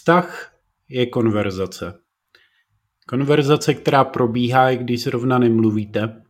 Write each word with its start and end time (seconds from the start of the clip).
Vztah 0.00 0.52
je 0.88 1.06
konverzace. 1.06 1.94
Konverzace, 3.08 3.74
která 3.74 4.04
probíhá, 4.04 4.70
i 4.70 4.76
když 4.76 5.02
zrovna 5.02 5.38
nemluvíte. 5.38 6.22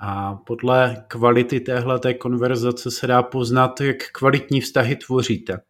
A 0.00 0.34
podle 0.34 1.04
kvality 1.08 1.60
téhleté 1.60 2.14
konverzace 2.14 2.90
se 2.90 3.06
dá 3.06 3.22
poznat, 3.22 3.80
jak 3.80 3.96
kvalitní 4.12 4.60
vztahy 4.60 4.96
tvoříte. 4.96 5.60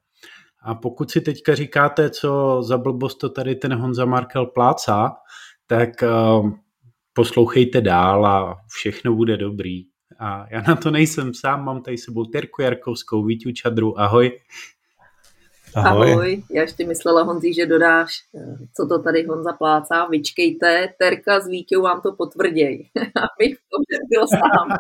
A 0.63 0.75
pokud 0.75 1.11
si 1.11 1.21
teďka 1.21 1.55
říkáte, 1.55 2.11
co 2.11 2.63
za 2.63 2.79
blbost 2.79 3.15
to 3.15 3.29
tady 3.29 3.55
ten 3.55 3.75
Honza 3.75 4.05
Markel 4.05 4.47
plácá, 4.47 5.17
tak 5.67 5.91
uh, 6.03 6.51
poslouchejte 7.13 7.81
dál 7.81 8.27
a 8.27 8.57
všechno 8.67 9.15
bude 9.15 9.37
dobrý. 9.37 9.83
A 10.19 10.47
já 10.51 10.63
na 10.69 10.77
to 10.77 10.91
nejsem 10.91 11.35
sám, 11.35 11.65
mám 11.65 11.83
tady 11.83 11.99
sebou 11.99 12.25
Terku 12.25 12.63
Jarkovskou, 12.63 13.25
Víťu 13.25 13.53
Čadru, 13.53 14.01
ahoj. 14.01 14.41
Ahoj. 15.75 16.13
Ahoj. 16.13 16.43
Já 16.51 16.63
ještě 16.63 16.87
myslela, 16.87 17.23
Honzí, 17.23 17.55
že 17.55 17.67
dodáš, 17.67 18.13
eh, 18.35 18.57
co 18.77 18.87
to 18.87 19.03
tady 19.03 19.27
Honza 19.27 19.53
plácá. 19.53 20.07
Vyčkejte, 20.07 20.89
Terka 20.99 21.41
s 21.41 21.47
Vítěou 21.47 21.83
vám 21.83 22.01
to 22.01 22.13
potvrděj, 22.13 22.91
abych 22.97 23.57
to 23.57 23.97
byl 24.11 24.27
sám. 24.29 24.69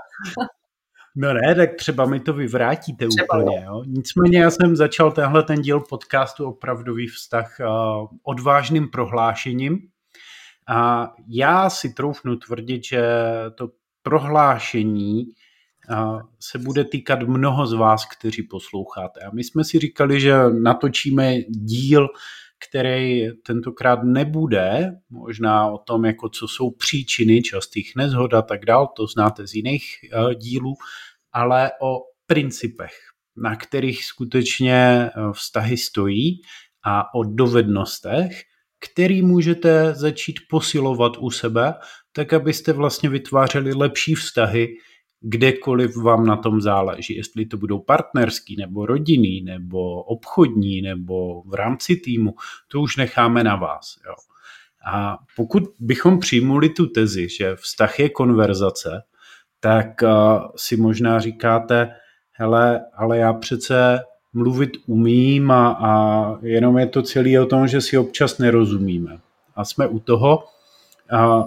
No 1.20 1.34
ne, 1.34 1.54
tak 1.54 1.74
třeba 1.74 2.06
mi 2.06 2.20
to 2.20 2.32
vyvrátíte 2.32 3.06
třeba 3.08 3.38
úplně. 3.38 3.64
Jo. 3.64 3.82
Nicméně 3.86 4.38
já 4.38 4.50
jsem 4.50 4.76
začal 4.76 5.12
tenhle 5.12 5.42
ten 5.42 5.62
díl 5.62 5.80
podcastu 5.80 6.46
Opravdový 6.46 7.06
vztah 7.06 7.56
uh, 7.60 8.06
odvážným 8.22 8.88
prohlášením. 8.88 9.78
A 10.68 11.12
já 11.28 11.70
si 11.70 11.92
troufnu 11.92 12.36
tvrdit, 12.36 12.84
že 12.84 13.02
to 13.54 13.68
prohlášení 14.02 15.26
se 16.40 16.58
bude 16.58 16.84
týkat 16.84 17.22
mnoho 17.22 17.66
z 17.66 17.72
vás, 17.72 18.04
kteří 18.04 18.42
posloucháte. 18.42 19.20
A 19.20 19.30
my 19.34 19.44
jsme 19.44 19.64
si 19.64 19.78
říkali, 19.78 20.20
že 20.20 20.34
natočíme 20.62 21.34
díl, 21.48 22.08
který 22.68 23.26
tentokrát 23.46 24.02
nebude 24.02 24.90
možná 25.10 25.66
o 25.66 25.78
tom, 25.78 26.04
jako 26.04 26.28
co 26.28 26.48
jsou 26.48 26.70
příčiny 26.70 27.42
častých 27.42 27.92
nezhod 27.96 28.34
a 28.34 28.42
tak 28.42 28.64
dál, 28.64 28.88
to 28.96 29.06
znáte 29.06 29.46
z 29.46 29.54
jiných 29.54 29.84
uh, 30.14 30.34
dílů, 30.34 30.74
ale 31.32 31.70
o 31.82 31.98
principech, 32.26 32.92
na 33.36 33.56
kterých 33.56 34.04
skutečně 34.04 34.74
eh, 34.74 35.10
vztahy 35.32 35.76
stojí 35.76 36.40
a 36.84 37.14
o 37.14 37.24
dovednostech, 37.24 38.42
který 38.80 39.22
můžete 39.22 39.94
začít 39.94 40.40
posilovat 40.50 41.12
u 41.18 41.30
sebe, 41.30 41.74
tak 42.12 42.32
abyste 42.32 42.72
vlastně 42.72 43.08
vytvářeli 43.08 43.74
lepší 43.74 44.14
vztahy, 44.14 44.68
kdekoliv 45.20 45.96
vám 45.96 46.26
na 46.26 46.36
tom 46.36 46.60
záleží, 46.60 47.16
jestli 47.16 47.46
to 47.46 47.56
budou 47.56 47.78
partnerský, 47.78 48.56
nebo 48.56 48.86
rodinný, 48.86 49.40
nebo 49.40 50.02
obchodní, 50.02 50.82
nebo 50.82 51.42
v 51.42 51.54
rámci 51.54 51.96
týmu, 51.96 52.34
to 52.68 52.80
už 52.80 52.96
necháme 52.96 53.44
na 53.44 53.56
vás. 53.56 53.96
Jo. 54.06 54.14
A 54.92 55.18
pokud 55.36 55.62
bychom 55.80 56.18
přijmuli 56.18 56.68
tu 56.68 56.86
tezi, 56.86 57.28
že 57.28 57.56
vztah 57.56 57.98
je 57.98 58.08
konverzace, 58.08 59.02
tak 59.60 59.86
uh, 60.02 60.10
si 60.56 60.76
možná 60.76 61.20
říkáte, 61.20 61.94
hele, 62.32 62.80
ale 62.96 63.18
já 63.18 63.32
přece 63.32 64.00
mluvit 64.32 64.70
umím 64.86 65.50
a, 65.50 65.68
a 65.68 66.24
jenom 66.42 66.78
je 66.78 66.86
to 66.86 67.02
celý 67.02 67.38
o 67.38 67.46
tom, 67.46 67.68
že 67.68 67.80
si 67.80 67.98
občas 67.98 68.38
nerozumíme. 68.38 69.18
A 69.56 69.64
jsme 69.64 69.86
u 69.86 69.98
toho, 69.98 70.44
a 71.10 71.44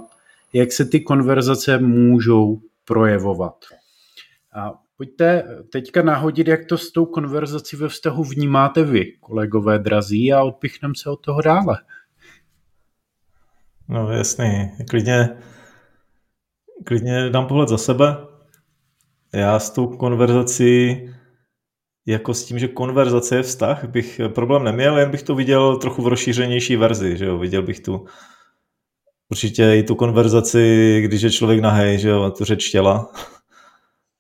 jak 0.53 0.71
se 0.71 0.85
ty 0.85 0.99
konverzace 0.99 1.77
můžou 1.77 2.61
projevovat. 2.91 3.55
A 4.55 4.73
pojďte 4.97 5.43
teďka 5.71 6.01
nahodit, 6.01 6.47
jak 6.47 6.65
to 6.65 6.77
s 6.77 6.91
tou 6.91 7.05
konverzací 7.05 7.75
ve 7.75 7.89
vztahu 7.89 8.23
vnímáte 8.23 8.83
vy, 8.83 9.11
kolegové 9.19 9.79
drazí, 9.79 10.33
a 10.33 10.43
odpichneme 10.43 10.93
se 10.97 11.09
od 11.09 11.15
toho 11.15 11.41
dále. 11.41 11.77
No 13.87 14.11
jasný, 14.11 14.71
klidně, 14.89 15.29
klidně 16.85 17.29
dám 17.29 17.47
pohled 17.47 17.69
za 17.69 17.77
sebe. 17.77 18.17
Já 19.33 19.59
s 19.59 19.69
tou 19.69 19.87
konverzací, 19.87 20.97
jako 22.05 22.33
s 22.33 22.45
tím, 22.45 22.59
že 22.59 22.67
konverzace 22.67 23.35
je 23.35 23.43
vztah, 23.43 23.85
bych 23.85 24.21
problém 24.35 24.63
neměl, 24.63 24.99
jen 24.99 25.11
bych 25.11 25.23
to 25.23 25.35
viděl 25.35 25.77
trochu 25.77 26.01
v 26.01 26.07
rozšířenější 26.07 26.75
verzi, 26.75 27.17
že 27.17 27.25
jo, 27.25 27.37
viděl 27.37 27.63
bych 27.63 27.79
tu 27.79 28.05
určitě 29.31 29.75
i 29.75 29.83
tu 29.83 29.95
konverzaci, 29.95 31.01
když 31.05 31.21
je 31.21 31.31
člověk 31.31 31.59
nahej, 31.59 31.99
že 31.99 32.09
jo, 32.09 32.31
tu 32.31 32.45
řeč 32.45 32.69
těla 32.69 33.11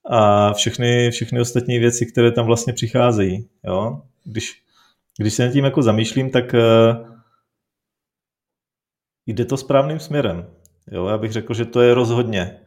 a 0.05 0.53
všechny, 0.53 1.11
všechny 1.11 1.41
ostatní 1.41 1.79
věci, 1.79 2.05
které 2.05 2.31
tam 2.31 2.45
vlastně 2.45 2.73
přicházejí, 2.73 3.49
jo. 3.63 4.01
Když, 4.23 4.63
když 5.17 5.33
se 5.33 5.45
nad 5.45 5.53
tím 5.53 5.65
jako 5.65 5.81
zamýšlím, 5.81 6.29
tak 6.29 6.53
uh, 6.53 7.07
jde 9.25 9.45
to 9.45 9.57
správným 9.57 9.99
směrem. 9.99 10.47
Jo, 10.91 11.07
já 11.07 11.17
bych 11.17 11.31
řekl, 11.31 11.53
že 11.53 11.65
to 11.65 11.81
je 11.81 11.93
rozhodně 11.93 12.59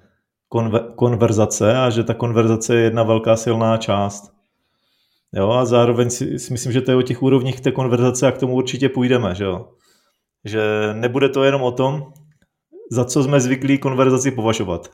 konver- 0.52 0.94
konverzace 0.94 1.76
a 1.76 1.90
že 1.90 2.04
ta 2.04 2.14
konverzace 2.14 2.74
je 2.74 2.80
jedna 2.80 3.02
velká 3.02 3.36
silná 3.36 3.76
část. 3.76 4.34
Jo, 5.32 5.50
a 5.50 5.64
zároveň 5.64 6.10
si, 6.10 6.38
si 6.38 6.52
myslím, 6.52 6.72
že 6.72 6.80
to 6.80 6.90
je 6.90 6.96
o 6.96 7.02
těch 7.02 7.22
úrovních 7.22 7.60
té 7.60 7.72
konverzace 7.72 8.26
a 8.26 8.32
k 8.32 8.38
tomu 8.38 8.54
určitě 8.54 8.88
půjdeme, 8.88 9.34
že 9.34 9.44
jo. 9.44 9.68
Že 10.44 10.62
nebude 10.92 11.28
to 11.28 11.44
jenom 11.44 11.62
o 11.62 11.72
tom, 11.72 12.12
za 12.94 13.04
co 13.04 13.22
jsme 13.22 13.40
zvyklí 13.40 13.78
konverzaci 13.78 14.30
považovat. 14.30 14.90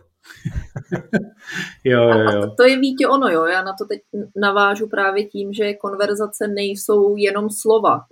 jo, 1.84 2.02
jo, 2.02 2.18
jo. 2.18 2.42
A 2.42 2.54
to 2.56 2.62
je 2.62 2.78
vítě 2.78 3.08
ono, 3.08 3.28
jo. 3.28 3.44
Já 3.44 3.62
na 3.62 3.72
to 3.78 3.84
teď 3.84 4.00
navážu 4.36 4.88
právě 4.88 5.24
tím, 5.24 5.52
že 5.52 5.74
konverzace 5.74 6.48
nejsou 6.48 7.16
jenom 7.16 7.50
slova. 7.50 8.04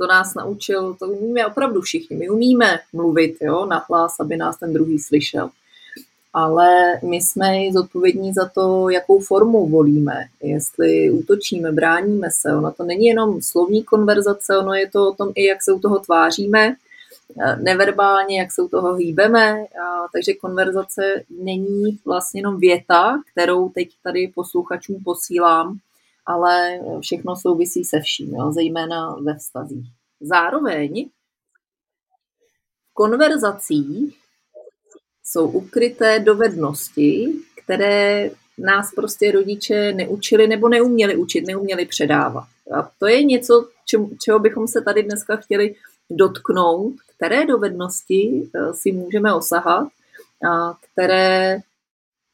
To 0.00 0.06
nás 0.06 0.34
naučil, 0.34 0.94
to 0.94 1.06
umíme 1.06 1.46
opravdu 1.46 1.80
všichni. 1.80 2.16
My 2.16 2.30
umíme 2.30 2.78
mluvit, 2.92 3.36
jo, 3.40 3.66
nahlas, 3.66 4.20
aby 4.20 4.36
nás 4.36 4.58
ten 4.58 4.72
druhý 4.72 4.98
slyšel. 4.98 5.50
Ale 6.32 7.00
my 7.02 7.16
jsme 7.16 7.46
zodpovědní 7.72 8.32
za 8.32 8.48
to, 8.54 8.90
jakou 8.90 9.20
formu 9.20 9.68
volíme, 9.68 10.24
jestli 10.42 11.10
útočíme, 11.10 11.72
bráníme 11.72 12.28
se. 12.30 12.56
Ono 12.56 12.72
to 12.72 12.84
není 12.84 13.06
jenom 13.06 13.42
slovní 13.42 13.84
konverzace, 13.84 14.58
ono 14.58 14.74
je 14.74 14.90
to 14.90 15.08
o 15.08 15.14
tom 15.14 15.32
i, 15.34 15.44
jak 15.44 15.62
se 15.62 15.72
u 15.72 15.78
toho 15.78 15.98
tváříme, 15.98 16.74
neverbálně, 17.60 18.38
jak 18.38 18.52
se 18.52 18.62
u 18.62 18.68
toho 18.68 18.94
hýbeme, 18.94 19.64
takže 20.12 20.32
konverzace 20.34 21.24
není 21.30 21.98
vlastně 22.04 22.38
jenom 22.38 22.58
věta, 22.58 23.22
kterou 23.32 23.68
teď 23.68 23.88
tady 24.02 24.32
posluchačům 24.34 25.02
posílám, 25.04 25.78
ale 26.26 26.78
všechno 27.00 27.36
souvisí 27.36 27.84
se 27.84 28.00
vším, 28.00 28.34
jo, 28.34 28.52
zejména 28.52 29.16
ve 29.16 29.34
vztazích. 29.34 29.86
Zároveň 30.20 31.08
v 32.90 32.94
konverzacích 32.94 34.18
jsou 35.24 35.50
ukryté 35.50 36.18
dovednosti, 36.18 37.32
které 37.64 38.30
nás 38.58 38.94
prostě 38.94 39.32
rodiče 39.32 39.92
neučili 39.92 40.46
nebo 40.48 40.68
neuměli 40.68 41.16
učit, 41.16 41.46
neuměli 41.46 41.86
předávat. 41.86 42.44
A 42.78 42.90
to 42.98 43.06
je 43.06 43.24
něco, 43.24 43.68
čeho 44.24 44.38
bychom 44.38 44.68
se 44.68 44.80
tady 44.80 45.02
dneska 45.02 45.36
chtěli 45.36 45.74
dotknout, 46.10 46.94
které 47.16 47.46
dovednosti 47.46 48.50
eh, 48.54 48.74
si 48.74 48.92
můžeme 48.92 49.34
osahat, 49.34 49.88
a 50.50 50.74
které 50.92 51.60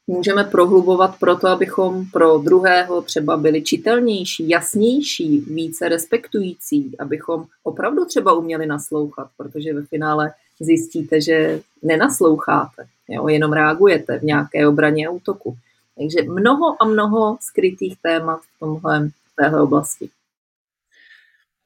můžeme 0.07 0.43
prohlubovat 0.43 1.19
proto, 1.19 1.47
abychom 1.47 2.05
pro 2.05 2.37
druhého 2.37 3.01
třeba 3.01 3.37
byli 3.37 3.61
čitelnější, 3.61 4.49
jasnější, 4.49 5.39
více 5.39 5.89
respektující, 5.89 6.97
abychom 6.99 7.45
opravdu 7.63 8.05
třeba 8.05 8.33
uměli 8.33 8.65
naslouchat, 8.65 9.27
protože 9.37 9.73
ve 9.73 9.81
finále 9.81 10.33
zjistíte, 10.59 11.21
že 11.21 11.61
nenasloucháte, 11.83 12.85
jo, 13.09 13.27
jenom 13.27 13.53
reagujete 13.53 14.19
v 14.19 14.23
nějaké 14.23 14.67
obraně 14.67 15.07
a 15.07 15.11
útoku. 15.11 15.57
Takže 15.97 16.31
mnoho 16.31 16.83
a 16.83 16.85
mnoho 16.85 17.37
skrytých 17.41 17.97
témat 18.01 18.39
v 18.41 18.59
tomhle, 18.59 19.07
v 19.07 19.35
téhle 19.35 19.61
oblasti. 19.61 20.09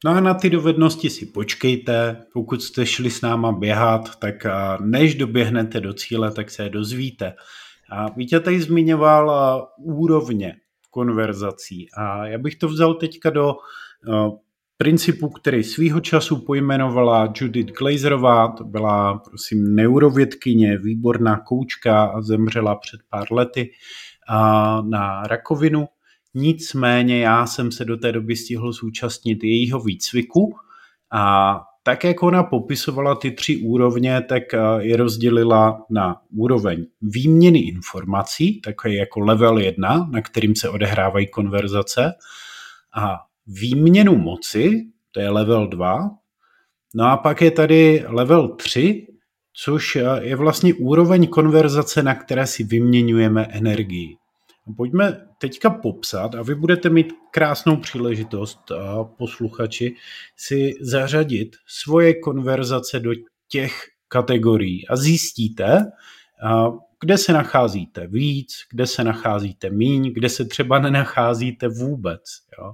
No 0.06 0.12
a 0.12 0.20
na 0.20 0.34
ty 0.34 0.50
dovednosti 0.50 1.10
si 1.10 1.26
počkejte, 1.26 2.26
pokud 2.34 2.62
jste 2.64 2.86
šli 2.86 3.10
s 3.10 3.22
náma 3.22 3.52
běhat, 3.52 4.16
tak 4.16 4.36
než 4.82 5.16
doběhnete 5.16 5.80
do 5.80 5.94
cíle, 5.94 6.32
tak 6.32 6.52
se 6.52 6.64
je 6.64 6.70
dozvíte. 6.70 7.34
A 7.92 8.10
Vítě 8.10 8.40
tady 8.40 8.62
zmiňoval 8.62 9.68
úrovně 9.78 10.56
konverzací 10.92 11.88
a 11.98 12.26
já 12.28 12.38
bych 12.38 12.56
to 12.56 12.68
vzal 12.68 12.94
teďka 12.94 13.30
do 13.30 13.56
principu, 14.78 15.30
který 15.30 15.64
svýho 15.64 16.00
času 16.00 16.46
pojmenovala 16.46 17.34
Judith 17.36 17.74
Glazerová, 17.74 18.48
to 18.48 18.64
byla, 18.64 19.18
prosím, 19.30 19.76
neurovědkyně, 19.76 20.78
výborná 20.78 21.40
koučka 21.40 22.06
a 22.06 22.22
zemřela 22.22 22.76
před 22.76 23.00
pár 23.10 23.28
lety 23.32 23.72
na 24.90 25.24
rakovinu. 25.24 25.88
Nicméně 26.36 27.20
já 27.20 27.46
jsem 27.46 27.72
se 27.72 27.86
do 27.86 27.98
té 27.98 28.12
doby 28.12 28.36
stihl 28.36 28.72
zúčastnit 28.72 29.44
jejího 29.44 29.80
výcviku 29.80 30.56
a 31.12 31.62
tak, 31.84 32.04
jak 32.04 32.24
ona 32.24 32.44
popisovala 32.44 33.16
ty 33.16 33.32
tři 33.32 33.58
úrovně, 33.58 34.22
tak 34.22 34.54
eh, 34.54 34.60
je 34.80 34.98
rozdělila 34.98 35.86
na 35.90 36.22
úroveň 36.36 36.86
výměny 37.02 37.60
informací, 37.60 38.62
takový 38.62 38.96
jako 38.96 39.20
level 39.20 39.58
1, 39.58 40.10
na 40.12 40.22
kterým 40.22 40.56
se 40.56 40.70
odehrávají 40.70 41.28
konverzace, 41.28 42.14
a 42.96 43.20
výměnu 43.48 44.18
moci, 44.18 44.86
to 45.12 45.20
je 45.20 45.30
level 45.30 45.68
2, 45.68 46.10
No 46.98 47.06
a 47.06 47.18
pak 47.18 47.42
je 47.42 47.52
tady 47.52 48.04
level 48.08 48.48
3, 48.48 49.08
což 49.54 49.98
je 50.22 50.36
vlastně 50.36 50.74
úroveň 50.74 51.28
konverzace, 51.28 52.04
na 52.04 52.16
které 52.16 52.48
si 52.48 52.64
vyměňujeme 52.64 53.46
energii. 53.46 54.18
Pojďme 54.78 55.28
teďka 55.38 55.70
popsat 55.70 56.36
a 56.36 56.42
vy 56.42 56.56
budete 56.56 56.90
mít 56.90 57.14
krásnou 57.32 57.78
příležitost, 57.78 58.72
posluchači, 59.18 59.96
si 60.38 60.74
zařadit 60.82 61.56
svoje 61.68 62.14
konverzace 62.14 63.00
do 63.00 63.12
těch 63.48 63.84
kategorií 64.08 64.88
a 64.88 64.96
zjistíte, 64.96 65.86
kde 67.00 67.18
se 67.18 67.34
nacházíte 67.34 68.08
víc, 68.08 68.54
kde 68.72 68.88
se 68.88 69.04
nacházíte 69.04 69.70
míň, 69.70 70.14
kde 70.14 70.30
se 70.30 70.46
třeba 70.46 70.80
nenacházíte 70.80 71.68
vůbec. 71.68 72.22
Jo? 72.60 72.74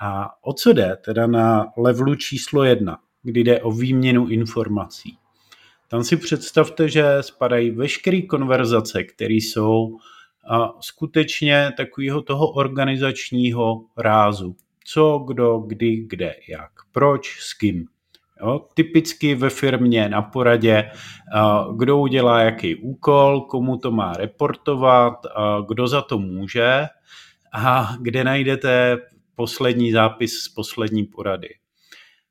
A 0.00 0.30
o 0.42 0.52
co 0.52 0.72
jde 0.72 0.96
teda 1.04 1.26
na 1.26 1.66
levelu 1.76 2.14
číslo 2.14 2.64
jedna, 2.64 2.98
kdy 3.22 3.44
jde 3.44 3.62
o 3.62 3.72
výměnu 3.72 4.28
informací? 4.28 5.18
Tam 5.88 6.04
si 6.04 6.16
představte, 6.16 6.88
že 6.88 7.04
spadají 7.20 7.70
veškeré 7.70 8.22
konverzace, 8.22 9.04
které 9.04 9.34
jsou 9.34 9.98
a 10.50 10.72
skutečně 10.80 11.72
takového 11.76 12.22
toho 12.22 12.48
organizačního 12.50 13.84
rázu. 13.96 14.56
Co, 14.84 15.18
kdo, 15.18 15.58
kdy, 15.58 15.96
kde, 16.06 16.34
jak, 16.48 16.70
proč, 16.92 17.38
s 17.40 17.54
kým. 17.54 17.84
Jo, 18.40 18.66
typicky 18.74 19.34
ve 19.34 19.50
firmě 19.50 20.08
na 20.08 20.22
poradě, 20.22 20.90
kdo 21.76 21.98
udělá 21.98 22.40
jaký 22.40 22.76
úkol, 22.76 23.40
komu 23.40 23.76
to 23.76 23.90
má 23.90 24.12
reportovat, 24.12 25.14
kdo 25.68 25.86
za 25.88 26.02
to 26.02 26.18
může 26.18 26.86
a 27.54 27.96
kde 28.00 28.24
najdete 28.24 28.98
poslední 29.34 29.92
zápis 29.92 30.38
z 30.38 30.48
poslední 30.48 31.04
porady. 31.04 31.48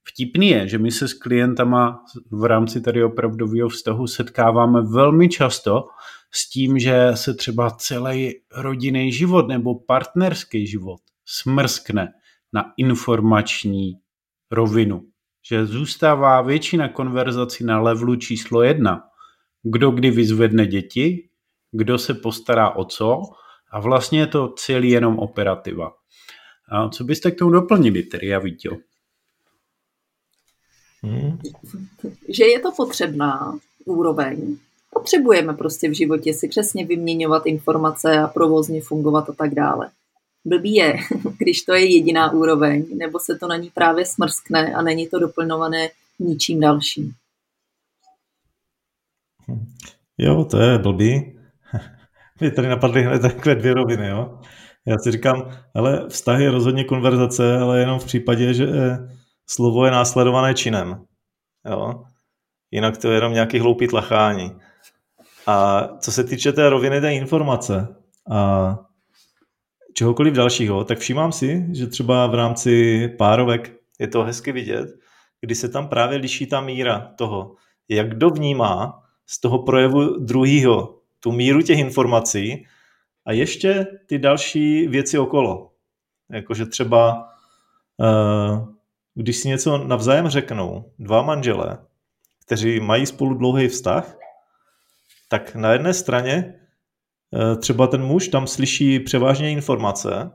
Vtipný 0.03 0.49
je, 0.49 0.67
že 0.67 0.77
my 0.77 0.91
se 0.91 1.07
s 1.07 1.13
klientama 1.13 2.03
v 2.31 2.43
rámci 2.43 2.81
tady 2.81 3.03
opravdového 3.03 3.69
vztahu 3.69 4.07
setkáváme 4.07 4.81
velmi 4.81 5.29
často 5.29 5.87
s 6.31 6.49
tím, 6.49 6.79
že 6.79 7.11
se 7.15 7.33
třeba 7.33 7.69
celý 7.69 8.33
rodinný 8.55 9.11
život 9.11 9.47
nebo 9.47 9.79
partnerský 9.79 10.67
život 10.67 11.01
smrskne 11.25 12.13
na 12.53 12.73
informační 12.77 13.93
rovinu. 14.51 15.05
Že 15.45 15.65
zůstává 15.65 16.41
většina 16.41 16.89
konverzací 16.89 17.63
na 17.63 17.81
levelu 17.81 18.15
číslo 18.15 18.63
jedna. 18.63 19.03
Kdo 19.63 19.91
kdy 19.91 20.11
vyzvedne 20.11 20.67
děti, 20.67 21.29
kdo 21.71 21.97
se 21.97 22.13
postará 22.13 22.69
o 22.69 22.85
co 22.85 23.21
a 23.71 23.79
vlastně 23.79 24.19
je 24.19 24.27
to 24.27 24.53
celý 24.57 24.89
jenom 24.89 25.19
operativa. 25.19 25.91
A 26.71 26.89
co 26.89 27.03
byste 27.03 27.31
k 27.31 27.37
tomu 27.37 27.51
doplnili, 27.51 28.03
tedy 28.03 28.35
a 28.35 28.39
Vítě? 28.39 28.69
Hmm. 31.03 31.39
Že 32.29 32.45
je 32.45 32.59
to 32.59 32.71
potřebná 32.71 33.59
úroveň. 33.85 34.57
Potřebujeme 34.93 35.53
prostě 35.53 35.89
v 35.89 35.93
životě 35.93 36.33
si 36.33 36.47
přesně 36.47 36.85
vyměňovat 36.85 37.45
informace 37.45 38.19
a 38.19 38.27
provozně 38.27 38.81
fungovat 38.81 39.29
a 39.29 39.33
tak 39.33 39.55
dále. 39.55 39.89
Blbý 40.45 40.73
je, 40.73 40.93
když 41.37 41.61
to 41.61 41.73
je 41.73 41.93
jediná 41.93 42.31
úroveň, 42.31 42.85
nebo 42.97 43.19
se 43.19 43.37
to 43.37 43.47
na 43.47 43.57
ní 43.57 43.69
právě 43.69 44.05
smrskne 44.05 44.73
a 44.73 44.81
není 44.81 45.07
to 45.07 45.19
doplňované 45.19 45.89
ničím 46.19 46.59
dalším. 46.59 47.11
Jo, 50.17 50.45
to 50.45 50.57
je 50.57 50.79
blbý. 50.79 51.39
Mě 52.39 52.51
tady 52.51 52.67
napadly 52.67 53.03
hned 53.03 53.21
takové 53.21 53.55
dvě 53.55 53.73
roviny, 53.73 54.07
jo. 54.07 54.39
Já 54.87 54.97
si 54.97 55.11
říkám, 55.11 55.51
ale 55.75 56.09
vztah 56.09 56.39
je 56.39 56.51
rozhodně 56.51 56.83
konverzace, 56.83 57.57
ale 57.57 57.79
jenom 57.79 57.99
v 57.99 58.05
případě, 58.05 58.53
že 58.53 58.67
slovo 59.49 59.85
je 59.85 59.91
následované 59.91 60.53
činem. 60.53 61.05
Jo? 61.65 62.03
Jinak 62.71 62.97
to 62.97 63.07
je 63.07 63.17
jenom 63.17 63.33
nějaký 63.33 63.59
hloupý 63.59 63.87
tlachání. 63.87 64.51
A 65.47 65.87
co 65.99 66.11
se 66.11 66.23
týče 66.23 66.51
té 66.51 66.69
roviny 66.69 67.01
té 67.01 67.13
informace 67.13 67.95
a 68.31 68.79
čehokoliv 69.93 70.33
dalšího, 70.33 70.83
tak 70.83 70.99
všímám 70.99 71.31
si, 71.31 71.65
že 71.71 71.87
třeba 71.87 72.27
v 72.27 72.35
rámci 72.35 73.07
párovek 73.17 73.73
je 73.99 74.07
to 74.07 74.23
hezky 74.23 74.51
vidět, 74.51 74.89
kdy 75.41 75.55
se 75.55 75.69
tam 75.69 75.87
právě 75.87 76.17
liší 76.17 76.45
ta 76.45 76.61
míra 76.61 77.13
toho, 77.17 77.55
jak 77.89 78.09
kdo 78.09 78.29
vnímá 78.29 79.03
z 79.25 79.41
toho 79.41 79.59
projevu 79.59 80.19
druhého 80.19 80.99
tu 81.19 81.31
míru 81.31 81.61
těch 81.61 81.79
informací 81.79 82.65
a 83.25 83.31
ještě 83.31 83.87
ty 84.05 84.19
další 84.19 84.87
věci 84.87 85.19
okolo. 85.19 85.71
Jakože 86.31 86.65
třeba 86.65 87.27
uh, 87.97 88.67
když 89.13 89.37
si 89.37 89.47
něco 89.47 89.77
navzájem 89.77 90.29
řeknou 90.29 90.91
dva 90.99 91.21
manželé, 91.21 91.77
kteří 92.45 92.79
mají 92.79 93.05
spolu 93.05 93.33
dlouhý 93.33 93.67
vztah, 93.67 94.15
tak 95.31 95.55
na 95.55 95.73
jedné 95.73 95.93
straně 95.93 96.53
eh, 97.33 97.55
třeba 97.55 97.87
ten 97.87 98.03
muž 98.03 98.27
tam 98.27 98.47
slyší 98.47 98.99
převážně 98.99 99.51
informace, 99.51 100.31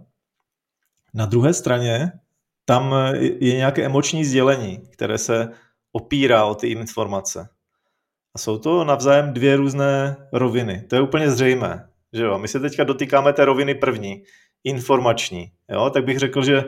na 1.14 1.26
druhé 1.26 1.54
straně 1.54 2.12
tam 2.64 2.94
je 3.40 3.56
nějaké 3.56 3.84
emoční 3.84 4.24
sdělení, 4.24 4.82
které 4.92 5.18
se 5.18 5.48
opírá 5.92 6.44
o 6.44 6.54
ty 6.54 6.68
informace. 6.68 7.48
A 8.34 8.38
jsou 8.38 8.58
to 8.58 8.84
navzájem 8.84 9.32
dvě 9.32 9.56
různé 9.56 10.16
roviny. 10.32 10.84
To 10.88 10.94
je 10.96 11.00
úplně 11.00 11.30
zřejmé. 11.30 11.88
Že 12.12 12.22
jo? 12.24 12.38
My 12.38 12.48
se 12.48 12.60
teďka 12.60 12.84
dotýkáme 12.84 13.32
té 13.32 13.44
roviny 13.44 13.74
první, 13.74 14.22
informační. 14.64 15.52
Jo? 15.68 15.90
Tak 15.90 16.04
bych 16.04 16.18
řekl, 16.18 16.44
že 16.44 16.64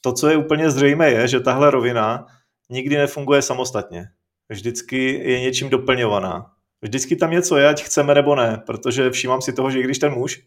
to, 0.00 0.12
co 0.12 0.28
je 0.28 0.36
úplně 0.36 0.70
zřejmé, 0.70 1.10
je, 1.10 1.28
že 1.28 1.40
tahle 1.40 1.70
rovina 1.70 2.26
nikdy 2.70 2.96
nefunguje 2.96 3.42
samostatně. 3.42 4.04
Vždycky 4.48 5.30
je 5.30 5.40
něčím 5.40 5.70
doplňovaná. 5.70 6.52
Vždycky 6.82 7.16
tam 7.16 7.30
něco 7.30 7.56
je, 7.56 7.68
ať 7.68 7.82
chceme 7.82 8.14
nebo 8.14 8.34
ne, 8.34 8.62
protože 8.66 9.10
všímám 9.10 9.42
si 9.42 9.52
toho, 9.52 9.70
že 9.70 9.82
když 9.82 9.98
ten 9.98 10.12
muž 10.12 10.42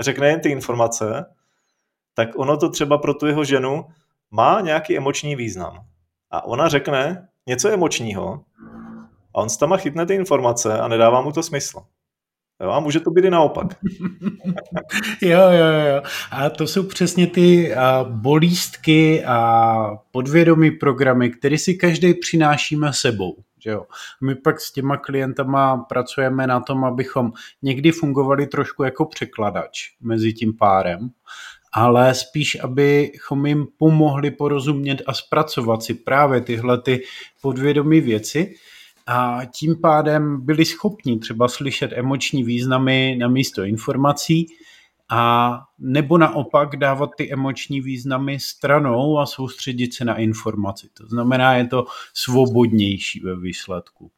řekne 0.00 0.28
jen 0.28 0.40
ty 0.40 0.48
informace, 0.48 1.24
tak 2.14 2.28
ono 2.36 2.56
to 2.56 2.68
třeba 2.68 2.98
pro 2.98 3.14
tu 3.14 3.26
jeho 3.26 3.44
ženu 3.44 3.84
má 4.30 4.60
nějaký 4.60 4.96
emoční 4.96 5.36
význam. 5.36 5.84
A 6.30 6.44
ona 6.44 6.68
řekne 6.68 7.28
něco 7.46 7.68
emočního 7.68 8.44
a 9.34 9.38
on 9.38 9.48
tam 9.60 9.76
chytne 9.76 10.06
ty 10.06 10.14
informace 10.14 10.78
a 10.80 10.88
nedává 10.88 11.20
mu 11.20 11.32
to 11.32 11.42
smysl. 11.42 11.80
Jo, 12.62 12.70
a 12.70 12.80
může 12.80 13.00
to 13.00 13.10
být 13.10 13.24
i 13.24 13.30
naopak. 13.30 13.66
jo, 15.22 15.40
jo, 15.50 15.66
jo. 15.94 16.02
A 16.30 16.50
to 16.50 16.66
jsou 16.66 16.82
přesně 16.82 17.26
ty 17.26 17.74
a, 17.74 18.04
bolístky 18.08 19.24
a 19.24 19.74
podvědomí 20.10 20.70
programy, 20.70 21.30
které 21.30 21.58
si 21.58 21.74
každý 21.74 22.14
přinášíme 22.14 22.92
sebou. 22.92 23.36
Že 23.58 23.70
jo. 23.70 23.86
My 24.20 24.34
pak 24.34 24.60
s 24.60 24.72
těma 24.72 24.96
klientama 24.96 25.76
pracujeme 25.76 26.46
na 26.46 26.60
tom, 26.60 26.84
abychom 26.84 27.32
někdy 27.62 27.92
fungovali 27.92 28.46
trošku 28.46 28.82
jako 28.82 29.04
překladač 29.04 29.90
mezi 30.00 30.32
tím 30.32 30.56
párem, 30.56 31.10
ale 31.72 32.14
spíš, 32.14 32.60
abychom 32.60 33.46
jim 33.46 33.66
pomohli 33.78 34.30
porozumět 34.30 35.02
a 35.06 35.14
zpracovat 35.14 35.82
si 35.82 35.94
právě 35.94 36.40
tyhle 36.40 36.82
ty 36.82 37.00
podvědomí 37.42 38.00
věci, 38.00 38.54
a 39.10 39.40
tím 39.54 39.80
pádem 39.80 40.44
byli 40.44 40.64
schopni 40.64 41.18
třeba 41.18 41.48
slyšet 41.48 41.90
emoční 41.94 42.44
významy 42.44 43.16
na 43.20 43.28
místo 43.28 43.62
informací 43.62 44.46
a 45.10 45.52
nebo 45.78 46.18
naopak 46.18 46.76
dávat 46.76 47.10
ty 47.16 47.32
emoční 47.32 47.80
významy 47.80 48.40
stranou 48.40 49.18
a 49.18 49.26
soustředit 49.26 49.94
se 49.94 50.04
na 50.04 50.16
informaci. 50.16 50.88
To 50.94 51.06
znamená, 51.06 51.54
je 51.54 51.66
to 51.66 51.86
svobodnější 52.14 53.20
ve 53.20 53.36
výsledku. 53.36 54.10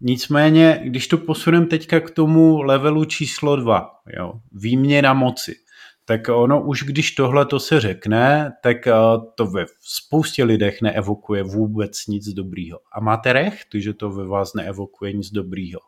Nicméně, 0.00 0.80
když 0.84 1.08
to 1.08 1.18
posuneme 1.18 1.66
teďka 1.66 2.00
k 2.00 2.10
tomu 2.10 2.62
levelu 2.62 3.04
číslo 3.04 3.56
dva, 3.56 3.90
jo, 4.16 4.32
výměna 4.52 5.14
moci– 5.14 5.54
tak 6.10 6.28
ono 6.28 6.62
už 6.62 6.82
když 6.82 7.10
tohle 7.10 7.46
to 7.46 7.60
se 7.60 7.80
řekne, 7.80 8.52
tak 8.62 8.86
eh, 8.86 8.92
to 9.34 9.46
ve 9.46 9.66
spoustě 9.80 10.44
lidech 10.44 10.82
neevokuje 10.82 11.42
vůbec 11.42 12.06
nic 12.06 12.28
dobrýho. 12.28 12.78
A 12.92 13.00
máte 13.00 13.32
recht, 13.32 13.68
že 13.74 13.94
to 13.94 14.10
ve 14.10 14.26
vás 14.26 14.54
neevokuje 14.54 15.12
nic 15.12 15.30
dobrýho. 15.30 15.80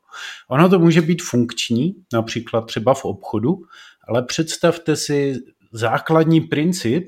Ono 0.49 0.69
to 0.69 0.78
může 0.78 1.00
být 1.00 1.23
funkční, 1.23 1.95
například 2.12 2.66
třeba 2.66 2.95
v 2.95 3.04
obchodu, 3.04 3.62
ale 4.09 4.23
představte 4.23 4.97
si 4.97 5.35
základní 5.73 6.40
princip 6.40 7.04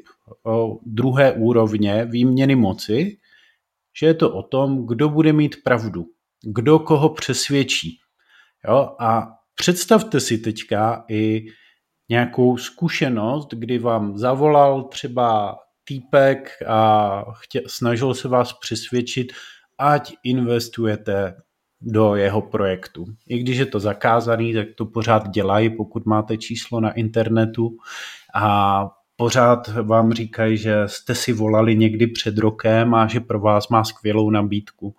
druhé 0.86 1.32
úrovně 1.32 2.04
výměny 2.04 2.56
moci, 2.56 3.18
že 4.00 4.06
je 4.06 4.14
to 4.14 4.34
o 4.34 4.42
tom, 4.42 4.86
kdo 4.86 5.08
bude 5.08 5.32
mít 5.32 5.56
pravdu, 5.64 6.04
kdo 6.44 6.78
koho 6.78 7.08
přesvědčí. 7.08 7.98
Jo? 8.68 8.96
A 9.00 9.28
představte 9.54 10.20
si 10.20 10.38
teďka 10.38 11.04
i 11.08 11.44
nějakou 12.08 12.56
zkušenost, 12.56 13.48
kdy 13.54 13.78
vám 13.78 14.18
zavolal 14.18 14.82
třeba 14.82 15.58
týpek 15.84 16.62
a 16.66 17.24
chtě, 17.32 17.62
snažil 17.66 18.14
se 18.14 18.28
vás 18.28 18.52
přesvědčit, 18.52 19.32
ať 19.78 20.14
investujete 20.24 21.34
do 21.86 22.14
jeho 22.14 22.42
projektu. 22.42 23.04
I 23.28 23.38
když 23.38 23.58
je 23.58 23.66
to 23.66 23.80
zakázaný, 23.80 24.54
tak 24.54 24.66
to 24.74 24.86
pořád 24.86 25.28
dělají, 25.28 25.70
pokud 25.70 26.06
máte 26.06 26.36
číslo 26.36 26.80
na 26.80 26.92
internetu 26.92 27.76
a 28.34 28.88
pořád 29.16 29.68
vám 29.82 30.12
říkají, 30.12 30.56
že 30.56 30.82
jste 30.86 31.14
si 31.14 31.32
volali 31.32 31.76
někdy 31.76 32.06
před 32.06 32.38
rokem 32.38 32.94
a 32.94 33.06
že 33.06 33.20
pro 33.20 33.40
vás 33.40 33.68
má 33.68 33.84
skvělou 33.84 34.30
nabídku. 34.30 34.94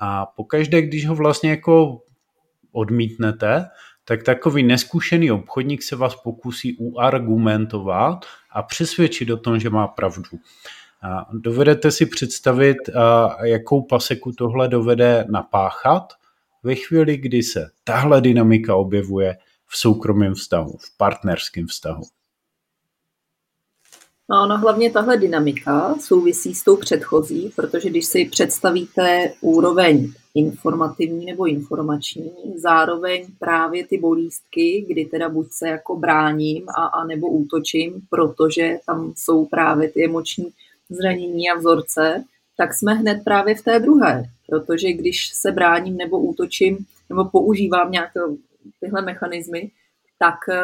A 0.00 0.26
pokaždé, 0.26 0.82
když 0.82 1.06
ho 1.06 1.14
vlastně 1.14 1.50
jako 1.50 2.02
odmítnete, 2.72 3.66
tak 4.04 4.22
takový 4.22 4.62
neskušený 4.62 5.30
obchodník 5.30 5.82
se 5.82 5.96
vás 5.96 6.16
pokusí 6.16 6.76
uargumentovat 6.76 8.26
a 8.50 8.62
přesvědčit 8.62 9.30
o 9.30 9.36
tom, 9.36 9.60
že 9.60 9.70
má 9.70 9.86
pravdu. 9.88 10.38
A 11.02 11.26
dovedete 11.32 11.90
si 11.90 12.06
představit, 12.06 12.76
jakou 13.42 13.82
paseku 13.82 14.32
tohle 14.32 14.68
dovede 14.68 15.24
napáchat 15.30 16.12
ve 16.66 16.74
chvíli, 16.74 17.16
kdy 17.16 17.42
se 17.42 17.70
tahle 17.84 18.20
dynamika 18.20 18.76
objevuje 18.76 19.36
v 19.66 19.76
soukromém 19.76 20.34
vztahu, 20.34 20.72
v 20.80 20.96
partnerském 20.96 21.66
vztahu. 21.66 22.02
No, 24.30 24.46
no 24.46 24.58
hlavně 24.58 24.90
tahle 24.90 25.16
dynamika 25.16 25.94
souvisí 26.00 26.54
s 26.54 26.64
tou 26.64 26.76
předchozí, 26.76 27.52
protože 27.56 27.90
když 27.90 28.06
si 28.06 28.24
představíte 28.24 29.32
úroveň 29.40 30.12
informativní 30.34 31.26
nebo 31.26 31.46
informační, 31.46 32.32
zároveň 32.56 33.26
právě 33.38 33.86
ty 33.86 33.98
bolístky, 33.98 34.86
kdy 34.88 35.04
teda 35.04 35.28
buď 35.28 35.46
se 35.50 35.68
jako 35.68 35.96
bráním 35.96 36.68
a, 36.68 36.86
a 36.86 37.04
nebo 37.04 37.26
útočím, 37.26 38.00
protože 38.10 38.78
tam 38.86 39.12
jsou 39.16 39.44
právě 39.44 39.90
ty 39.90 40.04
emoční 40.04 40.48
zranění 40.90 41.50
a 41.50 41.58
vzorce, 41.58 42.24
tak 42.56 42.74
jsme 42.74 42.94
hned 42.94 43.24
právě 43.24 43.54
v 43.54 43.62
té 43.62 43.78
druhé, 43.78 44.24
protože 44.48 44.92
když 44.92 45.30
se 45.34 45.52
bráním 45.52 45.96
nebo 45.96 46.18
útočím 46.18 46.86
nebo 47.08 47.24
používám 47.24 47.90
nějaké 47.90 48.20
tyhle 48.80 49.02
mechanismy, 49.02 49.70
tak 50.18 50.34
eh, 50.48 50.62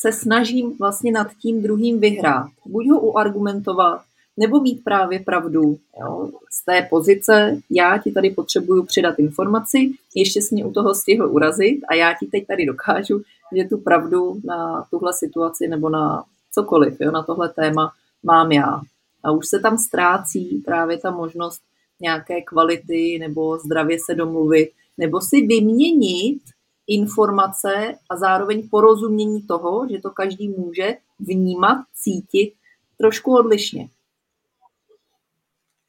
se 0.00 0.12
snažím 0.12 0.76
vlastně 0.78 1.12
nad 1.12 1.28
tím 1.42 1.62
druhým 1.62 2.00
vyhrát. 2.00 2.46
Buď 2.66 2.88
ho 2.90 3.00
uargumentovat, 3.00 4.02
nebo 4.36 4.60
mít 4.60 4.84
právě 4.84 5.20
pravdu. 5.20 5.78
Jo. 6.00 6.30
Z 6.50 6.64
té 6.64 6.86
pozice 6.90 7.60
já 7.70 7.98
ti 7.98 8.12
tady 8.12 8.30
potřebuju 8.30 8.82
přidat 8.82 9.18
informaci, 9.18 9.92
ještě 10.14 10.42
jsi 10.42 10.54
mě 10.54 10.64
u 10.64 10.72
toho 10.72 10.94
stihl 10.94 11.26
urazit 11.26 11.80
a 11.88 11.94
já 11.94 12.14
ti 12.20 12.26
teď 12.26 12.46
tady 12.46 12.66
dokážu, 12.66 13.22
že 13.56 13.64
tu 13.64 13.78
pravdu 13.78 14.40
na 14.44 14.86
tuhle 14.90 15.12
situaci 15.12 15.68
nebo 15.68 15.88
na 15.88 16.24
cokoliv, 16.52 17.00
jo, 17.00 17.10
na 17.10 17.22
tohle 17.22 17.48
téma 17.48 17.92
mám 18.22 18.52
já. 18.52 18.80
A 19.24 19.30
už 19.30 19.46
se 19.46 19.60
tam 19.60 19.78
ztrácí 19.78 20.62
právě 20.64 20.98
ta 20.98 21.10
možnost 21.10 21.62
nějaké 22.00 22.42
kvality 22.42 23.18
nebo 23.20 23.58
zdravě 23.58 23.98
se 24.06 24.14
domluvit, 24.14 24.70
nebo 24.98 25.20
si 25.20 25.46
vyměnit 25.46 26.42
informace 26.86 27.94
a 28.10 28.16
zároveň 28.16 28.68
porozumění 28.70 29.42
toho, 29.42 29.86
že 29.90 29.98
to 29.98 30.10
každý 30.10 30.48
může 30.48 30.96
vnímat, 31.18 31.78
cítit 31.94 32.54
trošku 32.98 33.36
odlišně. 33.36 33.88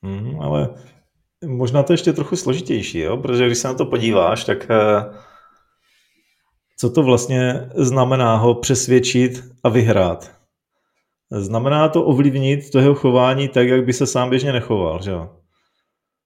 Hmm, 0.04 0.42
ale 0.42 0.70
možná 1.46 1.84
to 1.84 1.94
ještě 1.94 2.14
trochu 2.14 2.36
složitější, 2.36 3.00
jo? 3.00 3.18
protože 3.18 3.46
když 3.46 3.58
se 3.58 3.68
na 3.68 3.74
to 3.74 3.86
podíváš, 3.86 4.44
tak 4.44 4.70
eh, 4.70 5.14
co 6.78 6.90
to 6.90 7.04
vlastně 7.04 7.70
znamená 7.76 8.36
ho 8.36 8.56
přesvědčit 8.56 9.44
a 9.64 9.70
vyhrát? 9.70 10.41
Znamená 11.32 11.90
to 11.90 12.06
ovlivnit 12.06 12.72
to 12.72 12.80
jeho 12.80 12.96
chování 12.96 13.48
tak, 13.48 13.68
jak 13.68 13.86
by 13.86 13.94
se 13.94 14.08
sám 14.08 14.30
běžně 14.30 14.54
nechoval, 14.54 15.02
že 15.02 15.12
jo? 15.12 15.36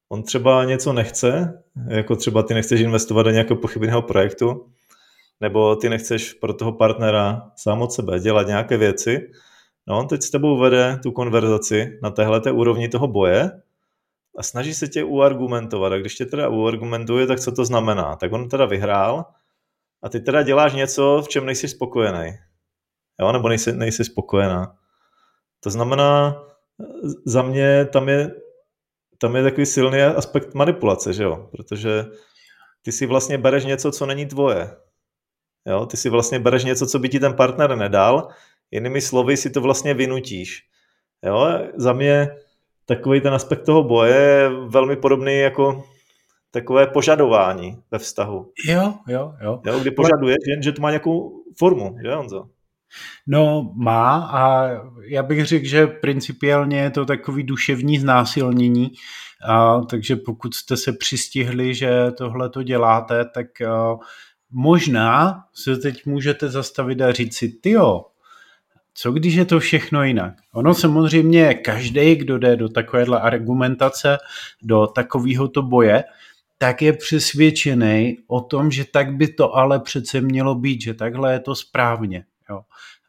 On 0.10 0.24
třeba 0.24 0.66
něco 0.66 0.94
nechce, 0.94 1.64
jako 1.88 2.16
třeba 2.16 2.44
ty 2.44 2.54
nechceš 2.54 2.82
investovat 2.82 3.24
do 3.24 3.30
nějakého 3.30 3.60
pochybného 3.60 4.02
projektu, 4.02 4.70
nebo 5.42 5.76
ty 5.76 5.90
nechceš 5.90 6.34
pro 6.34 6.54
toho 6.54 6.72
partnera 6.72 7.52
sám 7.56 7.82
od 7.82 7.92
sebe 7.92 8.20
dělat 8.20 8.48
nějaké 8.48 8.78
věci, 8.78 9.32
no 9.88 10.00
on 10.00 10.08
teď 10.08 10.22
s 10.22 10.30
tebou 10.30 10.58
vede 10.58 11.00
tu 11.04 11.12
konverzaci 11.12 12.00
na 12.04 12.10
téhle 12.10 12.52
úrovni 12.52 12.90
toho 12.90 13.08
boje 13.08 13.52
a 14.38 14.44
snaží 14.44 14.74
se 14.74 14.88
tě 14.88 15.04
uargumentovat. 15.04 15.94
A 15.94 15.98
když 15.98 16.16
tě 16.16 16.26
teda 16.26 16.50
uargumentuje, 16.50 17.28
tak 17.28 17.40
co 17.40 17.52
to 17.52 17.66
znamená? 17.66 18.16
Tak 18.16 18.34
on 18.34 18.50
teda 18.50 18.66
vyhrál 18.66 19.26
a 20.04 20.10
ty 20.10 20.20
teda 20.20 20.44
děláš 20.44 20.74
něco, 20.74 21.22
v 21.26 21.28
čem 21.28 21.46
nejsi 21.46 21.68
spokojený. 21.68 22.38
Jo, 23.22 23.32
nebo 23.32 23.50
nejsi, 23.50 23.74
nejsi 23.74 24.04
spokojená. 24.04 24.76
To 25.66 25.70
znamená, 25.70 26.44
za 27.26 27.42
mě 27.42 27.86
tam 27.86 28.10
je, 28.10 28.32
tam 29.18 29.36
je 29.36 29.44
takový 29.44 29.66
silný 29.66 30.02
aspekt 30.02 30.54
manipulace, 30.54 31.14
že 31.14 31.24
jo? 31.24 31.50
Protože 31.52 32.06
ty 32.82 32.92
si 32.92 33.06
vlastně 33.06 33.38
bereš 33.38 33.66
něco, 33.66 33.92
co 33.92 34.06
není 34.06 34.26
tvoje. 34.26 34.70
Jo? 35.66 35.86
Ty 35.86 35.98
si 35.98 36.10
vlastně 36.10 36.40
bereš 36.40 36.64
něco, 36.64 36.88
co 36.88 37.00
by 37.00 37.10
ti 37.10 37.20
ten 37.20 37.34
partner 37.34 37.76
nedal, 37.76 38.28
jinými 38.72 39.02
slovy 39.02 39.38
si 39.38 39.50
to 39.50 39.62
vlastně 39.62 39.94
vynutíš. 39.94 40.64
Jo? 41.24 41.60
Za 41.76 41.94
mě 41.94 42.30
takový 42.86 43.22
ten 43.22 43.34
aspekt 43.34 43.66
toho 43.66 43.84
boje 43.84 44.16
je 44.16 44.50
velmi 44.50 44.96
podobný 44.96 45.40
jako 45.40 45.84
takové 46.52 46.88
požadování 46.88 47.78
ve 47.92 48.00
vztahu. 48.00 48.52
Jo, 48.68 48.94
jo, 49.08 49.34
jo. 49.42 49.62
jo 49.66 49.80
kdy 49.80 49.92
požaduješ, 49.92 50.38
jen 50.48 50.64
že 50.64 50.72
to 50.72 50.82
má 50.82 50.90
nějakou 50.90 51.44
formu, 51.58 51.98
že 52.04 52.16
Honzo? 52.16 52.55
No 53.28 53.72
má 53.76 54.30
a 54.32 54.70
já 55.08 55.24
bych 55.24 55.46
řekl, 55.46 55.68
že 55.68 55.88
principiálně 55.88 56.80
je 56.80 56.90
to 56.90 57.06
takový 57.06 57.44
duševní 57.44 58.00
znásilnění, 58.00 58.92
a, 59.50 59.82
takže 59.82 60.16
pokud 60.16 60.54
jste 60.54 60.78
se 60.78 60.94
přistihli, 60.94 61.76
že 61.76 62.12
tohle 62.18 62.50
to 62.50 62.64
děláte, 62.64 63.26
tak 63.34 63.62
a, 63.62 63.98
možná 64.52 65.44
se 65.54 65.78
teď 65.78 66.06
můžete 66.06 66.50
zastavit 66.50 67.02
a 67.02 67.12
říct 67.12 67.38
si, 67.38 67.50
tyjo, 67.50 68.02
co 68.98 69.12
když 69.12 69.34
je 69.34 69.46
to 69.46 69.60
všechno 69.60 70.04
jinak? 70.04 70.34
Ono 70.54 70.74
samozřejmě 70.74 71.54
každý, 71.54 72.16
kdo 72.16 72.38
jde 72.38 72.56
do 72.56 72.70
takovéhle 72.70 73.20
argumentace, 73.20 74.18
do 74.64 74.88
takovéhoto 74.88 75.62
boje, 75.62 76.04
tak 76.58 76.82
je 76.82 76.94
přesvědčený 76.94 78.18
o 78.28 78.42
tom, 78.42 78.72
že 78.72 78.86
tak 78.86 79.16
by 79.16 79.28
to 79.28 79.56
ale 79.56 79.80
přece 79.80 80.22
mělo 80.22 80.56
být, 80.56 80.82
že 80.82 80.94
takhle 80.94 81.34
je 81.34 81.40
to 81.40 81.56
správně. 81.56 82.26
Jo. 82.50 82.62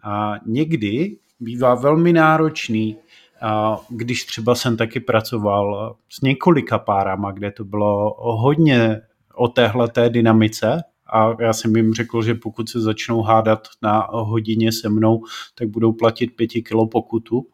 A 0.02 0.35
někdy 0.47 1.16
bývá 1.40 1.75
velmi 1.75 2.12
náročný, 2.12 2.97
a 3.40 3.81
když 3.88 4.25
třeba 4.25 4.55
jsem 4.55 4.76
taky 4.76 5.00
pracoval 5.00 5.97
s 6.09 6.21
několika 6.21 6.78
párama, 6.78 7.33
kde 7.33 7.50
to 7.50 7.64
bylo 7.64 8.16
hodně 8.19 9.00
o 9.35 9.49
téhle 9.49 9.88
té 9.88 10.11
dynamice 10.11 10.83
a 11.12 11.43
já 11.43 11.52
jsem 11.52 11.76
jim 11.76 11.95
řekl, 11.95 12.23
že 12.23 12.35
pokud 12.35 12.69
se 12.69 12.81
začnou 12.81 13.23
hádat 13.23 13.69
na 13.83 14.07
hodině 14.11 14.73
se 14.73 14.88
mnou, 14.88 15.25
tak 15.55 15.69
budou 15.69 15.93
platit 15.93 16.26
pěti 16.26 16.62
kilo 16.62 16.87
pokutu 16.87 17.47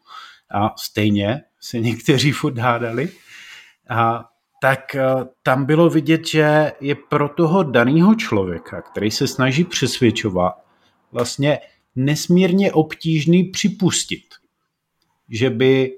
a 0.51 0.73
stejně 0.77 1.41
se 1.59 1.79
někteří 1.79 2.31
furt 2.31 2.57
hádali. 2.57 3.09
A 3.89 4.25
tak 4.61 4.95
eh, 4.95 5.03
tam 5.43 5.65
bylo 5.65 5.89
vidět, 5.89 6.27
že 6.27 6.71
je 6.79 6.95
pro 6.95 7.29
toho 7.29 7.63
daného 7.63 8.15
člověka, 8.15 8.81
který 8.81 9.11
se 9.11 9.27
snaží 9.27 9.63
přesvědčovat, 9.63 10.53
vlastně 11.11 11.59
nesmírně 11.95 12.71
obtížný 12.71 13.43
připustit, 13.43 14.25
že 15.29 15.49
by 15.49 15.91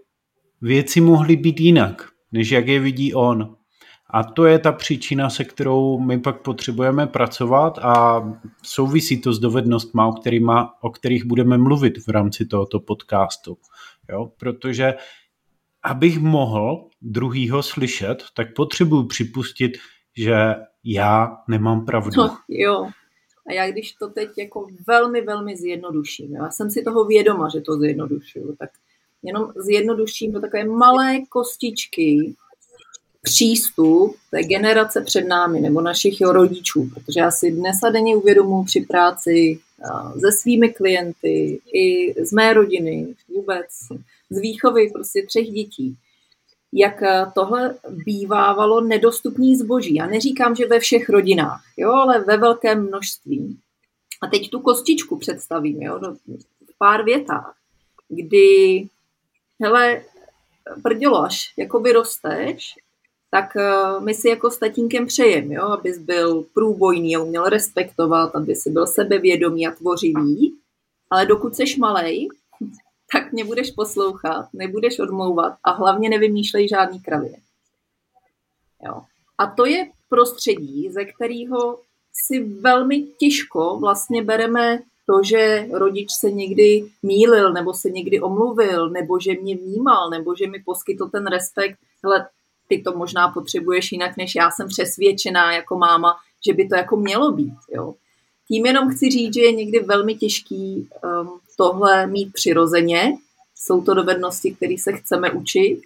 věci 0.61 1.01
mohly 1.01 1.35
být 1.35 1.59
jinak, 1.59 2.09
než 2.31 2.51
jak 2.51 2.67
je 2.67 2.79
vidí 2.79 3.13
on. 3.13 3.55
A 4.09 4.23
to 4.23 4.45
je 4.45 4.59
ta 4.59 4.71
příčina, 4.71 5.29
se 5.29 5.43
kterou 5.43 5.99
my 5.99 6.19
pak 6.19 6.41
potřebujeme 6.41 7.07
pracovat 7.07 7.77
a 7.77 8.23
souvisí 8.63 9.21
to 9.21 9.33
s 9.33 9.39
dovednostmi, 9.39 10.01
o, 10.05 10.11
kterýma, 10.11 10.73
o 10.81 10.89
kterých 10.89 11.25
budeme 11.25 11.57
mluvit 11.57 11.93
v 12.07 12.09
rámci 12.09 12.45
tohoto 12.45 12.79
podcastu. 12.79 13.57
Jo? 14.09 14.31
Protože 14.37 14.93
abych 15.83 16.19
mohl 16.19 16.87
druhýho 17.01 17.63
slyšet, 17.63 18.23
tak 18.33 18.53
potřebuji 18.55 19.03
připustit, 19.03 19.71
že 20.17 20.35
já 20.83 21.37
nemám 21.47 21.85
pravdu. 21.85 22.11
No, 22.17 22.37
jo. 22.49 22.89
A 23.47 23.53
já 23.53 23.71
když 23.71 23.91
to 23.91 24.07
teď 24.07 24.29
jako 24.37 24.67
velmi, 24.87 25.21
velmi 25.21 25.57
zjednoduším, 25.57 26.35
já 26.35 26.51
jsem 26.51 26.71
si 26.71 26.83
toho 26.83 27.05
vědoma, 27.05 27.49
že 27.49 27.61
to 27.61 27.77
zjednodušuju, 27.77 28.55
tak 28.59 28.69
jenom 29.23 29.51
zjednoduším 29.55 30.31
do 30.31 30.41
takové 30.41 30.63
malé 30.63 31.19
kostičky 31.29 32.35
přístup 33.21 34.15
té 34.31 34.43
generace 34.43 35.01
před 35.01 35.27
námi 35.27 35.61
nebo 35.61 35.81
našich 35.81 36.21
jo, 36.21 36.31
rodičů, 36.31 36.89
protože 36.93 37.19
já 37.19 37.31
si 37.31 37.51
dnes 37.51 37.83
a 37.83 37.89
denně 37.89 38.15
uvědomuji 38.15 38.63
při 38.63 38.81
práci 38.81 39.59
se 40.19 40.31
svými 40.31 40.69
klienty 40.69 41.59
i 41.73 42.13
z 42.25 42.31
mé 42.31 42.53
rodiny 42.53 43.15
vůbec, 43.35 43.65
z 44.29 44.39
výchovy 44.39 44.89
prostě 44.93 45.25
třech 45.27 45.47
dětí, 45.47 45.97
jak 46.75 47.03
tohle 47.33 47.75
bývávalo 47.89 48.81
nedostupný 48.81 49.55
zboží. 49.55 49.95
Já 49.95 50.05
neříkám, 50.05 50.55
že 50.55 50.67
ve 50.67 50.79
všech 50.79 51.09
rodinách, 51.09 51.61
jo, 51.77 51.91
ale 51.91 52.19
ve 52.19 52.37
velkém 52.37 52.87
množství. 52.87 53.57
A 54.21 54.27
teď 54.27 54.49
tu 54.49 54.59
kostičku 54.59 55.17
představím, 55.17 55.81
jo, 55.81 55.99
v 56.69 56.77
pár 56.77 57.03
větách, 57.03 57.55
kdy, 58.07 58.87
hele, 59.61 60.01
prdělo, 60.83 61.23
až 61.23 61.53
jako 61.57 61.79
vyrosteš 61.79 62.75
tak 63.35 63.55
eh, 63.55 63.99
my 63.99 64.13
si 64.13 64.29
jako 64.29 64.51
s 64.51 64.57
tatínkem 64.57 65.05
přejem, 65.05 65.51
jo, 65.51 65.63
abys 65.63 65.97
byl 65.97 66.45
průbojný 66.53 67.15
a 67.15 67.19
uměl 67.19 67.43
respektovat, 67.43 68.35
aby 68.35 68.55
si 68.55 68.71
byl 68.71 68.87
sebevědomý 68.87 69.67
a 69.67 69.71
tvořivý, 69.71 70.55
ale 71.09 71.25
dokud 71.25 71.55
seš 71.55 71.77
malej, 71.77 72.29
tak 73.13 73.31
mě 73.31 73.45
budeš 73.45 73.71
poslouchat, 73.71 74.45
nebudeš 74.53 74.99
odmlouvat 74.99 75.57
a 75.63 75.71
hlavně 75.71 76.09
nevymýšlej 76.09 76.67
žádný 76.67 76.99
kravě. 76.99 77.35
Jo. 78.85 79.01
A 79.37 79.47
to 79.47 79.65
je 79.65 79.91
prostředí, 80.09 80.89
ze 80.91 81.05
kterého 81.05 81.79
si 82.13 82.43
velmi 82.43 83.01
těžko 83.01 83.77
vlastně 83.79 84.23
bereme 84.23 84.79
to, 85.05 85.23
že 85.23 85.67
rodič 85.71 86.11
se 86.11 86.31
někdy 86.31 86.85
mýlil, 87.03 87.53
nebo 87.53 87.73
se 87.73 87.89
někdy 87.89 88.21
omluvil, 88.21 88.89
nebo 88.89 89.19
že 89.19 89.33
mě 89.41 89.57
vnímal, 89.57 90.09
nebo 90.09 90.35
že 90.35 90.47
mi 90.47 90.59
poskytl 90.65 91.09
ten 91.09 91.27
respekt, 91.27 91.79
hele, 92.03 92.27
ty 92.67 92.81
to 92.81 92.97
možná 92.97 93.29
potřebuješ 93.29 93.91
jinak, 93.91 94.17
než 94.17 94.35
já 94.35 94.51
jsem 94.51 94.67
přesvědčená 94.67 95.53
jako 95.53 95.77
máma, 95.77 96.15
že 96.45 96.53
by 96.53 96.67
to 96.67 96.75
jako 96.75 96.95
mělo 96.97 97.31
být. 97.31 97.57
Jo. 97.69 97.95
Tím 98.47 98.65
jenom 98.65 98.89
chci 98.89 99.09
říct, 99.09 99.33
že 99.33 99.41
je 99.41 99.51
někdy 99.51 99.79
velmi 99.79 100.15
těžký 100.15 100.89
um, 101.03 101.39
tohle 101.57 102.07
mít 102.07 102.33
přirozeně. 102.33 103.17
Jsou 103.55 103.83
to 103.83 103.93
dovednosti, 103.93 104.55
které 104.55 104.75
se 104.79 104.93
chceme 104.93 105.31
učit. 105.31 105.81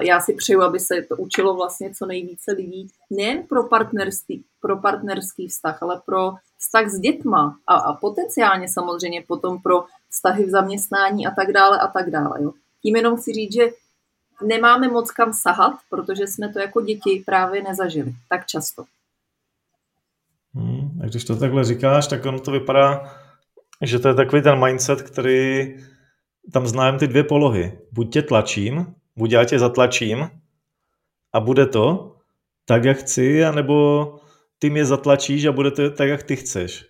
Já 0.00 0.20
si 0.20 0.32
přeju, 0.32 0.62
aby 0.62 0.80
se 0.80 1.02
to 1.08 1.16
učilo 1.16 1.54
vlastně 1.54 1.94
co 1.94 2.06
nejvíce 2.06 2.52
lidí, 2.52 2.88
nejen 3.10 3.42
pro 3.48 3.68
partnerství, 3.68 4.44
pro 4.60 4.76
partnerský 4.76 5.48
vztah, 5.48 5.82
ale 5.82 6.00
pro 6.06 6.32
vztah 6.58 6.88
s 6.88 7.00
dětma 7.00 7.58
a, 7.66 7.74
a 7.74 7.92
potenciálně 7.92 8.68
samozřejmě 8.68 9.24
potom 9.28 9.62
pro 9.62 9.84
vztahy 10.10 10.44
v 10.44 10.50
zaměstnání 10.50 11.26
a 11.26 11.30
tak 11.30 11.52
dále 11.52 11.78
a 11.78 11.86
tak 11.86 12.10
dále. 12.10 12.42
Jo. 12.42 12.52
Tím 12.82 12.96
jenom 12.96 13.16
chci 13.16 13.32
říct, 13.32 13.54
že 13.54 13.68
nemáme 14.42 14.88
moc 14.88 15.10
kam 15.10 15.32
sahat, 15.32 15.72
protože 15.90 16.26
jsme 16.26 16.52
to 16.52 16.58
jako 16.58 16.80
děti 16.80 17.22
právě 17.26 17.62
nezažili 17.62 18.14
tak 18.28 18.46
často. 18.46 18.84
Hmm, 20.54 21.00
a 21.02 21.06
když 21.06 21.24
to 21.24 21.36
takhle 21.36 21.64
říkáš, 21.64 22.06
tak 22.06 22.26
ono 22.26 22.40
to 22.40 22.50
vypadá, 22.50 23.12
že 23.82 23.98
to 23.98 24.08
je 24.08 24.14
takový 24.14 24.42
ten 24.42 24.64
mindset, 24.64 25.02
který 25.02 25.74
tam 26.52 26.66
známe 26.66 26.98
ty 26.98 27.06
dvě 27.06 27.24
polohy. 27.24 27.78
Buď 27.92 28.12
tě 28.12 28.22
tlačím, 28.22 28.94
buď 29.16 29.30
já 29.30 29.44
tě 29.44 29.58
zatlačím 29.58 30.30
a 31.32 31.40
bude 31.40 31.66
to 31.66 32.16
tak, 32.64 32.84
jak 32.84 32.98
chci, 32.98 33.44
anebo 33.44 34.06
ty 34.58 34.70
mě 34.70 34.84
zatlačíš 34.86 35.44
a 35.44 35.52
bude 35.52 35.70
to 35.70 35.90
tak, 35.90 36.08
jak 36.08 36.22
ty 36.22 36.36
chceš. 36.36 36.86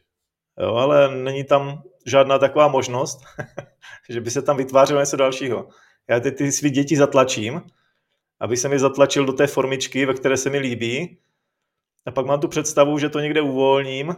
Jo, 0.60 0.74
ale 0.74 1.16
není 1.16 1.44
tam 1.44 1.82
žádná 2.06 2.38
taková 2.38 2.68
možnost, 2.68 3.20
že 4.08 4.20
by 4.20 4.30
se 4.30 4.42
tam 4.42 4.56
vytvářelo 4.56 5.00
něco 5.00 5.16
dalšího. 5.16 5.68
Já 6.08 6.20
ty, 6.20 6.32
ty 6.32 6.52
svý 6.52 6.70
děti 6.70 6.96
zatlačím, 6.96 7.62
aby 8.40 8.56
se 8.56 8.68
mi 8.68 8.78
zatlačil 8.78 9.24
do 9.24 9.32
té 9.32 9.46
formičky, 9.46 10.06
ve 10.06 10.14
které 10.14 10.36
se 10.36 10.50
mi 10.50 10.58
líbí, 10.58 11.18
a 12.06 12.10
pak 12.10 12.26
mám 12.26 12.40
tu 12.40 12.48
představu, 12.48 12.98
že 12.98 13.08
to 13.08 13.20
někde 13.20 13.40
uvolním 13.40 14.14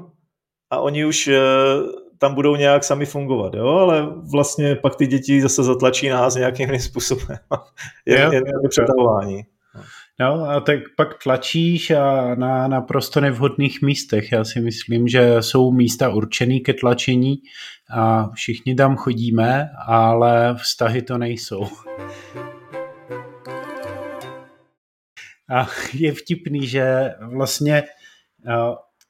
a 0.70 0.80
oni 0.80 1.04
už 1.04 1.28
eh, 1.28 1.40
tam 2.22 2.34
budou 2.34 2.56
nějak 2.56 2.84
sami 2.84 3.06
fungovat, 3.06 3.54
jo, 3.54 3.66
ale 3.66 4.06
vlastně 4.32 4.76
pak 4.76 4.96
ty 4.96 5.06
děti 5.06 5.42
zase 5.42 5.62
zatlačí 5.62 6.08
nás 6.08 6.34
nějakým 6.34 6.68
jiným 6.68 6.80
způsobem. 6.80 7.36
je, 8.06 8.18
je, 8.18 8.34
je 8.34 8.68
přetavování. 8.68 9.42
No 10.20 10.50
a 10.50 10.60
tak 10.60 10.78
pak 10.96 11.22
tlačíš 11.22 11.90
a 11.90 12.34
na 12.34 12.68
naprosto 12.68 13.20
nevhodných 13.20 13.82
místech. 13.82 14.32
Já 14.32 14.44
si 14.44 14.60
myslím, 14.60 15.08
že 15.08 15.36
jsou 15.42 15.72
místa 15.72 16.08
určený 16.08 16.60
ke 16.60 16.74
tlačení 16.74 17.36
a 17.90 18.30
všichni 18.34 18.74
tam 18.74 18.96
chodíme, 18.96 19.70
ale 19.86 20.54
vztahy 20.54 21.02
to 21.02 21.18
nejsou. 21.18 21.66
A 25.50 25.66
je 25.94 26.12
vtipný, 26.12 26.66
že 26.66 27.10
vlastně 27.34 27.82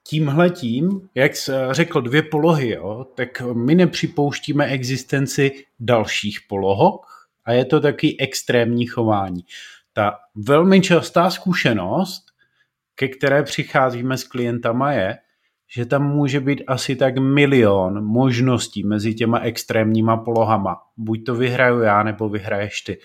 tímhletím, 0.09 1.09
jak 1.15 1.33
řekl 1.71 2.01
dvě 2.01 2.23
polohy, 2.23 2.69
jo, 2.69 3.07
tak 3.15 3.41
my 3.41 3.75
nepřipouštíme 3.75 4.67
existenci 4.67 5.65
dalších 5.81 6.39
polohok 6.49 7.07
a 7.45 7.53
je 7.53 7.65
to 7.65 7.81
taky 7.81 8.17
extrémní 8.21 8.87
chování. 8.87 9.45
Ta 9.93 10.19
velmi 10.35 10.81
častá 10.81 11.31
zkušenost, 11.31 12.25
ke 12.95 13.09
které 13.09 13.43
přicházíme 13.43 14.19
s 14.19 14.25
klientama 14.25 14.93
je, 14.93 15.19
že 15.75 15.87
tam 15.87 16.09
může 16.09 16.41
být 16.41 16.63
asi 16.67 16.97
tak 16.97 17.19
milion 17.19 18.05
možností 18.05 18.85
mezi 18.85 19.15
těma 19.15 19.39
extrémníma 19.39 20.17
polohama. 20.17 20.77
Buď 20.97 21.25
to 21.27 21.35
vyhraju 21.35 21.81
já, 21.81 22.03
nebo 22.03 22.29
vyhraješ 22.29 22.81
ty. 22.81 22.99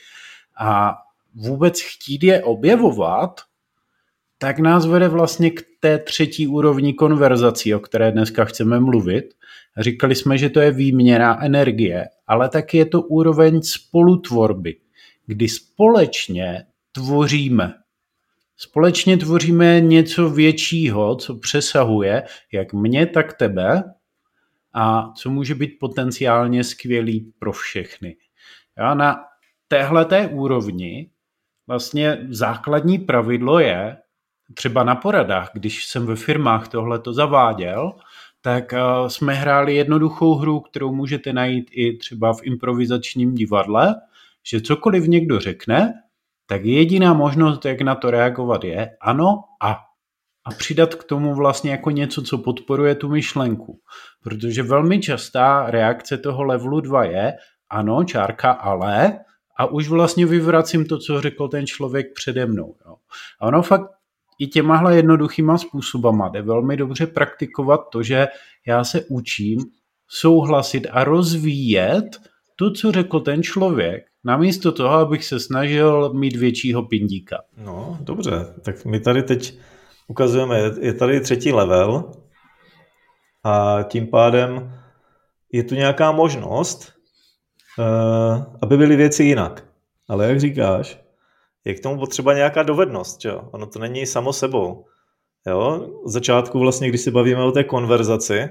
A 0.59 0.97
vůbec 1.35 1.81
chtít 1.81 2.23
je 2.23 2.43
objevovat, 2.43 3.41
tak 4.37 4.59
nás 4.59 4.85
vede 4.85 5.07
vlastně 5.07 5.51
k 5.51 5.63
té 5.79 5.99
třetí 5.99 6.47
úrovni 6.47 6.93
konverzací, 6.93 7.75
o 7.75 7.79
které 7.79 8.11
dneska 8.11 8.45
chceme 8.45 8.79
mluvit. 8.79 9.25
Říkali 9.77 10.15
jsme, 10.15 10.37
že 10.37 10.49
to 10.49 10.59
je 10.59 10.71
výměna 10.71 11.43
energie, 11.43 12.05
ale 12.27 12.49
taky 12.49 12.77
je 12.77 12.85
to 12.85 13.01
úroveň 13.01 13.61
spolutvorby, 13.61 14.75
kdy 15.25 15.49
společně 15.49 16.65
tvoříme. 16.91 17.73
Společně 18.57 19.17
tvoříme 19.17 19.81
něco 19.81 20.29
většího, 20.29 21.15
co 21.15 21.35
přesahuje 21.35 22.23
jak 22.51 22.73
mě, 22.73 23.05
tak 23.05 23.33
tebe 23.33 23.83
a 24.73 25.13
co 25.15 25.29
může 25.29 25.55
být 25.55 25.77
potenciálně 25.79 26.63
skvělý 26.63 27.33
pro 27.39 27.51
všechny. 27.51 28.15
Já 28.77 28.93
na 28.93 29.15
téhleté 29.67 30.27
úrovni 30.27 31.09
vlastně 31.67 32.27
základní 32.29 32.99
pravidlo 32.99 33.59
je, 33.59 33.97
třeba 34.53 34.83
na 34.83 34.95
poradách, 34.95 35.49
když 35.53 35.85
jsem 35.85 36.05
ve 36.05 36.15
firmách 36.15 36.67
tohle 36.67 36.99
to 36.99 37.13
zaváděl, 37.13 37.93
tak 38.41 38.73
eh, 38.73 38.79
jsme 39.07 39.33
hráli 39.33 39.75
jednoduchou 39.75 40.35
hru, 40.35 40.59
kterou 40.59 40.93
můžete 40.93 41.33
najít 41.33 41.67
i 41.71 41.97
třeba 41.97 42.33
v 42.33 42.39
improvizačním 42.43 43.35
divadle, 43.35 43.95
že 44.43 44.61
cokoliv 44.61 45.07
někdo 45.07 45.39
řekne, 45.39 45.93
tak 46.45 46.65
jediná 46.65 47.13
možnost, 47.13 47.65
jak 47.65 47.81
na 47.81 47.95
to 47.95 48.11
reagovat 48.11 48.63
je 48.63 48.89
ano 49.01 49.43
a. 49.63 49.83
A 50.45 50.49
přidat 50.49 50.95
k 50.95 51.03
tomu 51.03 51.35
vlastně 51.35 51.71
jako 51.71 51.91
něco, 51.91 52.21
co 52.21 52.37
podporuje 52.37 52.95
tu 52.95 53.09
myšlenku. 53.09 53.79
Protože 54.23 54.63
velmi 54.63 54.99
častá 54.99 55.71
reakce 55.71 56.17
toho 56.17 56.43
levelu 56.43 56.81
2 56.81 57.03
je 57.03 57.33
ano, 57.69 58.03
čárka, 58.03 58.51
ale 58.51 59.19
a 59.57 59.65
už 59.65 59.89
vlastně 59.89 60.25
vyvracím 60.25 60.85
to, 60.85 60.97
co 60.97 61.21
řekl 61.21 61.47
ten 61.47 61.67
člověk 61.67 62.13
přede 62.13 62.45
mnou. 62.45 62.75
Jo. 62.85 62.95
A 63.39 63.47
ono 63.47 63.61
fakt 63.61 63.96
i 64.39 64.47
těmahle 64.47 64.95
jednoduchýma 64.95 65.57
způsobama 65.57 66.29
jde 66.29 66.41
velmi 66.41 66.77
dobře 66.77 67.07
praktikovat 67.07 67.81
to, 67.91 68.03
že 68.03 68.27
já 68.67 68.83
se 68.83 69.05
učím 69.09 69.59
souhlasit 70.07 70.87
a 70.91 71.03
rozvíjet 71.03 72.21
to, 72.55 72.71
co 72.71 72.91
řekl 72.91 73.19
ten 73.19 73.43
člověk, 73.43 74.03
namísto 74.23 74.71
toho, 74.71 74.93
abych 74.93 75.25
se 75.25 75.39
snažil 75.39 76.13
mít 76.13 76.35
většího 76.35 76.83
pindíka. 76.83 77.37
No, 77.57 77.97
dobře, 78.01 78.53
tak 78.61 78.85
my 78.85 78.99
tady 78.99 79.23
teď 79.23 79.59
ukazujeme, 80.07 80.59
je 80.81 80.93
tady 80.93 81.21
třetí 81.21 81.53
level 81.53 82.11
a 83.43 83.83
tím 83.83 84.07
pádem 84.07 84.73
je 85.51 85.63
tu 85.63 85.75
nějaká 85.75 86.11
možnost, 86.11 86.93
eh, 87.79 88.45
aby 88.61 88.77
byly 88.77 88.95
věci 88.95 89.23
jinak. 89.23 89.63
Ale 90.07 90.29
jak 90.29 90.39
říkáš, 90.39 90.99
je 91.67 91.73
k 91.73 91.79
tomu 91.79 91.99
potřeba 91.99 92.33
nějaká 92.33 92.63
dovednost, 92.63 93.25
jo? 93.25 93.49
Ono 93.51 93.65
to 93.65 93.79
není 93.79 94.05
samo 94.05 94.33
sebou. 94.33 94.85
Jo? 95.47 95.89
Z 96.05 96.11
začátku 96.11 96.59
vlastně, 96.59 96.89
když 96.89 97.01
se 97.01 97.11
bavíme 97.11 97.43
o 97.43 97.51
té 97.51 97.63
konverzaci, 97.63 98.49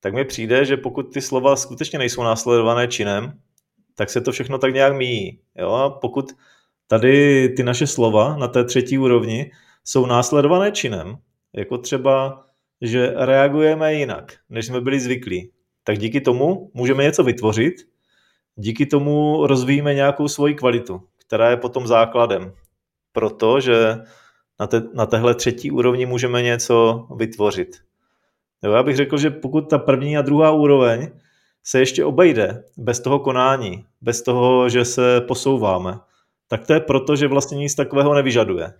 tak 0.00 0.14
mi 0.14 0.24
přijde, 0.24 0.64
že 0.64 0.76
pokud 0.76 1.02
ty 1.02 1.20
slova 1.20 1.56
skutečně 1.56 1.98
nejsou 1.98 2.22
následované 2.22 2.88
činem, 2.88 3.32
tak 3.94 4.10
se 4.10 4.20
to 4.20 4.32
všechno 4.32 4.58
tak 4.58 4.74
nějak 4.74 4.96
míjí. 4.96 5.40
Jo? 5.56 5.70
A 5.70 5.90
pokud 5.90 6.32
tady 6.86 7.48
ty 7.48 7.62
naše 7.62 7.86
slova 7.86 8.36
na 8.36 8.48
té 8.48 8.64
třetí 8.64 8.98
úrovni 8.98 9.50
jsou 9.84 10.06
následované 10.06 10.72
činem, 10.72 11.16
jako 11.52 11.78
třeba, 11.78 12.44
že 12.80 13.14
reagujeme 13.16 13.94
jinak, 13.94 14.34
než 14.48 14.66
jsme 14.66 14.80
byli 14.80 15.00
zvyklí, 15.00 15.50
tak 15.84 15.98
díky 15.98 16.20
tomu 16.20 16.70
můžeme 16.74 17.02
něco 17.02 17.24
vytvořit, 17.24 17.74
díky 18.56 18.86
tomu 18.86 19.46
rozvíjíme 19.46 19.94
nějakou 19.94 20.28
svoji 20.28 20.54
kvalitu 20.54 21.02
která 21.28 21.50
je 21.50 21.56
potom 21.56 21.86
základem. 21.86 22.52
Protože 23.12 23.96
na, 24.60 24.66
te, 24.66 24.82
na 24.94 25.06
téhle 25.06 25.34
třetí 25.34 25.70
úrovni 25.70 26.06
můžeme 26.06 26.42
něco 26.42 27.06
vytvořit. 27.16 27.76
Jo, 28.62 28.72
já 28.72 28.82
bych 28.82 28.96
řekl, 28.96 29.18
že 29.18 29.30
pokud 29.30 29.70
ta 29.70 29.78
první 29.78 30.18
a 30.18 30.22
druhá 30.22 30.50
úroveň 30.50 31.08
se 31.64 31.78
ještě 31.78 32.04
obejde 32.04 32.64
bez 32.76 33.00
toho 33.00 33.18
konání, 33.18 33.84
bez 34.00 34.22
toho, 34.22 34.68
že 34.68 34.84
se 34.84 35.20
posouváme, 35.20 35.98
tak 36.48 36.66
to 36.66 36.72
je 36.72 36.80
proto, 36.80 37.16
že 37.16 37.28
vlastně 37.28 37.58
nic 37.58 37.74
takového 37.74 38.14
nevyžaduje. 38.14 38.72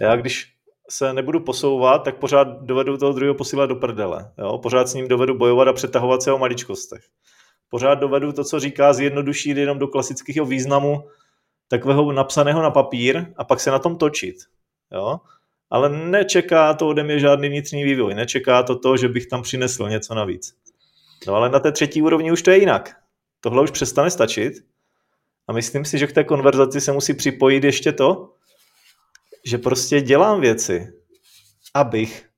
Já 0.00 0.16
když 0.16 0.52
se 0.90 1.12
nebudu 1.12 1.40
posouvat, 1.40 2.04
tak 2.04 2.16
pořád 2.16 2.48
dovedu 2.62 2.96
toho 2.96 3.12
druhého 3.12 3.34
posílat 3.34 3.66
do 3.66 3.76
prdele. 3.76 4.32
Jo? 4.38 4.58
Pořád 4.58 4.88
s 4.88 4.94
ním 4.94 5.08
dovedu 5.08 5.34
bojovat 5.34 5.68
a 5.68 5.72
přetahovat 5.72 6.22
se 6.22 6.32
o 6.32 6.38
maličkostech. 6.38 7.02
Pořád 7.70 7.94
dovedu 7.94 8.32
to, 8.32 8.44
co 8.44 8.60
říká, 8.60 8.92
zjednodušit 8.92 9.56
jenom 9.56 9.78
do 9.78 9.88
klasického 9.88 10.46
významu 10.46 11.04
takového 11.72 12.12
napsaného 12.12 12.62
na 12.62 12.70
papír 12.70 13.26
a 13.36 13.44
pak 13.44 13.60
se 13.60 13.70
na 13.70 13.78
tom 13.78 13.96
točit. 13.96 14.36
Jo? 14.92 15.20
Ale 15.70 15.88
nečeká 15.88 16.74
to 16.74 16.88
ode 16.88 17.02
mě 17.02 17.18
žádný 17.18 17.48
vnitřní 17.48 17.84
vývoj, 17.84 18.14
nečeká 18.14 18.62
to 18.62 18.78
to, 18.78 18.96
že 18.96 19.08
bych 19.08 19.26
tam 19.26 19.42
přinesl 19.42 19.88
něco 19.88 20.14
navíc. 20.14 20.54
No 21.26 21.34
ale 21.34 21.48
na 21.48 21.60
té 21.60 21.72
třetí 21.72 22.02
úrovni 22.02 22.32
už 22.32 22.42
to 22.42 22.50
je 22.50 22.58
jinak. 22.58 22.96
tohle 23.40 23.62
už 23.62 23.70
přestane 23.70 24.10
stačit 24.10 24.54
a 25.48 25.52
myslím 25.52 25.84
si, 25.84 25.98
že 25.98 26.06
k 26.06 26.12
té 26.12 26.24
konverzaci 26.24 26.80
se 26.80 26.92
musí 26.92 27.14
připojit 27.14 27.64
ještě 27.64 27.92
to, 27.92 28.34
že 29.46 29.58
prostě 29.58 30.00
dělám 30.00 30.40
věci, 30.40 30.92
abych, 31.74 32.28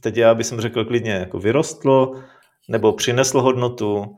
teď 0.00 0.16
já 0.16 0.34
bych 0.34 0.46
řekl 0.46 0.84
klidně, 0.84 1.12
jako 1.12 1.38
vyrostlo, 1.38 2.22
nebo 2.68 2.92
přinesl 2.92 3.40
hodnotu, 3.40 4.16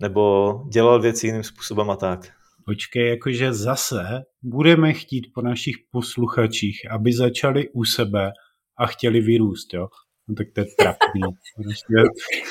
nebo 0.00 0.52
dělal 0.68 1.00
věci 1.00 1.26
jiným 1.26 1.44
způsobem 1.44 1.90
a 1.90 1.96
tak. 1.96 2.41
Počkej, 2.64 3.08
jakože 3.08 3.52
zase 3.52 4.02
budeme 4.42 4.92
chtít 4.92 5.26
po 5.34 5.42
našich 5.42 5.76
posluchačích, 5.90 6.90
aby 6.90 7.12
začali 7.12 7.68
u 7.68 7.84
sebe 7.84 8.30
a 8.78 8.86
chtěli 8.86 9.20
vyrůst, 9.20 9.74
jo? 9.74 9.88
No 10.28 10.34
tak 10.34 10.46
to 10.54 10.60
je 10.60 10.66
trapný. 10.78 11.20
Prostě, 11.56 11.94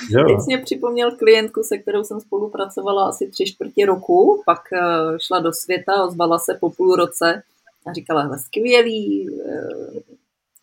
jo. 0.09 0.23
Teď 0.27 0.37
mě 0.47 0.57
připomněl 0.57 1.11
klientku, 1.11 1.63
se 1.63 1.77
kterou 1.77 2.03
jsem 2.03 2.19
spolupracovala 2.19 3.09
asi 3.09 3.29
tři 3.29 3.45
čtvrtě 3.45 3.85
roku, 3.85 4.43
pak 4.45 4.61
eh, 4.73 4.79
šla 5.19 5.39
do 5.39 5.53
světa, 5.53 6.03
ozvala 6.03 6.39
se 6.39 6.57
po 6.59 6.69
půl 6.69 6.95
roce 6.95 7.43
a 7.87 7.93
říkala, 7.93 8.21
hele, 8.21 8.39
skvělý, 8.39 9.29
eh, 9.29 10.01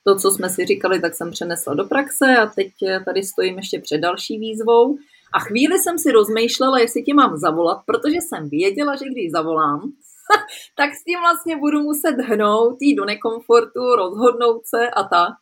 to, 0.04 0.16
co 0.16 0.30
jsme 0.30 0.50
si 0.50 0.66
říkali, 0.66 1.00
tak 1.00 1.14
jsem 1.14 1.30
přenesla 1.30 1.74
do 1.74 1.84
praxe 1.84 2.36
a 2.36 2.46
teď 2.46 2.72
eh, 2.88 3.00
tady 3.04 3.22
stojím 3.22 3.56
ještě 3.56 3.80
před 3.80 3.98
další 3.98 4.38
výzvou. 4.38 4.98
A 5.34 5.38
chvíli 5.40 5.78
jsem 5.78 5.98
si 5.98 6.12
rozmýšlela, 6.12 6.78
jestli 6.78 7.02
tě 7.02 7.14
mám 7.14 7.36
zavolat, 7.36 7.78
protože 7.86 8.16
jsem 8.16 8.48
věděla, 8.48 8.96
že 8.96 9.04
když 9.04 9.30
zavolám, 9.30 9.80
tak 10.76 10.90
s 10.94 11.04
tím 11.04 11.20
vlastně 11.20 11.56
budu 11.56 11.80
muset 11.80 12.16
hnout, 12.20 12.76
jít 12.80 12.96
do 12.96 13.04
nekomfortu, 13.04 13.96
rozhodnout 13.96 14.62
se 14.66 14.90
a 14.90 15.02
tak. 15.02 15.32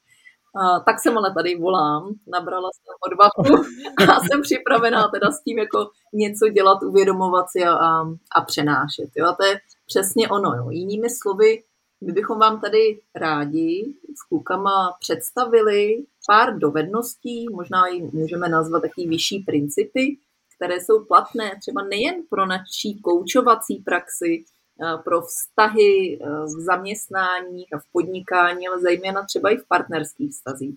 A, 0.57 0.81
tak 0.81 1.01
jsem 1.01 1.19
ale 1.19 1.35
tady 1.35 1.57
volám, 1.57 2.15
nabrala 2.27 2.71
jsem 2.73 2.95
odvahu 3.07 3.65
a 4.13 4.21
jsem 4.21 4.43
připravená 4.43 5.09
teda 5.09 5.31
s 5.31 5.43
tím 5.43 5.59
jako 5.59 5.91
něco 6.15 6.49
dělat, 6.49 6.83
uvědomovat 6.83 7.47
si 7.51 7.65
a, 7.65 7.75
a, 7.75 8.05
a 8.37 8.41
přenášet. 8.41 9.11
Jo? 9.17 9.27
A 9.27 9.33
to 9.33 9.45
je 9.45 9.61
přesně 9.87 10.29
ono. 10.29 10.55
Jo? 10.57 10.71
Jinými 10.71 11.09
slovy, 11.11 11.63
my 12.01 12.13
bychom 12.13 12.39
vám 12.39 12.61
tady 12.61 13.01
rádi 13.15 13.95
s 14.17 14.23
klukama 14.29 14.97
představili 15.01 16.05
pár 16.27 16.59
dovedností, 16.59 17.47
možná 17.51 17.87
i 17.87 18.03
můžeme 18.03 18.49
nazvat 18.49 18.83
takové 18.83 19.07
vyšší 19.07 19.39
principy, 19.39 20.17
které 20.57 20.81
jsou 20.81 21.05
platné 21.05 21.51
třeba 21.61 21.83
nejen 21.83 22.23
pro 22.31 22.47
naší 22.47 23.01
koučovací 23.03 23.77
praxi, 23.77 24.45
eh, 24.83 24.99
pro 25.05 25.21
vztahy 25.21 26.19
eh, 26.21 26.27
v 26.45 26.61
zaměstnáních 26.65 27.75
a 27.75 27.79
v 27.79 27.93
podnikání, 27.93 28.69
ale 28.69 28.81
zejména 28.81 29.23
třeba 29.23 29.51
i 29.51 29.57
v 29.57 29.69
partnerských 29.69 30.31
vztazích. 30.31 30.77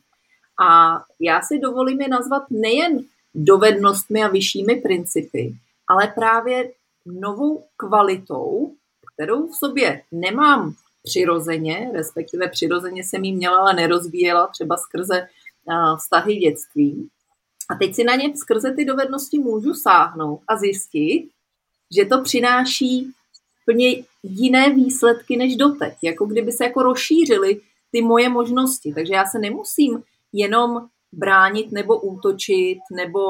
A 0.62 1.00
já 1.20 1.42
si 1.42 1.60
dovolím 1.60 2.02
je 2.02 2.08
nazvat 2.08 2.44
nejen 2.50 3.00
dovednostmi 3.36 4.24
a 4.24 4.28
vyššími 4.28 4.76
principy, 4.76 5.56
ale 5.88 6.08
právě 6.16 6.72
novou 7.06 7.64
kvalitou, 7.78 8.74
kterou 9.14 9.48
v 9.48 9.56
sobě 9.56 10.02
nemám 10.12 10.74
přirozeně, 11.10 11.90
respektive 11.94 12.50
přirozeně 12.50 13.04
jsem 13.04 13.24
jí 13.24 13.36
měla, 13.36 13.58
ale 13.58 13.74
nerozvíjela 13.74 14.48
třeba 14.48 14.78
skrze 14.78 15.28
vztahy 15.98 16.36
dětství. 16.36 17.10
A 17.70 17.76
teď 17.76 17.96
si 17.96 18.04
na 18.04 18.16
ně 18.16 18.38
skrze 18.38 18.72
ty 18.72 18.86
dovednosti 18.86 19.40
můžu 19.40 19.74
sáhnout 19.74 20.40
a 20.48 20.58
zjistit, 20.58 21.30
že 21.96 22.06
to 22.06 22.22
přináší 22.22 23.12
plně 23.66 24.04
jiné 24.24 24.74
výsledky 24.74 25.38
než 25.38 25.56
doteď. 25.56 25.94
Jako 26.04 26.26
kdyby 26.26 26.52
se 26.52 26.64
jako 26.64 26.84
rozšířily 26.84 27.62
ty 27.92 28.02
moje 28.02 28.30
možnosti. 28.30 28.94
Takže 28.94 29.14
já 29.14 29.26
se 29.26 29.40
nemusím 29.40 30.04
jenom 30.34 30.90
bránit 31.12 31.72
nebo 31.72 32.00
útočit 32.00 32.80
nebo 32.92 33.22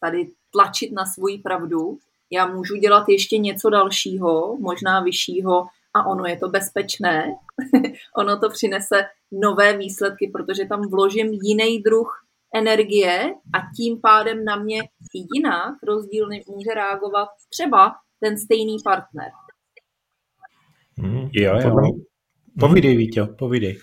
tady 0.00 0.30
tlačit 0.50 0.92
na 0.92 1.06
svoji 1.06 1.38
pravdu. 1.38 1.98
Já 2.30 2.46
můžu 2.46 2.76
dělat 2.76 3.08
ještě 3.08 3.38
něco 3.38 3.70
dalšího, 3.70 4.56
možná 4.60 5.00
vyššího, 5.00 5.66
a 5.94 6.06
ono 6.06 6.24
je 6.26 6.36
to 6.36 6.48
bezpečné, 6.48 7.34
ono 8.16 8.38
to 8.38 8.50
přinese 8.50 9.04
nové 9.32 9.76
výsledky, 9.76 10.30
protože 10.32 10.64
tam 10.64 10.88
vložím 10.90 11.26
jiný 11.42 11.82
druh 11.82 12.26
energie 12.54 13.34
a 13.54 13.58
tím 13.76 14.00
pádem 14.00 14.44
na 14.44 14.56
mě 14.56 14.82
jinak 15.34 15.74
rozdílně 15.88 16.42
může 16.48 16.74
reagovat 16.74 17.28
třeba 17.48 17.94
ten 18.20 18.38
stejný 18.38 18.76
partner. 18.84 19.30
Hmm, 20.98 21.28
jo, 21.32 21.60
jo. 21.60 21.76
Povídej, 22.60 22.96
Vítě, 22.96 23.24
povídej. 23.24 23.78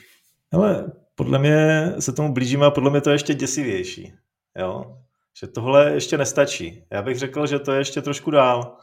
Ale 0.54 0.92
podle 1.16 1.40
mě 1.40 1.92
se 2.00 2.14
tomu 2.14 2.34
blížíme 2.34 2.66
a 2.66 2.72
podle 2.72 2.92
mě 2.92 3.02
to 3.02 3.10
je 3.10 3.14
ještě 3.14 3.34
děsivější. 3.34 4.14
Jo? 4.58 4.98
Že 5.40 5.48
tohle 5.48 5.92
ještě 5.94 6.18
nestačí. 6.18 6.84
Já 6.92 7.02
bych 7.02 7.18
řekl, 7.18 7.48
že 7.48 7.60
to 7.60 7.72
je 7.72 7.80
ještě 7.80 8.02
trošku 8.02 8.32
dál. 8.32 8.78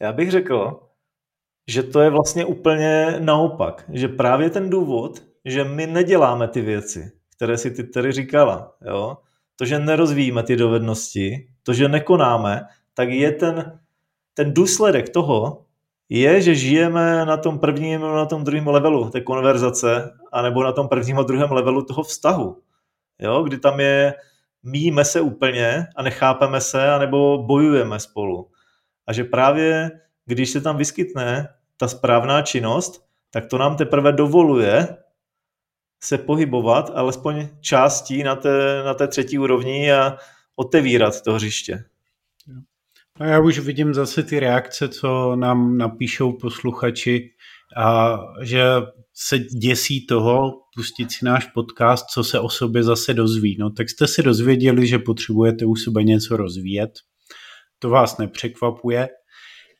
Já 0.00 0.12
bych 0.12 0.30
řekl, 0.30 0.80
že 1.68 1.82
to 1.82 2.00
je 2.00 2.10
vlastně 2.10 2.44
úplně 2.44 3.16
naopak. 3.18 3.84
Že 3.92 4.08
právě 4.08 4.50
ten 4.50 4.70
důvod, 4.70 5.22
že 5.44 5.64
my 5.64 5.86
neděláme 5.86 6.48
ty 6.48 6.60
věci, 6.60 7.12
které 7.36 7.58
si 7.58 7.70
ty 7.70 7.84
tady 7.84 8.12
říkala, 8.12 8.74
jo? 8.86 9.16
to, 9.56 9.64
že 9.64 9.78
nerozvíjíme 9.78 10.42
ty 10.42 10.56
dovednosti, 10.56 11.48
to, 11.62 11.72
že 11.72 11.88
nekonáme, 11.88 12.62
tak 12.94 13.08
je 13.08 13.32
ten, 13.32 13.80
ten 14.34 14.54
důsledek 14.54 15.08
toho, 15.08 15.64
je, 16.08 16.42
že 16.42 16.54
žijeme 16.54 17.24
na 17.24 17.36
tom 17.36 17.58
prvním 17.58 18.00
na 18.00 18.26
tom 18.26 18.44
druhém 18.44 18.66
levelu 18.66 19.10
té 19.10 19.20
konverzace, 19.20 20.10
anebo 20.32 20.62
na 20.62 20.72
tom 20.72 20.88
prvním 20.88 21.18
a 21.18 21.22
druhém 21.22 21.52
levelu 21.52 21.84
toho 21.84 22.02
vztahu. 22.02 22.62
Jo? 23.18 23.42
Kdy 23.42 23.58
tam 23.58 23.80
je 23.80 24.14
míjíme 24.62 25.04
se 25.04 25.20
úplně 25.20 25.86
a 25.96 26.02
nechápeme 26.02 26.60
se, 26.60 26.90
anebo 26.90 27.42
bojujeme 27.46 28.00
spolu. 28.00 28.50
A 29.06 29.12
že 29.12 29.24
právě 29.24 29.90
když 30.30 30.50
se 30.50 30.60
tam 30.60 30.76
vyskytne 30.76 31.48
ta 31.76 31.88
správná 31.88 32.42
činnost, 32.42 33.04
tak 33.30 33.46
to 33.46 33.58
nám 33.58 33.76
teprve 33.76 34.12
dovoluje 34.12 34.96
se 36.02 36.18
pohybovat 36.18 36.90
alespoň 36.94 37.48
částí 37.60 38.22
na 38.22 38.36
té, 38.36 38.82
na 38.84 38.94
té 38.94 39.08
třetí 39.08 39.38
úrovni 39.38 39.92
a 39.92 40.16
otevírat 40.56 41.22
to 41.22 41.32
hřiště. 41.32 41.84
No 43.20 43.26
já 43.26 43.40
už 43.40 43.58
vidím 43.58 43.94
zase 43.94 44.22
ty 44.22 44.40
reakce, 44.40 44.88
co 44.88 45.36
nám 45.36 45.78
napíšou 45.78 46.32
posluchači, 46.32 47.30
a 47.76 48.18
že 48.42 48.64
se 49.14 49.38
děsí 49.38 50.06
toho 50.06 50.52
pustit 50.74 51.12
si 51.12 51.24
náš 51.24 51.46
podcast, 51.46 52.06
co 52.06 52.24
se 52.24 52.40
o 52.40 52.48
sobě 52.48 52.82
zase 52.82 53.14
dozví. 53.14 53.56
No 53.60 53.70
tak 53.70 53.90
jste 53.90 54.06
si 54.06 54.22
dozvěděli, 54.22 54.86
že 54.86 54.98
potřebujete 54.98 55.66
u 55.66 55.76
sebe 55.76 56.02
něco 56.02 56.36
rozvíjet. 56.36 56.90
To 57.78 57.90
vás 57.90 58.18
nepřekvapuje. 58.18 59.08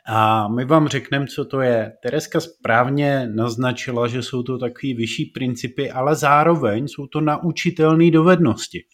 A 0.06 0.48
my 0.48 0.64
vám 0.64 0.88
řekneme, 0.88 1.26
co 1.26 1.44
to 1.44 1.60
je. 1.60 1.92
Tereska 2.02 2.40
správně 2.40 3.28
naznačila, 3.34 4.08
že 4.08 4.22
jsou 4.22 4.42
to 4.42 4.58
takové 4.58 4.94
vyšší 4.94 5.24
principy, 5.24 5.90
ale 5.90 6.16
zároveň 6.16 6.88
jsou 6.88 7.06
to 7.06 7.20
naučitelné 7.20 8.10
dovednosti. 8.10 8.84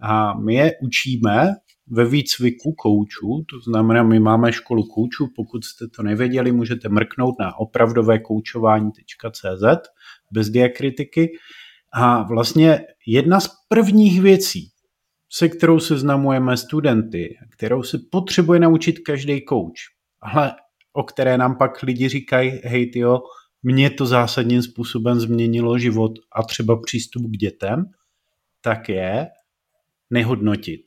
A 0.00 0.34
my 0.34 0.54
je 0.54 0.72
učíme 0.82 1.54
ve 1.88 2.04
výcviku 2.04 2.72
koučů, 2.72 3.44
to 3.50 3.70
znamená, 3.70 4.02
my 4.02 4.20
máme 4.20 4.52
školu 4.52 4.82
koučů, 4.82 5.26
pokud 5.36 5.64
jste 5.64 5.88
to 5.88 6.02
nevěděli, 6.02 6.52
můžete 6.52 6.88
mrknout 6.88 7.34
na 7.40 7.58
opravdovékoučování.cz 7.58 9.88
bez 10.32 10.50
diakritiky. 10.50 11.32
A 11.92 12.22
vlastně 12.22 12.80
jedna 13.06 13.40
z 13.40 13.48
prvních 13.68 14.20
věcí, 14.20 14.68
se 15.32 15.48
kterou 15.48 15.80
seznamujeme 15.80 16.56
studenty, 16.56 17.36
kterou 17.52 17.82
se 17.82 17.98
potřebuje 18.10 18.60
naučit 18.60 18.98
každý 18.98 19.44
kouč, 19.44 19.80
ale 20.32 20.54
o 20.92 21.02
které 21.02 21.38
nám 21.38 21.58
pak 21.58 21.82
lidi 21.82 22.08
říkají, 22.08 22.60
hej 22.64 22.90
tyjo, 22.90 23.22
mě 23.62 23.90
to 23.90 24.06
zásadním 24.06 24.62
způsobem 24.62 25.20
změnilo 25.20 25.78
život 25.78 26.12
a 26.32 26.42
třeba 26.42 26.80
přístup 26.82 27.22
k 27.22 27.36
dětem, 27.36 27.84
tak 28.60 28.88
je 28.88 29.26
nehodnotit. 30.10 30.80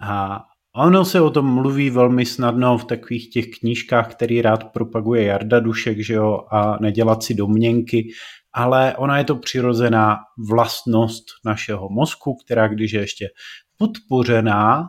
A 0.00 0.44
ono 0.76 1.04
se 1.04 1.20
o 1.20 1.30
tom 1.30 1.54
mluví 1.54 1.90
velmi 1.90 2.26
snadno 2.26 2.78
v 2.78 2.84
takových 2.84 3.30
těch 3.30 3.46
knížkách, 3.60 4.14
který 4.14 4.42
rád 4.42 4.64
propaguje 4.72 5.24
Jarda 5.24 5.60
Dušek, 5.60 6.04
že 6.04 6.14
jo, 6.14 6.46
a 6.50 6.78
nedělat 6.80 7.22
si 7.22 7.34
domněnky, 7.34 8.08
ale 8.52 8.96
ona 8.96 9.18
je 9.18 9.24
to 9.24 9.36
přirozená 9.36 10.16
vlastnost 10.48 11.24
našeho 11.44 11.88
mozku, 11.88 12.36
která 12.44 12.68
když 12.68 12.92
je 12.92 13.00
ještě 13.00 13.28
podpořená 13.76 14.88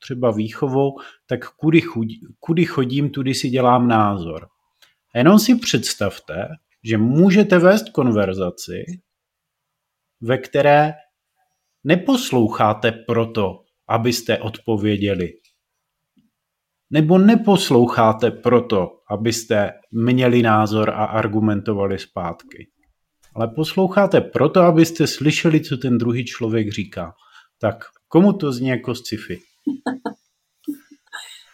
třeba 0.00 0.30
výchovou, 0.30 0.90
tak 1.26 1.50
kudy, 1.50 1.80
chudí, 1.80 2.20
kudy 2.40 2.64
chodím, 2.64 3.10
tudy 3.10 3.34
si 3.34 3.48
dělám 3.50 3.88
názor. 3.88 4.48
A 5.14 5.18
jenom 5.18 5.38
si 5.38 5.54
představte, 5.54 6.48
že 6.84 6.98
můžete 6.98 7.58
vést 7.58 7.90
konverzaci, 7.90 8.84
ve 10.20 10.38
které 10.38 10.92
neposloucháte 11.84 12.92
proto, 12.92 13.60
abyste 13.88 14.38
odpověděli. 14.38 15.32
Nebo 16.90 17.18
neposloucháte 17.18 18.30
proto, 18.30 18.88
abyste 19.10 19.72
měli 19.92 20.42
názor 20.42 20.90
a 20.90 21.04
argumentovali 21.04 21.98
zpátky. 21.98 22.70
Ale 23.34 23.48
posloucháte 23.48 24.20
proto, 24.20 24.60
abyste 24.60 25.06
slyšeli, 25.06 25.60
co 25.60 25.76
ten 25.76 25.98
druhý 25.98 26.24
člověk 26.24 26.72
říká. 26.72 27.14
Tak 27.60 27.84
komu 28.08 28.32
to 28.32 28.52
zní 28.52 28.68
jako 28.68 28.94
sci-fi? 28.94 29.40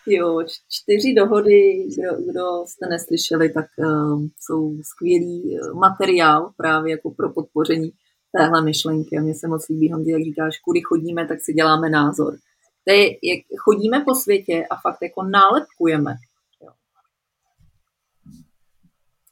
Jo, 0.08 0.42
čtyři 0.70 1.14
dohody, 1.14 1.86
kdo, 1.96 2.30
kdo 2.30 2.42
jste 2.66 2.86
neslyšeli, 2.86 3.52
tak 3.52 3.66
um, 3.78 4.30
jsou 4.40 4.76
skvělý 4.82 5.42
uh, 5.42 5.78
materiál 5.78 6.52
právě 6.56 6.90
jako 6.90 7.10
pro 7.10 7.32
podpoření 7.32 7.90
téhle 8.36 8.64
myšlenky. 8.64 9.18
A 9.18 9.22
mně 9.22 9.34
se 9.34 9.48
moc 9.48 9.68
líbí, 9.68 9.92
Honzi, 9.92 10.10
jak 10.10 10.22
říkáš, 10.22 10.58
kudy 10.58 10.80
chodíme, 10.80 11.28
tak 11.28 11.38
si 11.40 11.52
děláme 11.52 11.90
názor. 11.90 12.36
To 12.84 12.92
je, 12.92 13.04
jak 13.06 13.44
chodíme 13.58 14.00
po 14.00 14.14
světě 14.14 14.66
a 14.70 14.76
fakt 14.76 14.98
jako 15.02 15.22
nálepkujeme. 15.22 16.14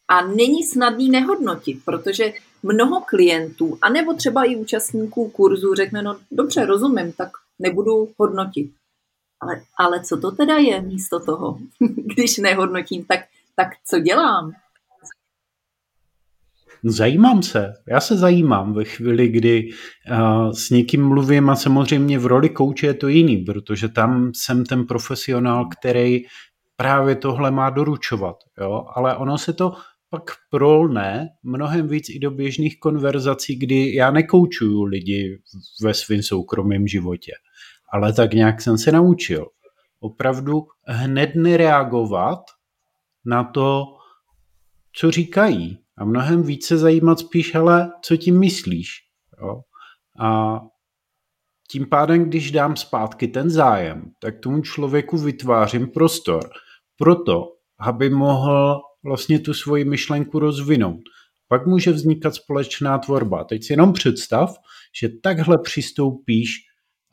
A 0.08 0.26
není 0.26 0.64
snadný 0.64 1.10
nehodnotit, 1.10 1.84
protože 1.84 2.32
mnoho 2.62 3.00
klientů, 3.00 3.78
anebo 3.82 4.14
třeba 4.14 4.44
i 4.44 4.56
účastníků 4.56 5.30
kurzu 5.30 5.74
řekne, 5.74 6.02
no 6.02 6.20
dobře, 6.30 6.66
rozumím, 6.66 7.12
tak 7.12 7.30
nebudu 7.58 8.08
hodnotit. 8.18 8.72
Ale, 9.40 9.62
ale 9.78 10.04
co 10.04 10.20
to 10.20 10.30
teda 10.30 10.56
je 10.56 10.82
místo 10.82 11.20
toho, 11.20 11.58
když 12.14 12.38
nehodnotím, 12.38 13.04
tak, 13.04 13.20
tak 13.56 13.68
co 13.84 13.98
dělám? 13.98 14.52
Zajímám 16.86 17.42
se. 17.42 17.72
Já 17.88 18.00
se 18.00 18.16
zajímám 18.16 18.72
ve 18.72 18.84
chvíli, 18.84 19.28
kdy 19.28 19.70
uh, 20.10 20.50
s 20.50 20.70
někým 20.70 21.08
mluvím 21.08 21.50
a 21.50 21.56
samozřejmě 21.56 22.18
v 22.18 22.26
roli 22.26 22.48
kouče 22.48 22.86
je 22.86 22.94
to 22.94 23.08
jiný, 23.08 23.36
protože 23.36 23.88
tam 23.88 24.32
jsem 24.34 24.64
ten 24.64 24.86
profesionál, 24.86 25.68
který 25.78 26.22
právě 26.76 27.16
tohle 27.16 27.50
má 27.50 27.70
doručovat. 27.70 28.36
Jo? 28.60 28.86
Ale 28.94 29.16
ono 29.16 29.38
se 29.38 29.52
to 29.52 29.72
pak 30.14 30.30
prolne 30.50 31.28
mnohem 31.42 31.88
víc 31.88 32.08
i 32.08 32.18
do 32.18 32.30
běžných 32.30 32.80
konverzací, 32.80 33.56
kdy 33.56 33.94
já 33.94 34.10
nekoučuju 34.10 34.82
lidi 34.82 35.42
ve 35.82 35.94
svém 35.94 36.22
soukromém 36.22 36.86
životě. 36.86 37.32
Ale 37.92 38.12
tak 38.12 38.32
nějak 38.32 38.60
jsem 38.60 38.78
se 38.78 38.92
naučil. 38.92 39.46
Opravdu 40.00 40.66
hned 40.86 41.30
nereagovat 41.34 42.38
na 43.24 43.44
to, 43.44 43.84
co 44.92 45.10
říkají 45.10 45.78
a 45.98 46.04
mnohem 46.04 46.42
více 46.42 46.78
zajímat 46.78 47.18
spíš, 47.18 47.54
ale 47.54 47.92
co 48.02 48.16
tím 48.16 48.38
myslíš. 48.38 48.88
Jo? 49.42 49.60
A 50.20 50.60
tím 51.70 51.86
pádem, 51.88 52.24
když 52.24 52.50
dám 52.50 52.76
zpátky 52.76 53.28
ten 53.28 53.50
zájem, 53.50 54.10
tak 54.20 54.40
tomu 54.40 54.62
člověku 54.62 55.18
vytvářím 55.18 55.88
prostor 55.88 56.50
proto, 56.98 57.44
aby 57.78 58.10
mohl 58.10 58.80
vlastně 59.04 59.38
tu 59.38 59.54
svoji 59.54 59.84
myšlenku 59.84 60.38
rozvinout. 60.38 61.00
Pak 61.48 61.66
může 61.66 61.92
vznikat 61.92 62.34
společná 62.34 62.98
tvorba. 62.98 63.44
Teď 63.44 63.64
si 63.64 63.72
jenom 63.72 63.92
představ, 63.92 64.56
že 65.00 65.08
takhle 65.22 65.58
přistoupíš 65.58 66.48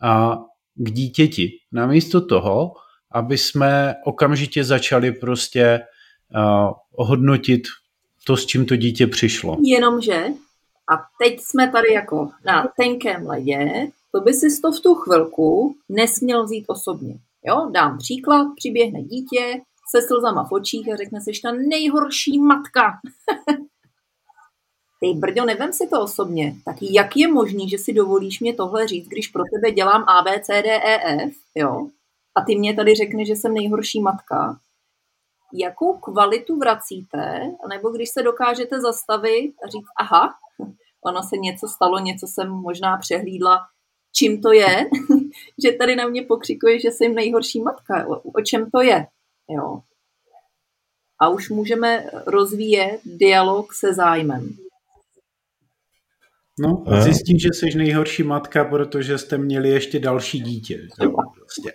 a 0.01 0.37
k 0.75 0.91
dítěti. 0.91 1.49
Namísto 1.71 2.25
toho, 2.25 2.73
aby 3.11 3.37
jsme 3.37 3.95
okamžitě 4.05 4.63
začali 4.63 5.11
prostě 5.11 5.79
uh, 6.35 6.71
hodnotit 7.07 7.61
to, 8.25 8.37
s 8.37 8.45
čím 8.45 8.65
to 8.65 8.75
dítě 8.75 9.07
přišlo. 9.07 9.57
Jenomže, 9.63 10.25
a 10.93 10.93
teď 11.23 11.39
jsme 11.41 11.71
tady 11.71 11.93
jako 11.93 12.29
na 12.45 12.67
tenkém 12.77 13.27
ledě, 13.27 13.87
to 14.11 14.21
by 14.21 14.33
si 14.33 14.61
to 14.61 14.71
v 14.71 14.79
tu 14.79 14.95
chvilku 14.95 15.75
nesměl 15.89 16.43
vzít 16.43 16.65
osobně. 16.67 17.15
Jo, 17.43 17.69
dám 17.73 17.97
příklad, 17.97 18.47
přiběhne 18.55 19.03
dítě 19.03 19.61
se 19.95 20.07
slzama 20.07 20.43
v 20.43 20.51
očích 20.51 20.93
a 20.93 20.95
řekne 20.95 21.21
si, 21.21 21.31
ta 21.43 21.51
nejhorší 21.51 22.39
matka. 22.39 22.99
Ty 24.99 25.13
brďo, 25.13 25.45
nevem 25.45 25.73
si 25.73 25.87
to 25.87 26.01
osobně. 26.01 26.55
Tak 26.65 26.75
jak 26.81 27.17
je 27.17 27.27
možný, 27.27 27.69
že 27.69 27.77
si 27.77 27.93
dovolíš 27.93 28.39
mě 28.39 28.53
tohle 28.53 28.87
říct, 28.87 29.07
když 29.07 29.27
pro 29.27 29.43
tebe 29.53 29.71
dělám 29.71 30.03
A, 30.07 30.21
B, 30.21 30.39
C, 30.39 30.61
D, 30.61 30.69
E, 30.69 31.23
F, 31.27 31.33
jo? 31.55 31.87
A 32.35 32.41
ty 32.41 32.55
mě 32.55 32.75
tady 32.75 32.95
řekneš, 32.95 33.27
že 33.27 33.35
jsem 33.35 33.53
nejhorší 33.53 34.01
matka 34.01 34.59
jakou 35.53 35.97
kvalitu 35.97 36.57
vracíte, 36.57 37.51
nebo 37.69 37.89
když 37.89 38.09
se 38.09 38.23
dokážete 38.23 38.81
zastavit 38.81 39.53
a 39.65 39.67
říct, 39.67 39.87
aha, 39.99 40.33
ono 41.05 41.23
se 41.23 41.37
něco 41.37 41.67
stalo, 41.67 41.99
něco 41.99 42.27
jsem 42.27 42.49
možná 42.49 42.97
přehlídla, 42.97 43.59
čím 44.15 44.41
to 44.41 44.51
je, 44.51 44.89
že 45.65 45.71
tady 45.71 45.95
na 45.95 46.07
mě 46.07 46.21
pokřikuje, 46.21 46.79
že 46.79 46.91
jsem 46.91 47.15
nejhorší 47.15 47.61
matka, 47.61 48.05
o 48.35 48.41
čem 48.41 48.71
to 48.71 48.81
je, 48.81 49.07
jo. 49.55 49.81
A 51.19 51.29
už 51.29 51.49
můžeme 51.49 52.05
rozvíjet 52.25 52.99
dialog 53.05 53.73
se 53.73 53.93
zájmem. 53.93 54.49
No, 56.59 56.83
a 56.87 57.01
zjistím, 57.01 57.39
že 57.39 57.47
jsi 57.53 57.77
nejhorší 57.77 58.23
matka, 58.23 58.65
protože 58.65 59.17
jste 59.17 59.37
měli 59.37 59.69
ještě 59.69 59.99
další 59.99 60.39
dítě. 60.39 60.87
Jo, 61.01 61.11
prostě. 61.35 61.73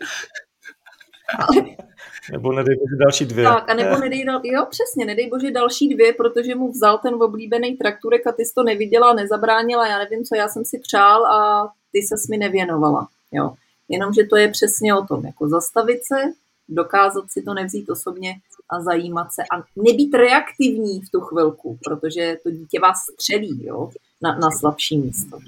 Nebo 2.33 2.53
nedej 2.53 2.77
bože 2.77 2.97
další 3.05 3.25
dvě. 3.25 3.45
Tak, 3.45 3.71
a 3.71 3.75
nebo 3.75 3.97
nedej, 3.97 4.25
jo, 4.45 4.67
přesně, 4.71 5.05
nedej 5.05 5.29
bože 5.29 5.51
další 5.51 5.95
dvě, 5.95 6.13
protože 6.13 6.55
mu 6.55 6.71
vzal 6.71 6.99
ten 6.99 7.15
oblíbený 7.23 7.77
trakturek 7.77 8.27
a 8.27 8.33
ty 8.33 8.45
jsi 8.45 8.55
to 8.55 8.63
neviděla, 8.63 9.15
nezabránila, 9.15 9.89
já 9.89 9.99
nevím, 9.99 10.25
co 10.25 10.35
já 10.35 10.49
jsem 10.49 10.65
si 10.65 10.79
přál 10.79 11.27
a 11.27 11.69
ty 11.93 12.03
ses 12.03 12.29
mi 12.29 12.37
nevěnovala. 12.37 13.09
Jo. 13.33 13.55
Jenomže 13.89 14.25
to 14.25 14.37
je 14.37 14.49
přesně 14.49 14.95
o 14.95 15.07
tom, 15.07 15.27
jako 15.27 15.49
zastavit 15.49 15.99
se, 16.05 16.23
dokázat 16.69 17.31
si 17.31 17.43
to 17.43 17.55
nevzít 17.55 17.91
osobně 17.91 18.35
a 18.69 18.81
zajímat 18.81 19.33
se 19.33 19.43
a 19.43 19.63
nebýt 19.77 20.15
reaktivní 20.15 21.01
v 21.01 21.11
tu 21.11 21.21
chvilku, 21.21 21.79
protože 21.85 22.37
to 22.43 22.51
dítě 22.51 22.81
vás 22.81 22.97
střelí 23.13 23.67
jo, 23.67 23.91
na, 24.23 24.39
na 24.39 24.51
slabší 24.51 24.99
místo. 24.99 25.39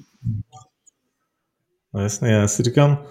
No 1.95 2.01
jasně, 2.01 2.33
já 2.33 2.49
si 2.49 2.63
říkám, 2.63 3.05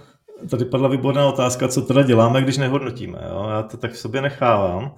tady 0.50 0.66
padla 0.66 0.90
výborná 0.90 1.28
otázka, 1.28 1.68
co 1.68 1.82
teda 1.82 2.04
děláme, 2.04 2.42
když 2.42 2.58
nehodnotíme. 2.58 3.20
Jo? 3.30 3.48
Já 3.50 3.64
to 3.64 3.78
tak 3.78 3.92
v 3.92 3.98
sobě 3.98 4.22
nechávám. 4.22 4.96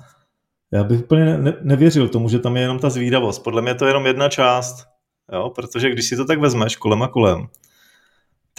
Já 0.71 0.83
bych 0.83 0.99
úplně 0.99 1.37
ne- 1.37 1.57
nevěřil 1.61 2.09
tomu, 2.09 2.29
že 2.29 2.39
tam 2.39 2.55
je 2.55 2.61
jenom 2.61 2.79
ta 2.79 2.89
zvídavost. 2.89 3.43
Podle 3.43 3.61
mě 3.61 3.75
to 3.75 3.85
je 3.85 3.89
jenom 3.89 4.05
jedna 4.05 4.29
část. 4.29 4.87
Jo? 5.33 5.49
Protože 5.55 5.89
když 5.89 6.09
si 6.09 6.15
to 6.15 6.25
tak 6.25 6.39
vezmeš 6.39 6.75
kolem 6.75 7.03
a 7.03 7.07
kolem, 7.07 7.47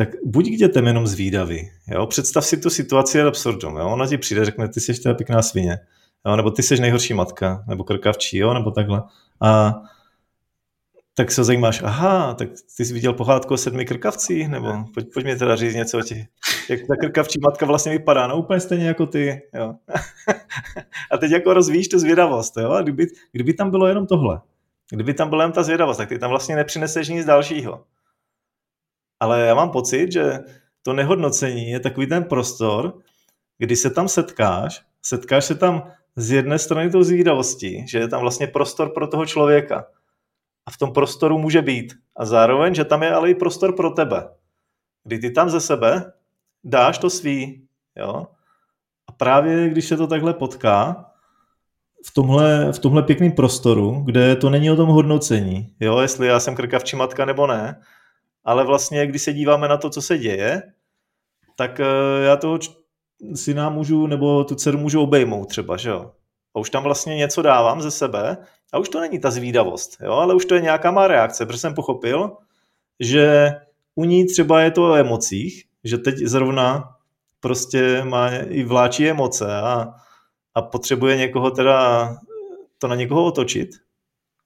tak 0.00 0.08
buď 0.24 0.46
k 0.46 0.56
dětem 0.56 0.86
jenom 0.86 1.06
zvídavý. 1.06 1.70
Jo? 1.88 2.06
Představ 2.06 2.46
si 2.46 2.56
tu 2.56 2.70
situaci 2.70 3.20
ad 3.20 3.26
absurdum. 3.26 3.76
Jo? 3.76 3.86
Ona 3.86 4.06
ti 4.06 4.18
přijde, 4.18 4.44
řekne, 4.44 4.68
ty 4.68 4.80
jsi 4.80 5.00
teda 5.00 5.14
pěkná 5.14 5.42
svině. 5.42 5.78
Jo? 6.26 6.36
Nebo 6.36 6.50
ty 6.50 6.62
jsi 6.62 6.80
nejhorší 6.80 7.14
matka, 7.14 7.64
nebo 7.68 7.84
krkavčí, 7.84 8.38
jo? 8.38 8.54
nebo 8.54 8.70
takhle. 8.70 9.02
A 9.40 9.74
tak 11.14 11.30
se 11.30 11.44
zajímáš, 11.44 11.82
aha, 11.82 12.34
tak 12.34 12.48
ty 12.76 12.84
jsi 12.84 12.94
viděl 12.94 13.12
pohádku 13.12 13.54
o 13.54 13.56
sedmi 13.56 13.84
krkavcích, 13.84 14.48
nebo 14.48 14.84
pojď, 14.94 15.12
pojď 15.14 15.26
mi 15.26 15.36
teda 15.36 15.56
říct 15.56 15.74
něco 15.74 15.98
o 15.98 16.02
těch, 16.02 16.26
jak 16.70 16.80
ta 16.88 16.96
krkavčí 16.96 17.38
matka 17.40 17.66
vlastně 17.66 17.92
vypadá, 17.92 18.26
no 18.26 18.38
úplně 18.38 18.60
stejně 18.60 18.86
jako 18.86 19.06
ty, 19.06 19.42
jo. 19.54 19.74
a 21.10 21.18
teď 21.18 21.30
jako 21.30 21.54
rozvíjíš 21.54 21.88
tu 21.88 21.98
zvědavost, 21.98 22.56
jo, 22.56 22.70
a 22.70 22.82
kdyby, 22.82 23.06
kdyby 23.32 23.54
tam 23.54 23.70
bylo 23.70 23.86
jenom 23.86 24.06
tohle, 24.06 24.40
kdyby 24.90 25.14
tam 25.14 25.28
byla 25.28 25.42
jen 25.42 25.52
ta 25.52 25.62
zvědavost, 25.62 25.98
tak 25.98 26.08
ty 26.08 26.18
tam 26.18 26.30
vlastně 26.30 26.56
nepřineseš 26.56 27.08
nic 27.08 27.26
dalšího. 27.26 27.84
Ale 29.20 29.40
já 29.40 29.54
mám 29.54 29.70
pocit, 29.70 30.12
že 30.12 30.38
to 30.82 30.92
nehodnocení 30.92 31.70
je 31.70 31.80
takový 31.80 32.06
ten 32.06 32.24
prostor, 32.24 32.98
kdy 33.58 33.76
se 33.76 33.90
tam 33.90 34.08
setkáš, 34.08 34.82
setkáš 35.02 35.44
se 35.44 35.54
tam 35.54 35.92
z 36.16 36.30
jedné 36.30 36.58
strany 36.58 36.90
tou 36.90 37.02
zvídavostí, 37.02 37.88
že 37.88 37.98
je 37.98 38.08
tam 38.08 38.20
vlastně 38.20 38.46
prostor 38.46 38.92
pro 38.94 39.06
toho 39.06 39.26
člověka 39.26 39.86
a 40.66 40.70
v 40.70 40.78
tom 40.78 40.92
prostoru 40.92 41.38
může 41.38 41.62
být. 41.62 41.94
A 42.16 42.26
zároveň, 42.26 42.74
že 42.74 42.84
tam 42.84 43.02
je 43.02 43.12
ale 43.12 43.30
i 43.30 43.34
prostor 43.34 43.76
pro 43.76 43.90
tebe. 43.90 44.28
Kdy 45.04 45.18
ty 45.18 45.30
tam 45.30 45.50
ze 45.50 45.60
sebe 45.60 46.12
dáš 46.64 46.98
to 46.98 47.10
svý. 47.10 47.62
Jo? 47.96 48.26
A 49.06 49.12
právě 49.12 49.68
když 49.68 49.84
se 49.84 49.96
to 49.96 50.06
takhle 50.06 50.34
potká, 50.34 51.06
v 52.06 52.14
tomhle, 52.14 52.72
v 52.72 52.78
tomhle 52.78 53.02
pěkném 53.02 53.32
prostoru, 53.32 54.02
kde 54.04 54.36
to 54.36 54.50
není 54.50 54.70
o 54.70 54.76
tom 54.76 54.88
hodnocení, 54.88 55.74
jo, 55.80 55.98
jestli 55.98 56.26
já 56.26 56.40
jsem 56.40 56.56
krkavčí 56.56 56.96
matka 56.96 57.24
nebo 57.24 57.46
ne, 57.46 57.80
ale 58.44 58.64
vlastně, 58.64 59.06
když 59.06 59.22
se 59.22 59.32
díváme 59.32 59.68
na 59.68 59.76
to, 59.76 59.90
co 59.90 60.02
se 60.02 60.18
děje, 60.18 60.62
tak 61.56 61.80
eh, 61.80 62.24
já 62.24 62.36
toho 62.36 62.58
syna 63.34 63.70
můžu, 63.70 64.06
nebo 64.06 64.44
tu 64.44 64.54
dceru 64.54 64.78
můžu 64.78 65.00
obejmout 65.02 65.48
třeba, 65.48 65.76
že 65.76 65.90
jo. 65.90 66.12
A 66.54 66.58
už 66.58 66.70
tam 66.70 66.82
vlastně 66.82 67.16
něco 67.16 67.42
dávám 67.42 67.82
ze 67.82 67.90
sebe 67.90 68.36
a 68.72 68.78
už 68.78 68.88
to 68.88 69.00
není 69.00 69.18
ta 69.18 69.30
zvídavost, 69.30 69.96
jo, 70.00 70.12
ale 70.12 70.34
už 70.34 70.44
to 70.44 70.54
je 70.54 70.60
nějaká 70.60 70.90
má 70.90 71.06
reakce, 71.06 71.46
protože 71.46 71.58
jsem 71.58 71.74
pochopil, 71.74 72.36
že 73.00 73.52
u 73.94 74.04
ní 74.04 74.26
třeba 74.26 74.60
je 74.60 74.70
to 74.70 74.90
o 74.90 74.94
emocích, 74.94 75.64
že 75.84 75.98
teď 75.98 76.16
zrovna 76.16 76.96
prostě 77.40 78.04
má 78.04 78.28
i 78.28 78.64
vláčí 78.64 79.08
emoce 79.08 79.56
a, 79.56 79.94
a 80.54 80.62
potřebuje 80.62 81.16
někoho 81.16 81.50
teda 81.50 82.08
to 82.78 82.88
na 82.88 82.94
někoho 82.94 83.24
otočit. 83.24 83.70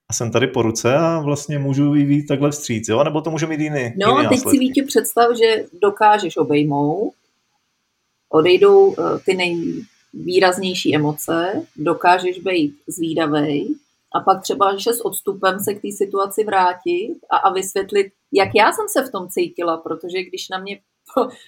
A 0.08 0.12
jsem 0.12 0.30
tady 0.30 0.46
po 0.46 0.62
ruce 0.62 0.96
a 0.96 1.20
vlastně 1.20 1.58
můžu 1.58 1.94
jí 1.94 2.06
být 2.06 2.26
takhle 2.26 2.50
vstříc, 2.50 2.88
jo? 2.88 3.04
Nebo 3.04 3.20
to 3.20 3.30
může 3.30 3.46
mít 3.46 3.60
jiný 3.60 3.92
No 3.96 4.08
jiný 4.08 4.26
a 4.26 4.28
teď 4.28 4.38
si 4.38 4.58
Vítě 4.58 4.82
představ, 4.82 5.36
že 5.36 5.64
dokážeš 5.82 6.36
obejmout, 6.36 7.12
odejdou 8.28 8.94
eh, 8.98 9.18
ty 9.26 9.34
nejvýraznější 9.34 10.94
emoce, 10.94 11.66
dokážeš 11.76 12.38
být 12.38 12.74
zvídavej 12.86 13.74
a 14.14 14.20
pak 14.20 14.42
třeba, 14.42 14.76
že 14.76 14.92
s 14.92 15.04
odstupem 15.04 15.60
se 15.60 15.74
k 15.74 15.82
té 15.82 15.88
situaci 15.92 16.44
vrátit 16.44 17.16
a, 17.30 17.36
a 17.36 17.52
vysvětlit, 17.52 18.12
jak 18.32 18.48
já 18.54 18.72
jsem 18.72 18.86
se 18.88 19.08
v 19.08 19.12
tom 19.12 19.28
cítila, 19.28 19.76
protože 19.76 20.22
když 20.22 20.48
na 20.48 20.58
mě 20.58 20.80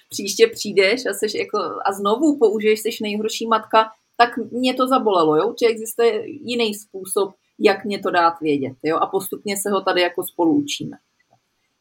příště 0.09 0.47
přijdeš 0.47 1.05
a, 1.05 1.13
seš 1.13 1.33
jako, 1.33 1.57
a 1.85 1.93
znovu 1.93 2.37
použiješ, 2.37 2.79
jsi 2.79 2.89
nejhorší 3.01 3.47
matka, 3.47 3.91
tak 4.17 4.29
mě 4.51 4.73
to 4.73 4.87
zabolelo, 4.87 5.35
jo? 5.35 5.53
Či 5.59 5.65
existuje 5.65 6.23
jiný 6.27 6.73
způsob, 6.73 7.33
jak 7.59 7.85
mě 7.85 7.99
to 7.99 8.11
dát 8.11 8.33
vědět, 8.41 8.73
jo? 8.83 8.97
A 8.97 9.07
postupně 9.07 9.55
se 9.57 9.69
ho 9.69 9.81
tady 9.81 10.01
jako 10.01 10.23
spolu 10.23 10.53
učíme. 10.53 10.97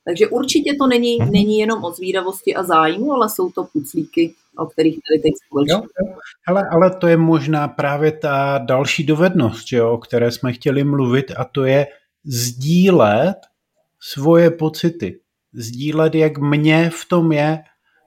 Takže 0.04 0.28
určitě 0.28 0.70
to 0.78 0.86
není, 0.86 1.18
mm-hmm. 1.18 1.30
není 1.30 1.58
jenom 1.58 1.84
o 1.84 1.90
zvídavosti 1.90 2.54
a 2.54 2.62
zájmu, 2.62 3.12
ale 3.12 3.28
jsou 3.28 3.50
to 3.50 3.64
puclíky, 3.64 4.34
o 4.58 4.66
kterých 4.66 4.94
tady 4.94 5.22
teď 5.22 5.32
společně. 5.46 5.88
Ale, 6.46 6.68
ale 6.72 6.90
to 6.90 7.06
je 7.06 7.16
možná 7.16 7.68
právě 7.68 8.12
ta 8.12 8.58
další 8.58 9.04
dovednost, 9.04 9.72
jo, 9.72 9.92
o 9.92 9.98
které 9.98 10.30
jsme 10.30 10.52
chtěli 10.52 10.84
mluvit, 10.84 11.32
a 11.36 11.44
to 11.44 11.64
je 11.64 11.86
sdílet 12.24 13.36
svoje 14.00 14.50
pocity. 14.50 15.20
Sdílet, 15.52 16.14
jak 16.14 16.38
mě 16.38 16.90
v 16.90 17.04
tom 17.04 17.32
je, 17.32 17.58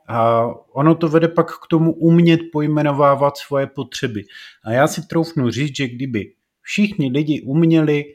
a 0.07 0.47
ono 0.73 0.95
to 0.95 1.07
vede 1.07 1.27
pak 1.27 1.47
k 1.51 1.67
tomu 1.69 1.93
umět 1.93 2.39
pojmenovávat 2.51 3.37
svoje 3.37 3.67
potřeby. 3.67 4.23
A 4.63 4.71
já 4.71 4.87
si 4.87 5.07
troufnu 5.07 5.49
říct, 5.49 5.75
že 5.75 5.87
kdyby 5.87 6.33
všichni 6.69 7.11
lidi 7.11 7.41
uměli 7.41 8.05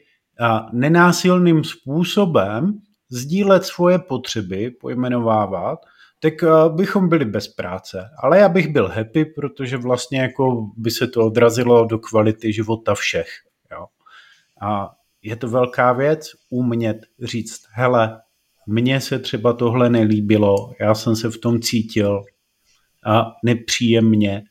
nenásilným 0.71 1.63
způsobem 1.63 2.79
sdílet 3.09 3.63
svoje 3.63 3.99
potřeby, 3.99 4.71
pojmenovávat, 4.71 5.79
tak 6.21 6.33
bychom 6.75 7.09
byli 7.09 7.25
bez 7.25 7.47
práce. 7.47 8.09
Ale 8.23 8.39
já 8.39 8.49
bych 8.49 8.67
byl 8.67 8.87
happy, 8.87 9.25
protože 9.25 9.77
vlastně 9.77 10.21
jako 10.21 10.71
by 10.77 10.91
se 10.91 11.07
to 11.07 11.25
odrazilo 11.25 11.85
do 11.85 11.99
kvality 11.99 12.53
života 12.53 12.95
všech. 12.95 13.27
Jo. 13.71 13.85
A 14.61 14.91
je 15.21 15.35
to 15.35 15.47
velká 15.47 15.93
věc 15.93 16.31
umět 16.49 16.97
říct, 17.23 17.61
hele, 17.71 18.21
mně 18.67 19.01
se 19.01 19.19
třeba 19.19 19.53
tohle 19.53 19.89
nelíbilo, 19.89 20.71
já 20.79 20.95
jsem 20.95 21.15
se 21.15 21.29
v 21.29 21.37
tom 21.37 21.61
cítil 21.61 22.23
a 23.05 23.31
nepříjemně 23.43 24.43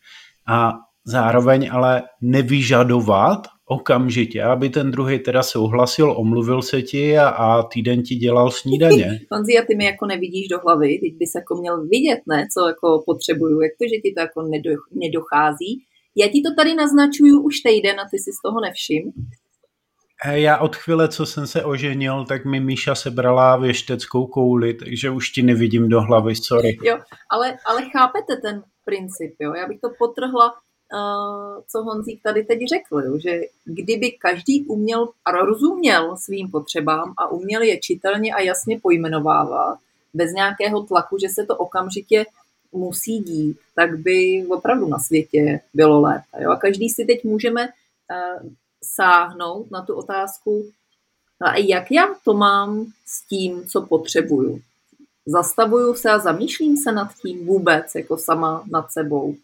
a 0.47 0.73
zároveň 1.05 1.69
ale 1.73 2.03
nevyžadovat 2.21 3.47
okamžitě, 3.67 4.43
aby 4.43 4.69
ten 4.69 4.91
druhý 4.91 5.19
teda 5.19 5.43
souhlasil, 5.43 6.15
omluvil 6.17 6.63
se 6.63 6.83
ti 6.83 7.19
a, 7.19 7.29
a 7.29 7.63
týden 7.63 8.03
ti 8.03 8.15
dělal 8.15 8.51
snídaně. 8.51 9.21
Honzi, 9.33 9.59
a 9.59 9.65
ty 9.67 9.77
mi 9.77 9.85
jako 9.85 10.07
nevidíš 10.07 10.49
do 10.49 10.59
hlavy, 10.59 10.89
teď 10.89 11.19
bys 11.19 11.33
jako 11.35 11.55
měl 11.55 11.87
vidět, 11.87 12.21
ne, 12.29 12.47
co 12.55 12.69
jako 12.69 13.03
potřebuju, 13.07 13.61
jak 13.61 13.73
to, 13.81 13.85
že 13.89 14.01
ti 14.01 14.15
to 14.17 14.21
jako 14.21 14.43
nedochází. 14.93 15.85
Já 16.17 16.27
ti 16.29 16.43
to 16.43 16.55
tady 16.55 16.75
naznačuju 16.75 17.43
už 17.43 17.55
týden 17.61 18.01
a 18.01 18.05
ty 18.11 18.19
si 18.19 18.31
z 18.33 18.43
toho 18.45 18.61
nevšim. 18.61 19.13
Já 20.33 20.59
od 20.59 20.77
chvíle, 20.77 21.09
co 21.09 21.27
jsem 21.27 21.47
se 21.47 21.65
oženil, 21.65 22.25
tak 22.25 22.45
mi 22.45 22.61
Míša 22.61 22.95
sebrala 22.95 23.57
věšteckou 23.57 24.27
kouli, 24.27 24.75
takže 24.75 25.11
už 25.11 25.31
ti 25.31 25.43
nevidím 25.43 25.89
do 25.89 26.01
hlavy, 26.01 26.37
sorry. 26.37 26.79
Jo, 26.83 26.99
ale, 27.31 27.57
ale 27.67 27.83
chápete 27.83 28.37
ten 28.37 28.63
princip, 28.85 29.35
jo? 29.41 29.55
Já 29.55 29.69
bych 29.69 29.81
to 29.81 29.89
potrhla, 29.99 30.55
co 31.69 31.83
Honzík 31.83 32.23
tady 32.23 32.45
teď 32.45 32.59
řekl, 32.69 33.19
že 33.19 33.41
kdyby 33.65 34.11
každý 34.11 34.67
uměl 34.67 35.09
a 35.25 35.31
rozuměl 35.31 36.17
svým 36.17 36.51
potřebám 36.51 37.15
a 37.17 37.29
uměl 37.29 37.63
je 37.63 37.79
čitelně 37.79 38.35
a 38.35 38.41
jasně 38.41 38.81
pojmenovávat, 38.81 39.79
bez 40.15 40.33
nějakého 40.33 40.83
tlaku, 40.83 41.19
že 41.19 41.29
se 41.29 41.47
to 41.47 41.57
okamžitě 41.57 42.27
musí 42.73 43.19
dít, 43.19 43.59
tak 43.75 43.99
by 43.99 44.47
opravdu 44.49 44.89
na 44.89 44.99
světě 44.99 45.61
bylo 45.75 46.01
lépe. 46.01 46.43
Jo? 46.43 46.51
A 46.51 46.57
každý 46.57 46.89
si 46.89 47.05
teď 47.05 47.25
můžeme 47.25 47.69
sáhnout 48.83 49.71
na 49.71 49.83
tu 49.83 49.95
otázku, 49.95 50.65
no 51.41 51.49
a 51.49 51.57
jak 51.57 51.91
já 51.91 52.15
to 52.25 52.35
mám 52.35 52.87
s 53.07 53.27
tím, 53.29 53.65
co 53.67 53.83
potřebuju. 53.83 54.61
Zastavuju 55.27 55.95
se 55.95 56.11
a 56.11 56.19
zamýšlím 56.19 56.77
se 56.77 56.93
nad 56.93 57.15
tím 57.23 57.47
vůbec, 57.47 57.95
jako 57.95 58.19
sama 58.19 58.65
nad 58.71 58.93
sebou. 58.93 59.35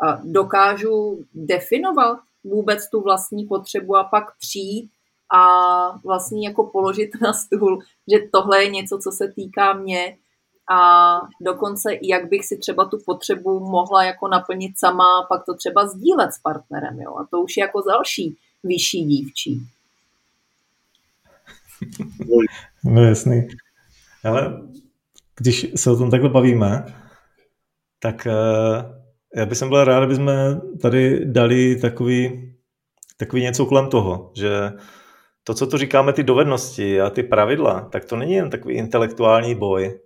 A 0.00 0.20
dokážu 0.24 1.24
definovat 1.34 2.18
vůbec 2.44 2.90
tu 2.90 3.00
vlastní 3.00 3.46
potřebu 3.46 3.96
a 3.96 4.04
pak 4.04 4.24
přijít 4.38 4.90
a 5.34 5.46
vlastně 6.04 6.48
jako 6.48 6.64
položit 6.64 7.10
na 7.22 7.32
stůl, 7.32 7.82
že 8.12 8.18
tohle 8.32 8.62
je 8.62 8.70
něco, 8.70 8.98
co 8.98 9.10
se 9.10 9.32
týká 9.36 9.72
mě 9.72 10.16
a 10.70 11.20
dokonce 11.40 11.90
jak 12.02 12.28
bych 12.28 12.46
si 12.46 12.56
třeba 12.56 12.84
tu 12.84 12.98
potřebu 13.06 13.60
mohla 13.60 14.04
jako 14.04 14.28
naplnit 14.28 14.78
sama, 14.78 15.26
pak 15.28 15.44
to 15.44 15.54
třeba 15.54 15.86
sdílet 15.86 16.32
s 16.32 16.38
partnerem, 16.38 17.00
jo. 17.00 17.16
A 17.16 17.26
to 17.30 17.40
už 17.40 17.56
je 17.56 17.60
jako 17.60 17.82
další 17.88 18.36
vyšší 18.64 19.04
dívčí. 19.04 19.62
No 22.84 23.02
jasný. 23.02 23.48
Ale 24.24 24.62
když 25.36 25.66
se 25.76 25.90
o 25.90 25.96
tom 25.96 26.10
takhle 26.10 26.28
bavíme, 26.28 26.84
tak 27.98 28.26
uh, 28.26 28.97
já 29.36 29.46
bych 29.46 29.62
byl 29.62 29.84
rád, 29.84 30.02
aby 30.02 30.14
jsme 30.14 30.60
tady 30.82 31.24
dali 31.24 31.76
takový, 31.76 32.52
takový 33.16 33.42
něco 33.42 33.66
kolem 33.66 33.88
toho, 33.88 34.32
že 34.34 34.72
to, 35.44 35.54
co 35.54 35.66
tu 35.66 35.76
říkáme, 35.76 36.12
ty 36.12 36.22
dovednosti 36.22 37.00
a 37.00 37.10
ty 37.10 37.22
pravidla, 37.22 37.80
tak 37.80 38.04
to 38.04 38.16
není 38.16 38.32
jen 38.32 38.50
takový 38.50 38.74
intelektuální 38.74 39.54
boj. 39.54 40.00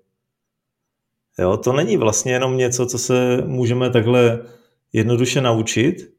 Jo, 1.38 1.56
to 1.56 1.72
není 1.72 1.96
vlastně 1.96 2.32
jenom 2.32 2.56
něco, 2.56 2.86
co 2.86 2.98
se 2.98 3.42
můžeme 3.46 3.90
takhle 3.90 4.40
jednoduše 4.92 5.40
naučit, 5.40 6.12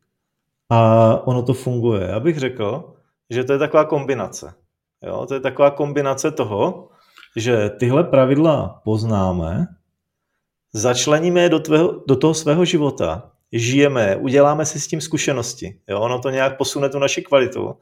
a 0.69 1.27
ono 1.27 1.43
to 1.43 1.53
funguje. 1.53 2.01
Já 2.01 2.19
bych 2.19 2.37
řekl, 2.37 2.93
že 3.29 3.43
to 3.43 3.53
je 3.53 3.59
taková 3.59 3.85
kombinace. 3.85 4.53
Jo? 5.03 5.25
To 5.25 5.33
je 5.33 5.39
taková 5.39 5.71
kombinace 5.71 6.31
toho, 6.31 6.89
že 7.35 7.69
tyhle 7.69 8.03
pravidla 8.03 8.81
poznáme, 8.83 9.67
začleníme 10.73 11.41
je 11.41 11.49
do, 11.49 11.59
tvého, 11.59 12.03
do 12.07 12.15
toho 12.15 12.33
svého 12.33 12.65
života, 12.65 13.31
žijeme, 13.51 14.15
uděláme 14.15 14.65
si 14.65 14.79
s 14.79 14.87
tím 14.87 15.01
zkušenosti. 15.01 15.79
Jo? 15.87 15.99
Ono 15.99 16.19
to 16.19 16.29
nějak 16.29 16.57
posune 16.57 16.89
tu 16.89 16.99
naši 16.99 17.21
kvalitu. 17.21 17.75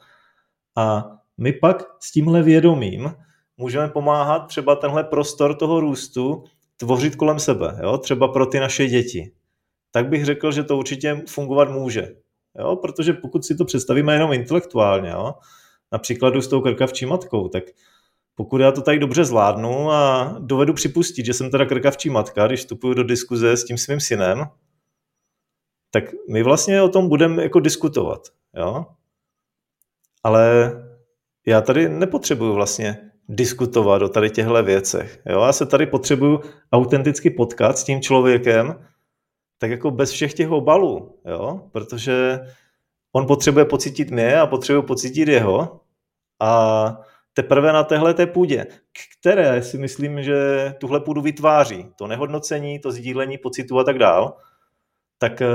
A 0.77 1.11
my 1.37 1.53
pak 1.53 1.83
s 1.99 2.11
tímhle 2.11 2.43
vědomím 2.43 3.13
můžeme 3.57 3.87
pomáhat 3.87 4.39
třeba 4.39 4.75
tenhle 4.75 5.03
prostor 5.03 5.55
toho 5.55 5.79
růstu 5.79 6.43
tvořit 6.77 7.15
kolem 7.15 7.39
sebe, 7.39 7.79
jo? 7.83 7.97
třeba 7.97 8.27
pro 8.27 8.45
ty 8.45 8.59
naše 8.59 8.87
děti. 8.87 9.31
Tak 9.91 10.07
bych 10.09 10.25
řekl, 10.25 10.51
že 10.51 10.63
to 10.63 10.77
určitě 10.77 11.21
fungovat 11.29 11.69
může. 11.69 12.07
Jo? 12.59 12.75
Protože 12.75 13.13
pokud 13.13 13.45
si 13.45 13.55
to 13.55 13.65
představíme 13.65 14.13
jenom 14.13 14.33
intelektuálně, 14.33 15.09
jo? 15.09 15.33
například 15.91 16.35
s 16.35 16.47
tou 16.47 16.61
krkavčí 16.61 17.05
matkou, 17.05 17.47
tak 17.47 17.63
pokud 18.35 18.61
já 18.61 18.71
to 18.71 18.81
tady 18.81 18.99
dobře 18.99 19.25
zvládnu 19.25 19.91
a 19.91 20.35
dovedu 20.39 20.73
připustit, 20.73 21.25
že 21.25 21.33
jsem 21.33 21.51
teda 21.51 21.65
krkavčí 21.65 22.09
matka, 22.09 22.47
když 22.47 22.59
vstupuju 22.59 22.93
do 22.93 23.03
diskuze 23.03 23.57
s 23.57 23.65
tím 23.65 23.77
svým 23.77 23.99
synem, 23.99 24.45
tak 25.91 26.03
my 26.29 26.43
vlastně 26.43 26.81
o 26.81 26.89
tom 26.89 27.09
budeme 27.09 27.43
jako 27.43 27.59
diskutovat. 27.59 28.21
Jo? 28.55 28.85
Ale 30.23 30.71
já 31.47 31.61
tady 31.61 31.89
nepotřebuju 31.89 32.53
vlastně 32.53 33.11
diskutovat 33.29 34.01
o 34.01 34.09
tady 34.09 34.29
těchto 34.29 34.63
věcech. 34.63 35.21
Jo? 35.25 35.41
Já 35.41 35.53
se 35.53 35.65
tady 35.65 35.85
potřebuju 35.85 36.41
autenticky 36.71 37.29
potkat 37.29 37.77
s 37.77 37.83
tím 37.83 38.01
člověkem, 38.01 38.87
tak 39.57 39.71
jako 39.71 39.91
bez 39.91 40.11
všech 40.11 40.33
těch 40.33 40.51
obalů, 40.51 41.19
jo? 41.25 41.69
protože 41.71 42.39
on 43.11 43.27
potřebuje 43.27 43.65
pocítit 43.65 44.11
mě 44.11 44.39
a 44.39 44.47
potřebuje 44.47 44.87
pocítit 44.87 45.27
jeho 45.27 45.81
a 46.39 47.01
teprve 47.33 47.73
na 47.73 47.83
téhle 47.83 48.13
té 48.13 48.27
půdě, 48.27 48.67
které 49.19 49.63
si 49.63 49.77
myslím, 49.77 50.23
že 50.23 50.35
tuhle 50.79 50.99
půdu 50.99 51.21
vytváří, 51.21 51.85
to 51.95 52.07
nehodnocení, 52.07 52.79
to 52.79 52.91
sdílení 52.91 53.37
pocitu 53.37 53.79
a 53.79 53.83
tak 53.83 53.97
dál, 53.97 54.37
tak 55.17 55.41
eh, 55.41 55.47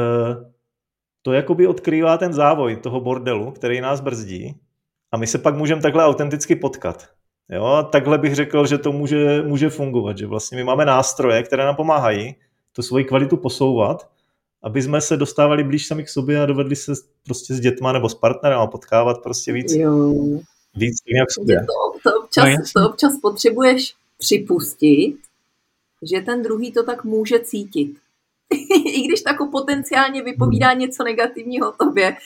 to 1.22 1.32
jakoby 1.32 1.66
odkrývá 1.66 2.18
ten 2.18 2.32
závoj 2.32 2.76
toho 2.76 3.00
bordelu, 3.00 3.50
který 3.50 3.80
nás 3.80 4.00
brzdí 4.00 4.60
a 5.12 5.16
my 5.16 5.26
se 5.26 5.38
pak 5.38 5.56
můžeme 5.56 5.82
takhle 5.82 6.04
autenticky 6.04 6.56
potkat. 6.56 7.08
Jo, 7.50 7.88
takhle 7.92 8.18
bych 8.18 8.34
řekl, 8.34 8.66
že 8.66 8.78
to 8.78 8.92
může, 8.92 9.42
může 9.42 9.70
fungovat, 9.70 10.18
že 10.18 10.26
vlastně 10.26 10.56
my 10.56 10.64
máme 10.64 10.84
nástroje, 10.84 11.42
které 11.42 11.64
nám 11.64 11.76
pomáhají 11.76 12.34
tu 12.72 12.82
svoji 12.82 13.04
kvalitu 13.04 13.36
posouvat, 13.36 14.10
aby 14.62 14.82
jsme 14.82 15.00
se 15.00 15.16
dostávali 15.16 15.64
blíž 15.64 15.86
sami 15.86 16.04
k 16.04 16.08
sobě 16.08 16.42
a 16.42 16.46
dovedli 16.46 16.76
se 16.76 16.92
prostě 17.24 17.54
s 17.54 17.60
dětma 17.60 17.92
nebo 17.92 18.08
s 18.08 18.14
partnerem 18.14 18.58
a 18.58 18.66
potkávat 18.66 19.22
prostě 19.22 19.52
víc, 19.52 19.72
jo. 19.72 20.14
Víc 20.76 20.96
jak 21.06 21.30
sobě. 21.30 21.60
To, 21.60 22.10
to, 22.10 22.20
občas, 22.20 22.44
no, 22.48 22.82
to 22.82 22.90
občas 22.90 23.18
potřebuješ 23.22 23.94
připustit, 24.18 25.18
že 26.02 26.20
ten 26.20 26.42
druhý 26.42 26.72
to 26.72 26.82
tak 26.82 27.04
může 27.04 27.40
cítit. 27.40 27.96
I 28.86 29.02
když 29.02 29.22
tak 29.22 29.36
potenciálně 29.50 30.22
vypovídá 30.22 30.68
hmm. 30.68 30.78
něco 30.78 31.04
negativního 31.04 31.68
o 31.68 31.84
tobě, 31.84 32.16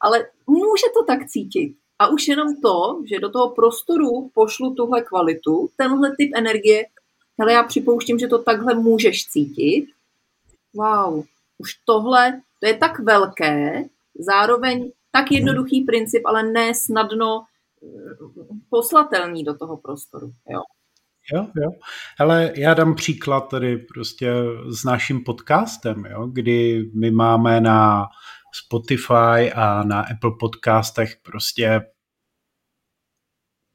ale 0.00 0.26
může 0.46 0.86
to 0.94 1.04
tak 1.04 1.28
cítit. 1.28 1.74
A 1.98 2.08
už 2.08 2.28
jenom 2.28 2.56
to, 2.56 3.02
že 3.04 3.20
do 3.20 3.30
toho 3.30 3.50
prostoru 3.50 4.30
pošlu 4.34 4.74
tuhle 4.74 5.02
kvalitu, 5.02 5.70
tenhle 5.76 6.16
typ 6.16 6.30
energie, 6.34 6.86
ale 7.40 7.52
já 7.52 7.62
připouštím, 7.62 8.18
že 8.18 8.26
to 8.26 8.38
takhle 8.38 8.74
můžeš 8.74 9.26
cítit, 9.26 9.86
wow, 10.74 11.24
už 11.58 11.74
tohle, 11.84 12.40
to 12.60 12.66
je 12.66 12.74
tak 12.74 12.98
velké, 12.98 13.84
zároveň 14.18 14.90
tak 15.12 15.32
jednoduchý 15.32 15.80
princip, 15.80 16.22
ale 16.26 16.42
ne 16.42 16.74
snadno 16.74 17.44
poslatelný 18.70 19.44
do 19.44 19.56
toho 19.56 19.76
prostoru. 19.76 20.32
Jo. 20.50 20.60
Jo, 21.32 21.46
jo. 21.62 21.70
Ale 22.18 22.52
já 22.56 22.74
dám 22.74 22.94
příklad 22.94 23.40
tady 23.40 23.76
prostě 23.76 24.32
s 24.68 24.84
naším 24.84 25.24
podcastem, 25.24 26.04
jo, 26.04 26.26
kdy 26.26 26.90
my 26.94 27.10
máme 27.10 27.60
na 27.60 28.06
Spotify 28.54 29.52
a 29.54 29.82
na 29.82 30.00
Apple 30.00 30.30
podcastech 30.40 31.16
prostě 31.22 31.80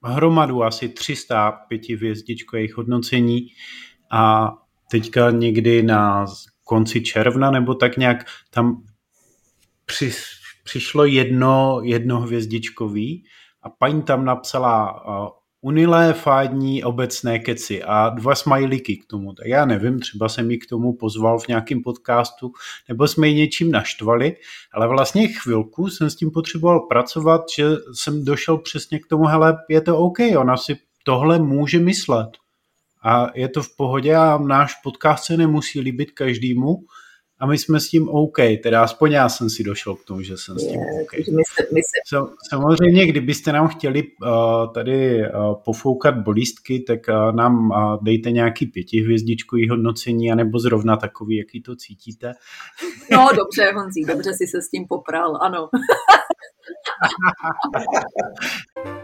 hromadu 0.03 0.63
asi 0.63 0.89
300 0.89 1.51
pětivězdičkových 1.51 2.77
hodnocení 2.77 3.47
a 4.11 4.53
teďka 4.91 5.31
někdy 5.31 5.83
na 5.83 6.25
konci 6.63 7.01
června 7.01 7.51
nebo 7.51 7.75
tak 7.75 7.97
nějak 7.97 8.25
tam 8.49 8.83
při, 9.85 10.11
přišlo 10.63 11.05
jedno, 11.05 11.81
jedno 11.83 12.19
hvězdičkový 12.19 13.25
a 13.63 13.69
paní 13.69 14.01
tam 14.01 14.25
napsala 14.25 15.03
unilé, 15.61 16.13
fádní, 16.13 16.83
obecné 16.83 17.39
keci 17.39 17.83
a 17.83 18.09
dva 18.09 18.35
smajlíky 18.35 18.97
k 18.97 19.05
tomu. 19.05 19.33
Tak 19.33 19.47
já 19.47 19.65
nevím, 19.65 19.99
třeba 19.99 20.29
jsem 20.29 20.51
ji 20.51 20.57
k 20.57 20.69
tomu 20.69 20.93
pozval 20.93 21.39
v 21.39 21.47
nějakém 21.47 21.83
podcastu, 21.83 22.51
nebo 22.89 23.07
jsme 23.07 23.27
ji 23.27 23.35
něčím 23.35 23.71
naštvali, 23.71 24.35
ale 24.73 24.87
vlastně 24.87 25.27
chvilku 25.27 25.87
jsem 25.87 26.09
s 26.09 26.15
tím 26.15 26.31
potřeboval 26.31 26.79
pracovat, 26.79 27.41
že 27.57 27.65
jsem 27.93 28.25
došel 28.25 28.57
přesně 28.57 28.99
k 28.99 29.07
tomu, 29.07 29.25
hele, 29.25 29.57
je 29.69 29.81
to 29.81 29.97
OK, 29.97 30.17
ona 30.37 30.57
si 30.57 30.77
tohle 31.03 31.39
může 31.39 31.79
myslet. 31.79 32.29
A 33.03 33.27
je 33.35 33.49
to 33.49 33.63
v 33.63 33.75
pohodě 33.75 34.15
a 34.15 34.37
náš 34.37 34.75
podcast 34.83 35.23
se 35.23 35.37
nemusí 35.37 35.79
líbit 35.79 36.11
každému, 36.11 36.75
a 37.43 37.45
my 37.45 37.57
jsme 37.57 37.79
s 37.79 37.89
tím 37.89 38.09
OK, 38.09 38.37
teda 38.63 38.83
aspoň 38.83 39.11
já 39.11 39.29
jsem 39.29 39.49
si 39.49 39.63
došel 39.63 39.95
k 39.95 40.03
tomu, 40.03 40.21
že 40.21 40.37
jsem 40.37 40.59
s 40.59 40.67
tím 40.67 40.79
OK. 41.01 41.11
Samozřejmě, 42.49 43.07
kdybyste 43.07 43.51
nám 43.51 43.67
chtěli 43.67 44.03
uh, 44.03 44.73
tady 44.73 45.21
uh, 45.21 45.55
pofoukat 45.65 46.15
bolístky, 46.17 46.79
tak 46.79 46.99
uh, 47.09 47.35
nám 47.35 47.69
uh, 47.69 48.03
dejte 48.03 48.31
nějaký 48.31 48.65
pětihvězdičkový 48.65 49.69
hodnocení, 49.69 50.31
anebo 50.31 50.59
zrovna 50.59 50.97
takový, 50.97 51.37
jaký 51.37 51.61
to 51.61 51.75
cítíte. 51.75 52.33
No 53.11 53.27
dobře, 53.35 53.71
Honzí, 53.75 54.05
dobře 54.05 54.33
si 54.33 54.47
se 54.47 54.61
s 54.61 54.69
tím 54.69 54.85
popral, 54.87 55.37
ano. 55.41 55.69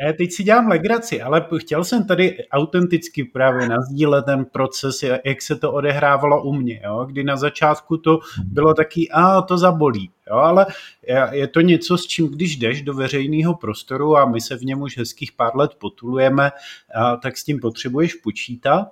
Já 0.00 0.12
teď 0.12 0.32
si 0.32 0.42
dělám 0.42 0.68
legraci, 0.68 1.22
ale 1.22 1.46
chtěl 1.58 1.84
jsem 1.84 2.04
tady 2.04 2.48
autenticky 2.48 3.24
právě 3.24 3.68
nazdílet 3.68 4.24
ten 4.24 4.44
proces, 4.44 5.04
jak 5.24 5.42
se 5.42 5.56
to 5.56 5.72
odehrávalo 5.72 6.42
u 6.42 6.52
mě, 6.52 6.80
jo? 6.84 7.04
kdy 7.04 7.24
na 7.24 7.36
začátku 7.36 7.96
to 7.96 8.18
bylo 8.44 8.74
taky, 8.74 9.08
a 9.12 9.42
to 9.42 9.58
zabolí, 9.58 10.10
jo? 10.30 10.36
ale 10.36 10.66
je 11.30 11.46
to 11.46 11.60
něco, 11.60 11.98
s 11.98 12.06
čím 12.06 12.28
když 12.28 12.56
jdeš 12.56 12.82
do 12.82 12.94
veřejného 12.94 13.54
prostoru 13.54 14.16
a 14.16 14.24
my 14.24 14.40
se 14.40 14.56
v 14.56 14.62
něm 14.62 14.82
už 14.82 14.98
hezkých 14.98 15.32
pár 15.32 15.56
let 15.56 15.74
potulujeme, 15.78 16.50
tak 17.22 17.38
s 17.38 17.44
tím 17.44 17.60
potřebuješ 17.60 18.14
počítat, 18.14 18.88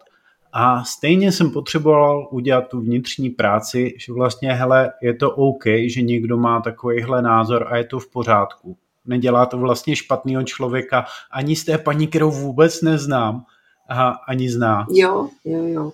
a 0.53 0.85
stejně 0.85 1.33
jsem 1.33 1.51
potřeboval 1.51 2.29
udělat 2.31 2.69
tu 2.69 2.81
vnitřní 2.81 3.31
práci, 3.31 3.95
že 3.99 4.13
vlastně, 4.13 4.53
hele, 4.53 4.93
je 5.03 5.15
to 5.15 5.31
OK, 5.31 5.65
že 5.87 6.03
někdo 6.03 6.37
má 6.37 6.61
takovýhle 6.61 7.23
názor 7.23 7.67
a 7.71 7.77
je 7.77 7.85
to 7.85 7.99
v 7.99 8.11
pořádku 8.11 8.77
nedělá 9.07 9.47
to 9.47 9.59
vlastně 9.59 9.97
špatného 9.97 10.43
člověka 10.43 11.07
ani 11.31 11.57
z 11.57 11.65
té 11.65 11.79
paní, 11.79 12.09
kterou 12.09 12.31
vůbec 12.31 12.83
neznám, 12.83 13.45
a 13.89 14.11
ani 14.11 14.51
zná. 14.51 14.87
Jo, 14.91 15.31
jo, 15.45 15.67
jo. 15.67 15.93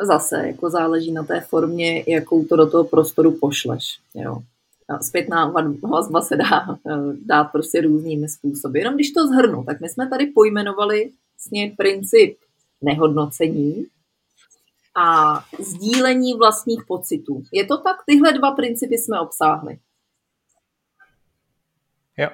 Zase, 0.00 0.46
jako 0.46 0.70
záleží 0.70 1.12
na 1.12 1.22
té 1.24 1.40
formě, 1.40 2.04
jakou 2.06 2.44
to 2.44 2.56
do 2.56 2.70
toho 2.70 2.84
prostoru 2.84 3.38
pošleš. 3.40 3.98
Jo. 4.14 4.42
Zpětná 5.02 5.52
vazba 5.82 6.22
se 6.22 6.36
dá 6.36 6.78
dát 7.24 7.44
prostě 7.44 7.80
různými 7.80 8.28
způsoby. 8.28 8.78
Jenom 8.78 8.94
když 8.94 9.10
to 9.10 9.26
zhrnu, 9.26 9.64
tak 9.64 9.80
my 9.80 9.88
jsme 9.88 10.08
tady 10.08 10.26
pojmenovali 10.26 11.10
vlastně 11.34 11.74
princip 11.76 12.38
nehodnocení 12.82 13.86
a 14.94 15.34
sdílení 15.58 16.34
vlastních 16.34 16.84
pocitů. 16.88 17.42
Je 17.52 17.64
to 17.64 17.78
tak? 17.78 17.96
Tyhle 18.06 18.32
dva 18.32 18.50
principy 18.50 18.98
jsme 18.98 19.20
obsáhli. 19.20 19.78
Jo. 22.16 22.28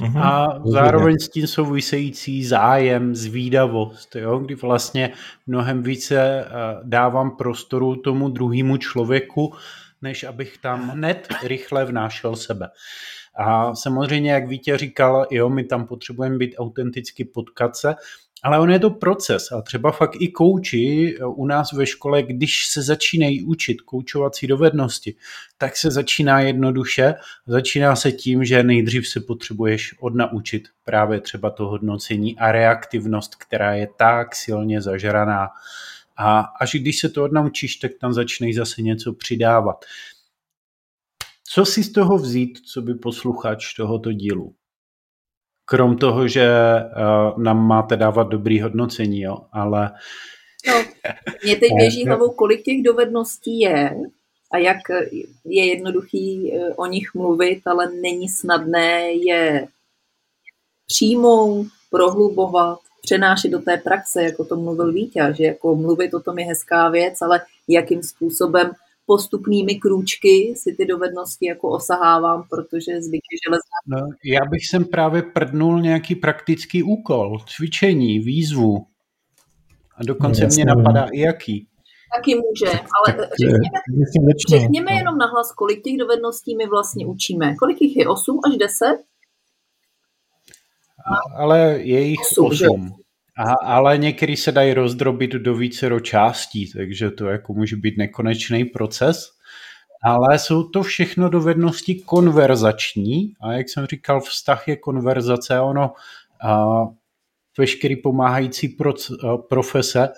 Mm-hmm. 0.00 0.22
A 0.22 0.60
zároveň 0.64 1.18
s 1.18 1.28
tím 1.28 1.46
související 1.46 2.44
zájem, 2.44 3.14
zvídavost, 3.14 4.16
jo? 4.16 4.38
kdy 4.38 4.54
vlastně 4.54 5.12
mnohem 5.46 5.82
více 5.82 6.20
eh, 6.20 6.46
dávám 6.82 7.36
prostoru 7.36 7.96
tomu 7.96 8.28
druhému 8.28 8.76
člověku, 8.76 9.54
než 10.02 10.24
abych 10.24 10.58
tam 10.58 10.88
hned 10.88 11.28
rychle 11.44 11.84
vnášel 11.84 12.36
sebe. 12.36 12.68
A 13.36 13.74
samozřejmě, 13.74 14.32
jak 14.32 14.48
Vítě 14.48 14.78
říkal, 14.78 15.26
jo, 15.30 15.48
my 15.48 15.64
tam 15.64 15.86
potřebujeme 15.86 16.38
být 16.38 16.54
autenticky 16.58 17.24
potkat 17.24 17.76
se, 17.76 17.94
ale 18.42 18.60
on 18.60 18.70
je 18.70 18.78
to 18.78 18.90
proces 18.90 19.52
a 19.52 19.62
třeba 19.62 19.92
fakt 19.92 20.16
i 20.20 20.28
kouči 20.28 21.16
u 21.26 21.46
nás 21.46 21.72
ve 21.72 21.86
škole, 21.86 22.22
když 22.22 22.66
se 22.66 22.82
začínají 22.82 23.44
učit 23.44 23.80
koučovací 23.80 24.46
dovednosti, 24.46 25.14
tak 25.58 25.76
se 25.76 25.90
začíná 25.90 26.40
jednoduše. 26.40 27.14
Začíná 27.46 27.96
se 27.96 28.12
tím, 28.12 28.44
že 28.44 28.62
nejdřív 28.62 29.08
se 29.08 29.20
potřebuješ 29.20 29.94
odnaučit 30.00 30.68
právě 30.84 31.20
třeba 31.20 31.50
to 31.50 31.66
hodnocení 31.66 32.38
a 32.38 32.52
reaktivnost, 32.52 33.34
která 33.34 33.74
je 33.74 33.88
tak 33.96 34.36
silně 34.36 34.82
zažraná. 34.82 35.48
A 36.16 36.40
až 36.40 36.74
když 36.74 37.00
se 37.00 37.08
to 37.08 37.24
odnaučíš, 37.24 37.76
tak 37.76 37.92
tam 38.00 38.12
začneš 38.12 38.56
zase 38.56 38.82
něco 38.82 39.12
přidávat. 39.12 39.84
Co 41.44 41.64
si 41.64 41.84
z 41.84 41.92
toho 41.92 42.18
vzít, 42.18 42.58
co 42.66 42.82
by 42.82 42.94
posluchač 42.94 43.74
tohoto 43.74 44.12
dílu? 44.12 44.54
Krom 45.70 45.96
toho, 45.96 46.28
že 46.28 46.46
uh, 46.46 47.42
nám 47.42 47.66
máte 47.66 47.96
dávat 47.96 48.28
dobrý 48.28 48.60
hodnocení, 48.60 49.20
jo, 49.20 49.38
ale... 49.52 49.90
No, 50.66 50.84
mě 51.44 51.56
teď 51.56 51.72
běží 51.76 52.06
hlavou, 52.06 52.30
kolik 52.30 52.62
těch 52.62 52.82
dovedností 52.82 53.60
je 53.60 53.96
a 54.52 54.58
jak 54.58 54.76
je 55.44 55.66
jednoduchý 55.66 56.54
eh, 56.54 56.74
o 56.74 56.86
nich 56.86 57.14
mluvit, 57.14 57.60
ale 57.66 57.92
není 57.92 58.28
snadné 58.28 59.12
je 59.12 59.68
přijmout, 60.86 61.66
prohlubovat, 61.90 62.78
přenášet 63.02 63.50
do 63.50 63.58
té 63.58 63.76
praxe, 63.76 64.22
jako 64.22 64.44
to 64.44 64.56
mluvil 64.56 64.92
Vítě, 64.92 65.34
že 65.36 65.44
jako 65.44 65.76
mluvit 65.76 66.14
o 66.14 66.20
tom 66.20 66.38
je 66.38 66.44
hezká 66.44 66.88
věc, 66.88 67.22
ale 67.22 67.40
jakým 67.68 68.02
způsobem 68.02 68.70
postupnými 69.10 69.74
krůčky 69.74 70.54
si 70.56 70.74
ty 70.76 70.86
dovednosti 70.86 71.46
jako 71.46 71.68
osahávám, 71.68 72.44
protože 72.50 73.02
zvyk 73.02 73.22
je 73.32 73.38
železná. 73.46 73.78
No, 73.86 74.12
já 74.24 74.40
bych 74.50 74.66
sem 74.66 74.84
právě 74.84 75.22
prdnul 75.22 75.80
nějaký 75.80 76.14
praktický 76.14 76.82
úkol, 76.82 77.38
cvičení, 77.38 78.18
výzvu. 78.18 78.86
A 79.96 80.04
dokonce 80.04 80.42
no, 80.42 80.48
mě 80.54 80.64
napadá 80.64 81.06
i 81.12 81.20
jaký. 81.20 81.68
Taky 82.16 82.34
může, 82.34 82.78
ale 82.78 83.28
řekněme, 83.42 84.32
řekněme 84.48 84.92
jenom 84.92 85.18
nahlas, 85.18 85.52
kolik 85.52 85.82
těch 85.84 85.96
dovedností 85.98 86.56
my 86.56 86.66
vlastně 86.66 87.06
učíme. 87.06 87.54
Kolik 87.56 87.82
jich 87.82 87.96
je? 87.96 88.08
8 88.08 88.40
až 88.46 88.56
10? 88.56 88.96
Ale 91.36 91.58
je 91.82 92.00
jich 92.00 92.20
8. 92.32 92.46
8. 92.46 92.99
A, 93.40 93.52
ale 93.52 93.98
některý 93.98 94.36
se 94.36 94.52
dají 94.52 94.74
rozdrobit 94.74 95.30
do 95.30 95.54
více 95.54 95.90
částí, 96.02 96.72
takže 96.72 97.10
to 97.10 97.26
jako 97.26 97.52
může 97.52 97.76
být 97.76 97.98
nekonečný 97.98 98.64
proces. 98.64 99.30
Ale 100.02 100.38
jsou 100.38 100.62
to 100.62 100.82
všechno 100.82 101.28
dovednosti 101.28 101.94
konverzační 101.94 103.34
a 103.40 103.52
jak 103.52 103.68
jsem 103.68 103.86
říkal, 103.86 104.20
vztah 104.20 104.68
je 104.68 104.76
konverzace, 104.76 105.60
ono 105.60 105.92
a 106.44 106.64
veškerý 107.58 107.96
pomáhající 107.96 108.68
proc, 108.68 109.10
a, 109.10 109.36
profese, 109.36 110.08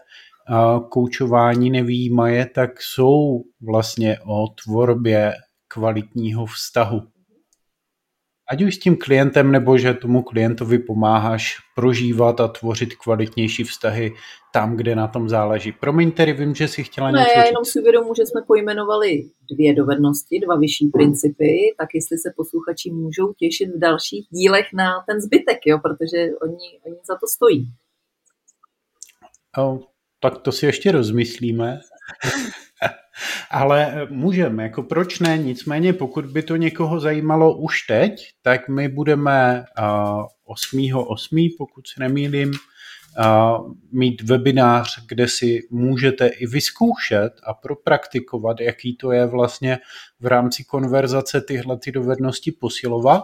a, 0.49 0.81
koučování 0.89 1.71
nevýjímaje, 1.71 2.47
tak 2.47 2.71
jsou 2.83 3.43
vlastně 3.61 4.19
o 4.27 4.49
tvorbě 4.65 5.35
kvalitního 5.69 6.47
vztahu 6.47 7.03
ať 8.53 8.63
už 8.63 8.75
s 8.75 8.79
tím 8.79 8.97
klientem, 8.97 9.53
nebo 9.53 9.79
že 9.79 9.95
tomu 9.95 10.23
klientovi 10.23 10.79
pomáháš 10.79 11.57
prožívat 11.75 12.41
a 12.41 12.49
tvořit 12.49 12.95
kvalitnější 12.95 13.65
vztahy 13.65 14.13
tam, 14.53 14.77
kde 14.77 14.97
na 14.97 15.09
tom 15.09 15.29
záleží. 15.29 15.73
Promiň, 15.73 16.13
tedy 16.13 16.33
vím, 16.33 16.55
že 16.55 16.69
si 16.69 16.85
chtěla 16.85 17.11
ne, 17.11 17.21
něco 17.21 17.33
já 17.39 17.45
jenom 17.45 17.65
si 17.65 17.81
uvědomu, 17.81 18.15
že 18.15 18.27
jsme 18.27 18.43
pojmenovali 18.47 19.25
dvě 19.51 19.75
dovednosti, 19.75 20.41
dva 20.41 20.57
vyšší 20.57 20.87
principy, 20.87 21.75
tak 21.79 21.89
jestli 21.95 22.19
se 22.19 22.33
posluchači 22.37 22.91
můžou 22.91 23.33
těšit 23.33 23.69
v 23.69 23.79
dalších 23.79 24.27
dílech 24.31 24.67
na 24.75 25.05
ten 25.09 25.21
zbytek, 25.21 25.59
jo, 25.67 25.79
protože 25.79 26.19
oni, 26.43 26.81
oni 26.87 26.97
za 27.07 27.15
to 27.15 27.27
stojí. 27.27 27.69
O, 29.59 29.81
tak 30.21 30.39
to 30.39 30.53
si 30.53 30.67
ještě 30.67 30.93
rozmyslíme. 30.93 31.81
Ale 33.51 34.07
můžeme, 34.11 34.63
jako 34.63 34.83
proč 34.83 35.19
ne, 35.19 35.39
nicméně 35.39 35.93
pokud 35.93 36.27
by 36.27 36.43
to 36.43 36.57
někoho 36.57 37.01
zajímalo 37.01 37.57
už 37.57 37.83
teď, 37.83 38.29
tak 38.43 38.69
my 38.69 38.89
budeme 38.89 39.65
uh, 39.79 40.55
8.8., 40.57 41.49
pokud 41.59 41.87
se 41.87 42.01
nemýlím, 42.01 42.51
uh, 42.51 43.73
mít 43.93 44.23
webinář, 44.23 45.07
kde 45.07 45.29
si 45.29 45.61
můžete 45.71 46.27
i 46.27 46.47
vyzkoušet 46.47 47.33
a 47.47 47.55
propraktikovat, 47.55 48.61
jaký 48.61 48.97
to 48.97 49.13
je 49.13 49.27
vlastně 49.27 49.79
v 50.21 50.27
rámci 50.27 50.65
konverzace 50.65 51.41
tyhle 51.41 51.79
ty 51.79 51.93
dovednosti 51.93 52.53
posilovat. 52.53 53.23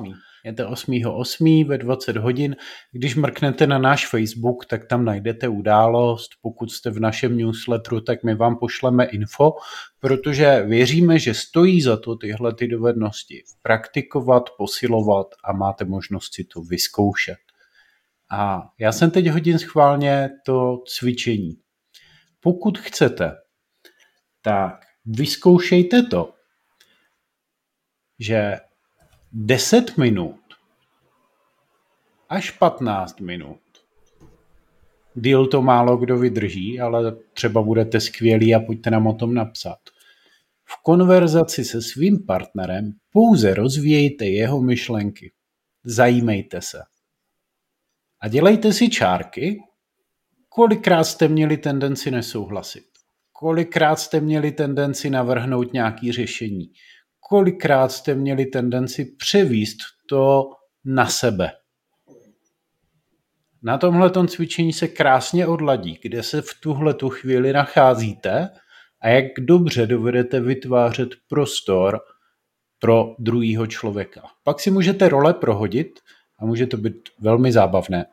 Je 0.48 0.54
to 0.54 0.70
8.8. 0.70 1.66
ve 1.66 1.78
20 1.78 2.16
hodin. 2.16 2.56
Když 2.92 3.14
mrknete 3.14 3.66
na 3.66 3.78
náš 3.78 4.06
Facebook, 4.06 4.66
tak 4.66 4.86
tam 4.86 5.04
najdete 5.04 5.48
událost. 5.48 6.30
Pokud 6.42 6.72
jste 6.72 6.90
v 6.90 7.00
našem 7.00 7.36
newsletteru, 7.36 8.00
tak 8.00 8.24
my 8.24 8.34
vám 8.34 8.56
pošleme 8.56 9.04
info, 9.04 9.52
protože 10.00 10.62
věříme, 10.66 11.18
že 11.18 11.34
stojí 11.34 11.80
za 11.82 11.96
to 11.96 12.16
tyhle 12.16 12.54
ty 12.54 12.68
dovednosti 12.68 13.44
praktikovat, 13.62 14.42
posilovat 14.58 15.26
a 15.44 15.52
máte 15.52 15.84
možnost 15.84 16.34
si 16.34 16.44
to 16.44 16.60
vyzkoušet. 16.60 17.38
A 18.30 18.62
já 18.80 18.92
jsem 18.92 19.10
teď 19.10 19.26
hodin 19.26 19.58
schválně 19.58 20.30
to 20.46 20.82
cvičení. 20.86 21.56
Pokud 22.40 22.78
chcete, 22.78 23.32
tak 24.42 24.74
vyzkoušejte 25.04 26.02
to, 26.02 26.34
že 28.18 28.56
10 29.32 29.98
minut 29.98 30.40
až 32.28 32.50
15 32.50 33.20
minut. 33.20 33.60
Díl 35.14 35.46
to 35.46 35.62
málo 35.62 35.96
kdo 35.96 36.18
vydrží, 36.18 36.80
ale 36.80 37.16
třeba 37.32 37.62
budete 37.62 38.00
skvělí 38.00 38.54
a 38.54 38.60
pojďte 38.60 38.90
nám 38.90 39.06
o 39.06 39.14
tom 39.14 39.34
napsat. 39.34 39.78
V 40.64 40.82
konverzaci 40.82 41.64
se 41.64 41.82
svým 41.82 42.26
partnerem 42.26 42.92
pouze 43.12 43.54
rozvíjejte 43.54 44.26
jeho 44.26 44.62
myšlenky. 44.62 45.32
Zajímejte 45.84 46.60
se. 46.60 46.78
A 48.20 48.28
dělejte 48.28 48.72
si 48.72 48.88
čárky, 48.88 49.58
kolikrát 50.48 51.04
jste 51.04 51.28
měli 51.28 51.56
tendenci 51.56 52.10
nesouhlasit. 52.10 52.84
Kolikrát 53.32 53.96
jste 53.96 54.20
měli 54.20 54.52
tendenci 54.52 55.10
navrhnout 55.10 55.72
nějaké 55.72 56.12
řešení 56.12 56.72
kolikrát 57.28 57.92
jste 57.92 58.14
měli 58.14 58.46
tendenci 58.46 59.04
převíst 59.04 59.78
to 60.06 60.50
na 60.84 61.06
sebe. 61.06 61.50
Na 63.62 63.78
tomhle 63.78 64.10
cvičení 64.28 64.72
se 64.72 64.88
krásně 64.88 65.46
odladí, 65.46 65.98
kde 66.02 66.22
se 66.22 66.42
v 66.42 66.48
tuhle 66.62 66.94
tu 66.94 67.08
chvíli 67.08 67.52
nacházíte 67.52 68.48
a 69.00 69.08
jak 69.08 69.24
dobře 69.38 69.86
dovedete 69.86 70.40
vytvářet 70.40 71.08
prostor 71.28 72.00
pro 72.78 73.14
druhého 73.18 73.66
člověka. 73.66 74.22
Pak 74.44 74.60
si 74.60 74.70
můžete 74.70 75.08
role 75.08 75.34
prohodit 75.34 76.00
a 76.38 76.46
může 76.46 76.66
to 76.66 76.76
být 76.76 77.08
velmi 77.20 77.52
zábavné. 77.52 78.06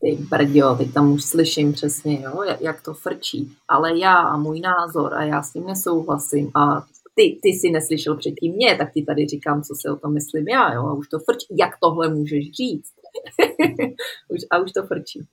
Ty 0.00 0.18
brďo, 0.30 0.74
teď 0.76 0.92
tam 0.92 1.12
už 1.12 1.24
slyším 1.24 1.72
přesně, 1.72 2.20
jo, 2.22 2.44
jak 2.60 2.82
to 2.82 2.94
frčí. 2.94 3.52
Ale 3.68 3.98
já 3.98 4.14
a 4.14 4.36
můj 4.36 4.60
názor 4.60 5.14
a 5.14 5.22
já 5.24 5.42
s 5.42 5.52
tím 5.52 5.66
nesouhlasím 5.66 6.50
a 6.54 6.84
ty, 7.14 7.38
ty 7.42 7.52
si 7.52 7.70
neslyšel 7.70 8.16
předtím 8.16 8.54
mě, 8.54 8.76
tak 8.76 8.92
ti 8.92 9.02
tady 9.02 9.26
říkám, 9.26 9.62
co 9.62 9.74
si 9.74 9.88
o 9.88 9.96
tom 9.96 10.14
myslím 10.14 10.48
já, 10.48 10.74
jo, 10.74 10.86
a 10.86 10.92
už 10.92 11.08
to 11.08 11.18
frčí. 11.18 11.46
Jak 11.60 11.70
tohle 11.82 12.14
můžeš 12.14 12.44
říct? 12.52 12.92
už, 14.28 14.40
a 14.50 14.58
už 14.58 14.72
to 14.72 14.82
frčí. 14.82 15.26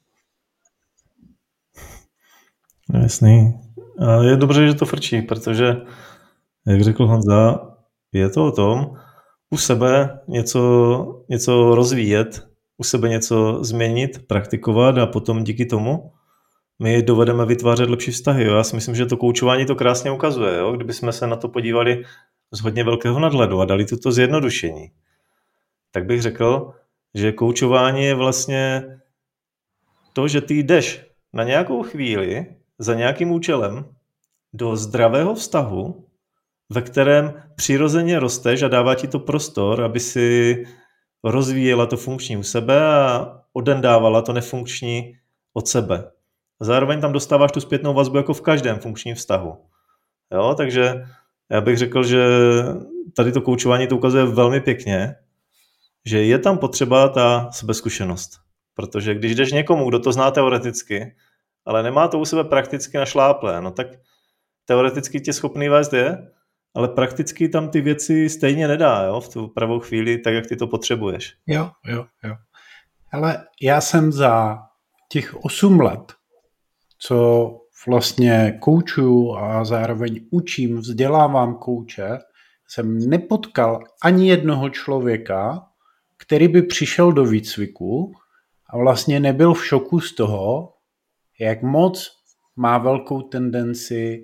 No 2.89 2.99
jasný. 2.99 3.53
A 3.99 4.23
je 4.23 4.37
dobře, 4.37 4.67
že 4.67 4.73
to 4.73 4.85
frčí, 4.85 5.21
protože, 5.21 5.75
jak 6.67 6.81
řekl 6.81 7.07
Honza, 7.07 7.71
je 8.13 8.29
to 8.29 8.45
o 8.45 8.51
tom 8.51 8.97
u 9.49 9.57
sebe 9.57 10.19
něco, 10.27 11.25
něco 11.29 11.75
rozvíjet, 11.75 12.47
u 12.77 12.83
sebe 12.83 13.09
něco 13.09 13.63
změnit, 13.63 14.27
praktikovat 14.27 14.97
a 14.97 15.05
potom 15.05 15.43
díky 15.43 15.65
tomu 15.65 16.11
my 16.79 17.03
dovedeme 17.03 17.45
vytvářet 17.45 17.89
lepší 17.89 18.11
vztahy. 18.11 18.45
Jo? 18.45 18.55
Já 18.55 18.63
si 18.63 18.75
myslím, 18.75 18.95
že 18.95 19.05
to 19.05 19.17
koučování 19.17 19.65
to 19.65 19.75
krásně 19.75 20.11
ukazuje. 20.11 20.57
Jo? 20.57 20.71
Kdybychom 20.71 21.11
se 21.11 21.27
na 21.27 21.35
to 21.35 21.49
podívali 21.49 22.03
z 22.51 22.59
hodně 22.59 22.83
velkého 22.83 23.19
nadhledu 23.19 23.61
a 23.61 23.65
dali 23.65 23.85
toto 23.85 24.11
zjednodušení, 24.11 24.91
tak 25.91 26.05
bych 26.05 26.21
řekl, 26.21 26.73
že 27.13 27.31
koučování 27.31 28.03
je 28.03 28.15
vlastně 28.15 28.83
to, 30.13 30.27
že 30.27 30.41
ty 30.41 30.59
jdeš 30.59 31.05
na 31.33 31.43
nějakou 31.43 31.83
chvíli 31.83 32.45
za 32.79 32.93
nějakým 32.93 33.31
účelem 33.31 33.85
do 34.53 34.75
zdravého 34.75 35.35
vztahu, 35.35 36.07
ve 36.69 36.81
kterém 36.81 37.43
přirozeně 37.55 38.19
rosteš 38.19 38.61
a 38.61 38.67
dává 38.67 38.95
ti 38.95 39.07
to 39.07 39.19
prostor, 39.19 39.83
aby 39.83 39.99
si 39.99 40.63
rozvíjela 41.25 41.85
to 41.85 41.97
funkční 41.97 42.37
u 42.37 42.43
sebe 42.43 42.85
a 42.85 43.31
odendávala 43.53 44.21
to 44.21 44.33
nefunkční 44.33 45.17
od 45.53 45.67
sebe. 45.67 46.11
Zároveň 46.59 47.01
tam 47.01 47.13
dostáváš 47.13 47.51
tu 47.51 47.61
zpětnou 47.61 47.93
vazbu 47.93 48.17
jako 48.17 48.33
v 48.33 48.41
každém 48.41 48.79
funkčním 48.79 49.15
vztahu. 49.15 49.57
Jo, 50.33 50.55
takže 50.57 51.05
já 51.49 51.61
bych 51.61 51.77
řekl, 51.77 52.03
že 52.03 52.25
tady 53.15 53.31
to 53.31 53.41
koučování 53.41 53.87
to 53.87 53.97
ukazuje 53.97 54.25
velmi 54.25 54.61
pěkně, 54.61 55.15
že 56.05 56.23
je 56.23 56.39
tam 56.39 56.57
potřeba 56.57 57.09
ta 57.09 57.49
sebezkušenost. 57.51 58.31
Protože 58.73 59.15
když 59.15 59.35
jdeš 59.35 59.51
někomu, 59.51 59.89
kdo 59.89 59.99
to 59.99 60.11
zná 60.11 60.31
teoreticky, 60.31 61.15
ale 61.65 61.83
nemá 61.83 62.07
to 62.07 62.19
u 62.19 62.25
sebe 62.25 62.43
prakticky 62.43 62.97
našláplé, 62.97 63.61
no 63.61 63.71
tak 63.71 63.87
teoreticky 64.65 65.21
tě 65.21 65.33
schopný 65.33 65.69
vést 65.69 65.93
je, 65.93 66.31
ale 66.75 66.87
prakticky 66.87 67.49
tam 67.49 67.69
ty 67.69 67.81
věci 67.81 68.29
stejně 68.29 68.67
nedá, 68.67 69.03
jo, 69.03 69.19
v 69.19 69.33
tu 69.33 69.47
pravou 69.47 69.79
chvíli, 69.79 70.17
tak 70.17 70.33
jak 70.33 70.47
ty 70.47 70.55
to 70.55 70.67
potřebuješ. 70.67 71.35
Jo, 71.47 71.71
jo, 71.85 72.05
jo. 72.23 72.35
Ale 73.11 73.45
já 73.61 73.81
jsem 73.81 74.11
za 74.11 74.59
těch 75.09 75.35
8 75.35 75.79
let, 75.79 76.13
co 76.99 77.49
vlastně 77.87 78.57
koučuju 78.61 79.35
a 79.35 79.65
zároveň 79.65 80.19
učím, 80.31 80.77
vzdělávám 80.77 81.55
kouče, 81.55 82.09
jsem 82.67 83.09
nepotkal 83.09 83.83
ani 84.03 84.29
jednoho 84.29 84.69
člověka, 84.69 85.67
který 86.17 86.47
by 86.47 86.61
přišel 86.61 87.11
do 87.11 87.25
výcviku 87.25 88.13
a 88.69 88.77
vlastně 88.77 89.19
nebyl 89.19 89.53
v 89.53 89.65
šoku 89.65 89.99
z 89.99 90.15
toho, 90.15 90.73
jak 91.39 91.61
moc 91.61 92.11
má 92.55 92.77
velkou 92.77 93.21
tendenci 93.21 94.23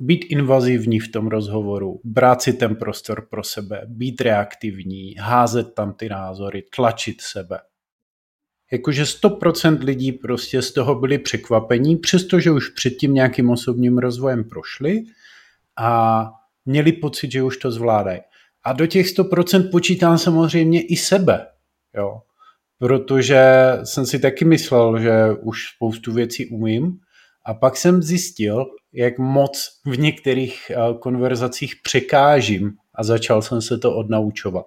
být 0.00 0.24
invazivní 0.28 1.00
v 1.00 1.12
tom 1.12 1.28
rozhovoru, 1.28 2.00
brát 2.04 2.42
si 2.42 2.52
ten 2.52 2.76
prostor 2.76 3.26
pro 3.30 3.44
sebe, 3.44 3.82
být 3.86 4.20
reaktivní, 4.20 5.14
házet 5.18 5.74
tam 5.74 5.92
ty 5.92 6.08
názory, 6.08 6.64
tlačit 6.76 7.20
sebe. 7.20 7.58
Jakože 8.72 9.02
100% 9.02 9.84
lidí 9.84 10.12
prostě 10.12 10.62
z 10.62 10.72
toho 10.72 10.94
byli 10.94 11.18
překvapení, 11.18 11.96
přestože 11.96 12.50
už 12.50 12.68
předtím 12.68 13.14
nějakým 13.14 13.50
osobním 13.50 13.98
rozvojem 13.98 14.44
prošli 14.44 15.02
a 15.78 16.24
měli 16.64 16.92
pocit, 16.92 17.32
že 17.32 17.42
už 17.42 17.56
to 17.56 17.70
zvládají. 17.70 18.20
A 18.64 18.72
do 18.72 18.86
těch 18.86 19.06
100% 19.06 19.70
počítám 19.70 20.18
samozřejmě 20.18 20.82
i 20.82 20.96
sebe, 20.96 21.46
jo. 21.96 22.22
Protože 22.78 23.42
jsem 23.84 24.06
si 24.06 24.18
taky 24.18 24.44
myslel, 24.44 25.00
že 25.00 25.12
už 25.42 25.64
spoustu 25.76 26.12
věcí 26.12 26.46
umím, 26.46 26.98
a 27.44 27.54
pak 27.54 27.76
jsem 27.76 28.02
zjistil, 28.02 28.66
jak 28.92 29.18
moc 29.18 29.80
v 29.86 29.98
některých 29.98 30.70
eh, 30.70 30.94
konverzacích 30.98 31.74
překážím 31.82 32.72
a 32.94 33.04
začal 33.04 33.42
jsem 33.42 33.62
se 33.62 33.78
to 33.78 33.96
odnaučovat. 33.96 34.66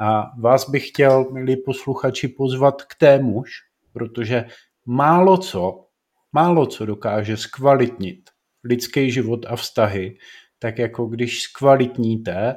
A 0.00 0.30
vás 0.40 0.70
bych 0.70 0.88
chtěl, 0.88 1.30
milí 1.32 1.56
posluchači, 1.56 2.28
pozvat 2.28 2.82
k 2.82 2.94
témuž, 2.94 3.50
protože 3.92 4.44
málo 4.86 5.36
co, 5.36 5.86
málo 6.32 6.66
co 6.66 6.86
dokáže 6.86 7.36
zkvalitnit 7.36 8.30
lidský 8.64 9.10
život 9.10 9.46
a 9.48 9.56
vztahy, 9.56 10.18
tak 10.58 10.78
jako 10.78 11.06
když 11.06 11.42
zkvalitníte 11.42 12.56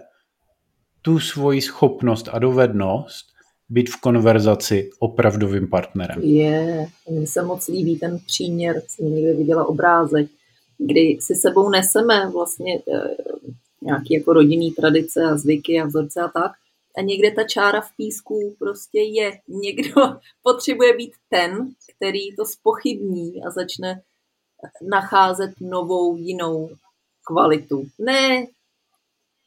tu 1.02 1.20
svoji 1.20 1.62
schopnost 1.62 2.30
a 2.32 2.40
dovednost 2.40 3.29
být 3.70 3.90
v 3.90 4.02
konverzaci 4.02 4.90
opravdovým 5.00 5.68
partnerem. 5.68 6.22
Je, 6.22 6.88
mně 7.10 7.28
se 7.28 7.42
moc 7.42 7.68
líbí 7.68 8.00
ten 8.00 8.20
příměr, 8.26 8.82
jsem 8.88 9.16
někde 9.16 9.34
viděla 9.34 9.66
obrázek, 9.66 10.28
kdy 10.78 11.18
si 11.22 11.36
sebou 11.36 11.70
neseme 11.70 12.30
vlastně 12.30 12.76
e, 12.76 12.82
nějaké 13.82 14.14
jako 14.14 14.34
rodinný 14.34 14.72
tradice 14.72 15.24
a 15.24 15.38
zvyky 15.38 15.82
a 15.82 15.86
vzorce 15.86 16.22
a 16.22 16.28
tak, 16.28 16.52
a 16.98 17.02
někde 17.02 17.32
ta 17.32 17.44
čára 17.44 17.82
v 17.82 17.96
písku 17.98 18.56
prostě 18.60 19.00
je. 19.00 19.40
Někdo 19.48 20.02
potřebuje 20.44 20.98
být 20.98 21.12
ten, 21.30 21.70
který 21.96 22.36
to 22.36 22.46
spochybní 22.46 23.44
a 23.44 23.50
začne 23.52 24.02
nacházet 24.90 25.52
novou, 25.62 26.18
jinou 26.18 26.70
kvalitu. 27.26 27.86
Ne 28.00 28.46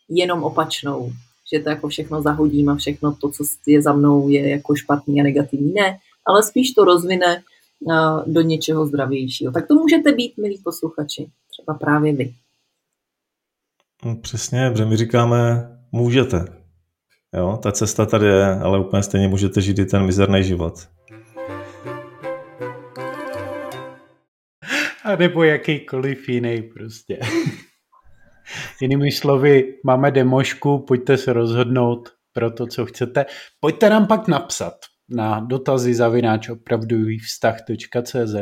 jenom 0.09 0.45
opačnou, 0.45 1.13
že 1.53 1.61
to 1.61 1.69
jako 1.71 1.89
všechno 1.89 2.23
zahodím 2.23 2.69
a 2.69 2.77
všechno 2.77 3.17
to, 3.21 3.31
co 3.31 3.45
je 3.67 3.83
za 3.83 3.93
mnou, 3.93 4.29
je 4.29 4.51
jako 4.51 4.75
špatný 4.75 5.21
a 5.21 5.25
negativní. 5.25 5.73
Ne, 5.73 5.99
ale 6.27 6.43
spíš 6.43 6.73
to 6.73 6.85
rozvine 6.85 7.43
do 8.27 8.41
něčeho 8.41 8.87
zdravějšího. 8.87 9.53
Tak 9.53 9.69
to 9.69 9.75
můžete 9.75 10.13
být, 10.13 10.39
milí 10.39 10.61
posluchači, 10.65 11.31
třeba 11.51 11.79
právě 11.79 12.13
vy. 12.13 12.35
No, 14.05 14.17
přesně, 14.17 14.71
protože 14.71 14.85
my 14.85 14.97
říkáme, 14.97 15.69
můžete. 15.93 16.45
Jo, 17.37 17.59
ta 17.63 17.73
cesta 17.73 18.07
tady 18.07 18.27
je, 18.27 18.47
ale 18.47 18.81
úplně 18.81 19.03
stejně 19.03 19.29
můžete 19.29 19.61
žít 19.61 19.79
i 19.79 19.85
ten 19.85 20.07
mizerný 20.07 20.45
život. 20.45 20.89
A 25.05 25.17
nebo 25.17 25.43
jakýkoliv 25.43 26.29
jiný 26.29 26.63
prostě. 26.63 27.19
Jinými 28.83 29.13
slovy, 29.13 29.75
máme 29.85 30.11
demošku, 30.11 30.79
pojďte 30.79 31.17
se 31.17 31.33
rozhodnout 31.33 32.09
pro 32.33 32.51
to, 32.51 32.67
co 32.67 32.87
chcete. 32.87 33.27
Pojďte 33.61 33.91
nám 33.91 34.07
pak 34.07 34.29
napsat 34.29 34.75
na 35.09 35.41
dotazy 35.41 35.95
zavináč 35.95 36.49
opravdový 36.49 37.19
vztah.cz 37.19 38.35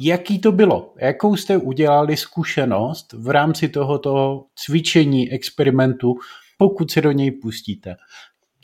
jaký 0.00 0.38
to 0.38 0.52
bylo, 0.52 0.94
jakou 1.00 1.36
jste 1.36 1.56
udělali 1.56 2.16
zkušenost 2.16 3.12
v 3.12 3.30
rámci 3.30 3.68
tohoto 3.68 4.44
cvičení, 4.54 5.32
experimentu, 5.32 6.14
pokud 6.58 6.90
se 6.90 7.00
do 7.00 7.12
něj 7.12 7.30
pustíte. 7.30 7.96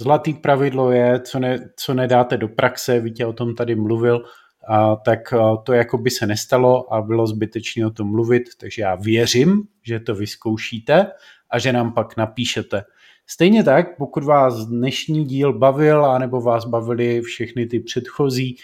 Zlatý 0.01 0.35
pravidlo 0.35 0.93
je, 0.93 1.21
co, 1.21 1.39
ne, 1.39 1.71
co 1.77 1.95
nedáte 1.95 2.37
do 2.37 2.49
praxe, 2.49 3.01
Vítě 3.01 3.27
o 3.27 3.33
tom 3.33 3.55
tady 3.55 3.75
mluvil, 3.75 4.25
a, 4.71 4.97
tak 4.97 5.35
to 5.65 5.73
jako 5.73 5.99
by 5.99 6.11
se 6.11 6.27
nestalo 6.27 6.95
a 6.95 7.03
bylo 7.03 7.27
zbytečné 7.27 7.87
o 7.87 7.91
tom 7.91 8.11
mluvit, 8.11 8.43
takže 8.61 8.83
já 8.83 8.95
věřím, 8.95 9.63
že 9.83 10.01
to 10.01 10.15
vyzkoušíte 10.15 11.07
a 11.51 11.59
že 11.59 11.73
nám 11.73 11.93
pak 11.93 12.17
napíšete. 12.17 12.83
Stejně 13.27 13.65
tak, 13.65 13.97
pokud 13.97 14.25
vás 14.25 14.67
dnešní 14.67 15.25
díl 15.25 15.59
bavil, 15.59 16.05
anebo 16.07 16.41
vás 16.41 16.65
bavili 16.65 17.21
všechny 17.21 17.67
ty 17.67 17.81
předchozí, 17.81 18.57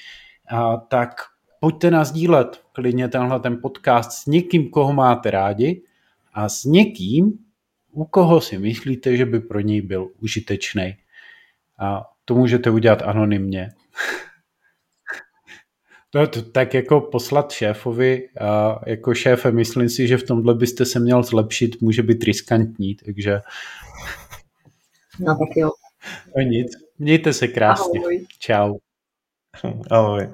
a, 0.51 0.77
tak 0.77 1.09
pojďte 1.61 1.91
nás 1.91 2.13
dílet 2.13 2.61
klidně 2.73 3.09
tenhle 3.09 3.41
ten 3.41 3.59
podcast 3.63 4.13
s 4.13 4.27
někým, 4.27 4.71
koho 4.71 4.93
máte 4.93 5.31
rádi 5.31 5.83
a 6.35 6.49
s 6.49 6.65
někým, 6.65 7.33
u 7.93 8.05
koho 8.05 8.41
si 8.41 8.59
myslíte, 8.59 9.17
že 9.17 9.27
by 9.27 9.41
pro 9.41 9.61
něj 9.61 9.83
byl 9.83 10.11
užitečný. 10.21 10.97
A 11.79 12.03
to 12.25 12.35
můžete 12.35 12.71
udělat 12.71 13.03
anonymně. 13.03 13.69
No, 16.17 16.27
to, 16.27 16.43
tak 16.43 16.75
jako 16.75 17.01
poslat 17.01 17.53
šéfovi, 17.53 18.29
a 18.41 18.81
jako 18.87 19.15
šéfe, 19.15 19.51
myslím 19.51 19.89
si, 19.89 20.09
že 20.09 20.17
v 20.19 20.23
tomhle 20.23 20.55
byste 20.55 20.85
se 20.85 21.01
měl 21.01 21.23
zlepšit, 21.23 21.81
může 21.81 22.03
být 22.03 22.25
riskantní, 22.25 22.95
takže... 22.95 23.41
No 25.21 25.39
tak 25.39 25.57
jo. 25.57 25.71
No 26.37 26.43
nic, 26.43 26.73
mějte 26.99 27.33
se 27.33 27.49
krásně. 27.49 28.01
Ahoj. 28.01 28.27
Čau. 28.39 28.77
Ahoj. 29.91 30.29